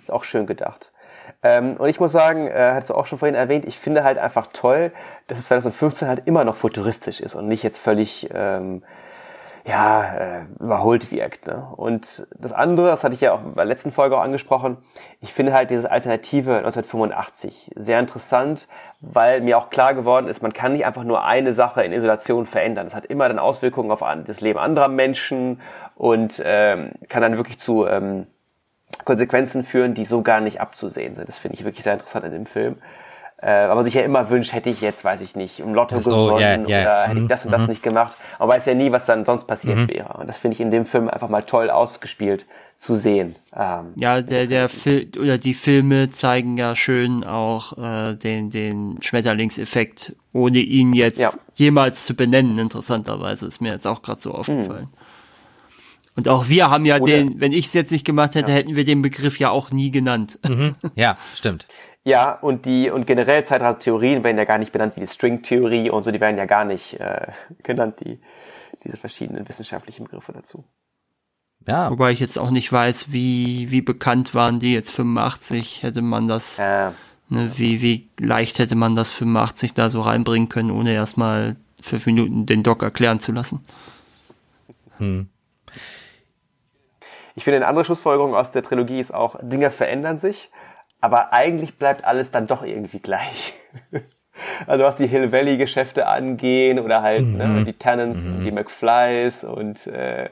[0.02, 0.92] Ist auch schön gedacht.
[1.42, 4.18] Ähm, und ich muss sagen, äh, hast du auch schon vorhin erwähnt, ich finde halt
[4.18, 4.92] einfach toll,
[5.26, 8.82] dass es 2015 halt immer noch futuristisch ist und nicht jetzt völlig ähm,
[9.64, 11.46] ja, äh, überholt wirkt.
[11.46, 11.66] Ne?
[11.76, 14.78] Und das andere, das hatte ich ja auch bei der letzten Folge auch angesprochen,
[15.20, 18.66] ich finde halt dieses Alternative 1985 sehr interessant,
[19.00, 22.46] weil mir auch klar geworden ist, man kann nicht einfach nur eine Sache in Isolation
[22.46, 22.86] verändern.
[22.86, 25.60] Das hat immer dann Auswirkungen auf das Leben anderer Menschen
[25.94, 28.26] und ähm, kann dann wirklich zu ähm,
[29.04, 31.28] Konsequenzen führen, die so gar nicht abzusehen sind.
[31.28, 32.76] Das finde ich wirklich sehr interessant in dem Film.
[33.42, 35.98] Äh, weil man sich ja immer wünscht, hätte ich jetzt, weiß ich nicht, im Lotto
[35.98, 36.82] so, gewonnen yeah, yeah.
[36.82, 37.66] oder hätte ich das und das mhm.
[37.66, 38.16] nicht gemacht.
[38.38, 39.88] Man weiß ja nie, was dann sonst passiert mhm.
[39.88, 40.12] wäre.
[40.12, 42.46] Und das finde ich in dem Film einfach mal toll ausgespielt
[42.78, 43.34] zu sehen.
[43.56, 48.98] Ähm, ja, der, der Film oder die Filme zeigen ja schön auch äh, den, den
[49.00, 51.30] Schmetterlingseffekt, ohne ihn jetzt ja.
[51.54, 54.88] jemals zu benennen, interessanterweise, ist mir jetzt auch gerade so aufgefallen.
[54.92, 55.01] Mhm.
[56.14, 58.56] Und auch wir haben ja Oder, den, wenn ich es jetzt nicht gemacht hätte, ja.
[58.56, 60.38] hätten wir den Begriff ja auch nie genannt.
[60.46, 60.74] Mhm.
[60.94, 61.66] Ja, stimmt.
[62.04, 66.02] Ja, und die und generell Zeitreisetheorien werden ja gar nicht benannt wie die Stringtheorie und
[66.02, 67.28] so, die werden ja gar nicht äh,
[67.62, 68.18] genannt, die
[68.84, 70.64] diese verschiedenen wissenschaftlichen Begriffe dazu.
[71.66, 71.90] Ja.
[71.90, 76.26] Wobei ich jetzt auch nicht weiß, wie, wie bekannt waren die jetzt 85, hätte man
[76.26, 76.90] das, äh.
[77.28, 82.06] ne, wie, wie leicht hätte man das 85 da so reinbringen können, ohne erstmal fünf
[82.06, 83.60] Minuten den Doc erklären zu lassen.
[84.98, 85.28] Hm.
[87.34, 90.50] Ich finde, eine andere Schlussfolgerung aus der Trilogie ist auch, Dinge verändern sich,
[91.00, 93.54] aber eigentlich bleibt alles dann doch irgendwie gleich.
[94.66, 97.54] Also was die Hill Valley Geschäfte angehen oder halt ne, mhm.
[97.54, 98.44] ne, die Tannens, mhm.
[98.44, 100.28] die McFlys und äh,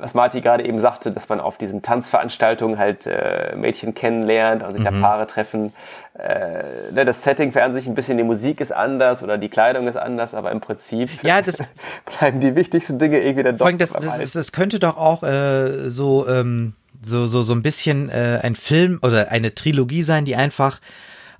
[0.00, 4.76] was Marty gerade eben sagte, dass man auf diesen Tanzveranstaltungen halt äh, Mädchen kennenlernt, also
[4.76, 5.00] sich mhm.
[5.00, 5.72] da Paare treffen.
[6.14, 9.86] Äh, ne, das Setting verändert sich ein bisschen, die Musik ist anders oder die Kleidung
[9.86, 11.58] ist anders, aber im Prinzip ja, das,
[12.18, 13.70] bleiben die wichtigsten Dinge irgendwie dann doch.
[13.72, 16.74] Das, das, das, das könnte doch auch äh, so ähm,
[17.04, 20.80] so so so ein bisschen äh, ein Film oder eine Trilogie sein, die einfach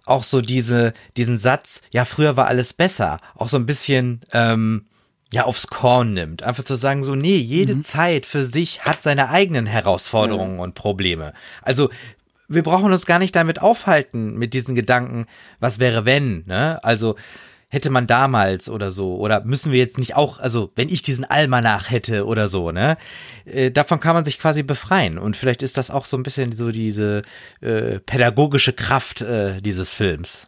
[0.06, 4.86] auch so diese, diesen Satz, ja, früher war alles besser, auch so ein bisschen, ähm,
[5.32, 6.42] ja, aufs Korn nimmt.
[6.42, 7.82] Einfach zu sagen, so, nee, jede mhm.
[7.82, 10.62] Zeit für sich hat seine eigenen Herausforderungen ja.
[10.62, 11.32] und Probleme.
[11.62, 11.88] Also,
[12.48, 15.26] wir brauchen uns gar nicht damit aufhalten, mit diesen Gedanken,
[15.58, 16.84] was wäre wenn, ne?
[16.84, 17.16] Also,
[17.72, 21.24] hätte man damals oder so oder müssen wir jetzt nicht auch, also wenn ich diesen
[21.24, 22.98] Almanach hätte oder so, ne?
[23.46, 26.52] Äh, davon kann man sich quasi befreien und vielleicht ist das auch so ein bisschen
[26.52, 27.22] so diese
[27.62, 30.44] äh, pädagogische Kraft äh, dieses Films.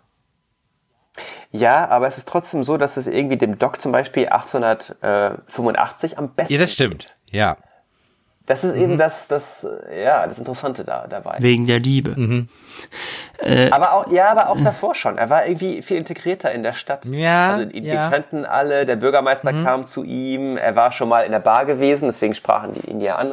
[1.50, 6.34] Ja, aber es ist trotzdem so, dass es irgendwie dem Doc zum Beispiel 1885 am
[6.34, 6.52] besten.
[6.52, 7.16] Ja, das stimmt.
[7.30, 7.56] Ja.
[8.46, 8.82] Das ist mhm.
[8.82, 9.66] eben das, das,
[9.96, 11.36] ja, das Interessante da dabei.
[11.38, 12.14] Wegen der Liebe.
[12.14, 12.48] Mhm.
[13.38, 15.16] Äh, aber auch, ja, aber auch davor schon.
[15.16, 17.06] Er war irgendwie viel integrierter in der Stadt.
[17.06, 17.54] Ja.
[17.54, 18.10] Also die, ja.
[18.10, 19.64] kannten alle, der Bürgermeister mhm.
[19.64, 23.00] kam zu ihm, er war schon mal in der Bar gewesen, deswegen sprachen die ihn
[23.00, 23.32] ja an,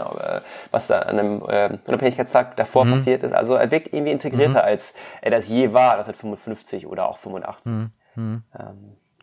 [0.71, 2.91] was da an einem äh, Unabhängigkeitstag davor mhm.
[2.93, 3.33] passiert ist.
[3.33, 4.67] Also er wirkt irgendwie integrierter, mhm.
[4.67, 7.71] als er das je war, 1955 oder auch 85.
[7.71, 7.91] Mhm.
[8.15, 8.43] Ähm,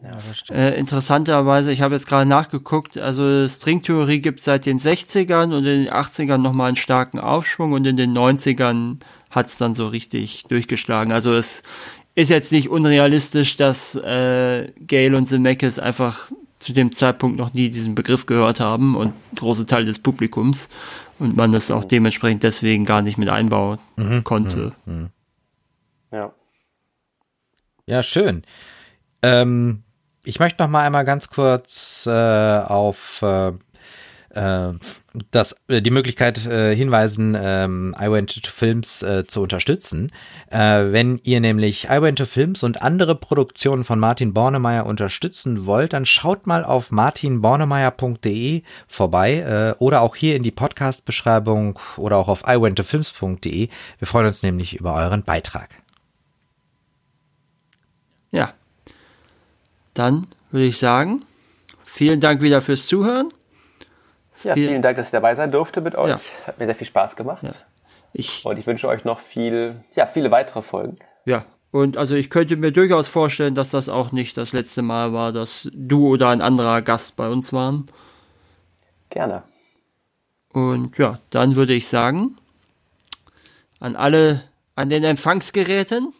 [0.02, 5.56] ja, äh, interessanterweise, ich habe jetzt gerade nachgeguckt, also Stringtheorie gibt es seit den 60ern
[5.56, 8.98] und in den 80ern nochmal einen starken Aufschwung und in den 90ern
[9.30, 11.12] hat es dann so richtig durchgeschlagen.
[11.12, 11.62] Also es
[12.14, 17.68] ist jetzt nicht unrealistisch, dass äh, Gail und Zemeckis einfach zu dem Zeitpunkt noch nie
[17.68, 20.68] diesen Begriff gehört haben und große Teile des Publikums
[21.18, 24.24] und man das auch dementsprechend deswegen gar nicht mit einbauen mhm.
[24.24, 24.72] konnte.
[24.86, 24.94] Mhm.
[24.94, 25.10] mhm.
[26.10, 26.32] Ja.
[27.86, 28.42] Ja, schön.
[29.22, 29.82] Ähm,
[30.28, 33.52] ich möchte noch mal einmal ganz kurz äh, auf äh,
[34.34, 34.74] äh
[35.30, 40.12] das, äh, die Möglichkeit äh, hinweisen, ähm, I Went to Films äh, zu unterstützen.
[40.50, 45.64] Äh, wenn ihr nämlich I Went to Films und andere Produktionen von Martin Bornemeyer unterstützen
[45.64, 49.38] wollt, dann schaut mal auf martinbornemeyer.de vorbei
[49.78, 53.68] äh, oder auch hier in die Podcast-Beschreibung oder auch auf iwenttofilms.de.
[53.98, 55.70] Wir freuen uns nämlich über euren Beitrag.
[58.30, 58.52] Ja,
[59.98, 61.24] dann würde ich sagen,
[61.84, 63.32] vielen Dank wieder fürs Zuhören.
[64.44, 66.10] Ja, vielen Dank, dass ich dabei sein durfte mit euch.
[66.10, 66.20] Ja.
[66.46, 67.42] Hat mir sehr viel Spaß gemacht.
[67.42, 67.52] Ja.
[68.12, 70.96] Ich, und ich wünsche euch noch viel, ja, viele weitere Folgen.
[71.24, 75.12] Ja, und also ich könnte mir durchaus vorstellen, dass das auch nicht das letzte Mal
[75.12, 77.86] war, dass du oder ein anderer Gast bei uns waren.
[79.10, 79.42] Gerne.
[80.52, 82.38] Und ja, dann würde ich sagen,
[83.80, 84.44] an alle
[84.74, 86.14] an den Empfangsgeräten,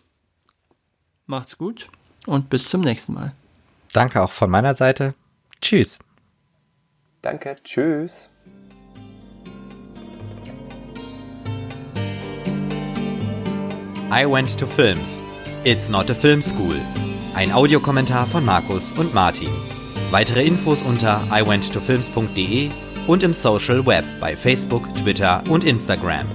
[1.26, 1.88] macht's gut
[2.26, 3.32] und bis zum nächsten Mal.
[3.92, 5.14] Danke auch von meiner Seite.
[5.60, 5.98] Tschüss.
[7.22, 8.30] Danke, tschüss.
[14.10, 15.22] I went to films.
[15.64, 16.76] It's not a film school.
[17.34, 19.50] Ein Audiokommentar von Markus und Martin.
[20.10, 22.70] Weitere Infos unter iwenttofilms.de
[23.06, 26.26] und im Social Web bei Facebook, Twitter und Instagram.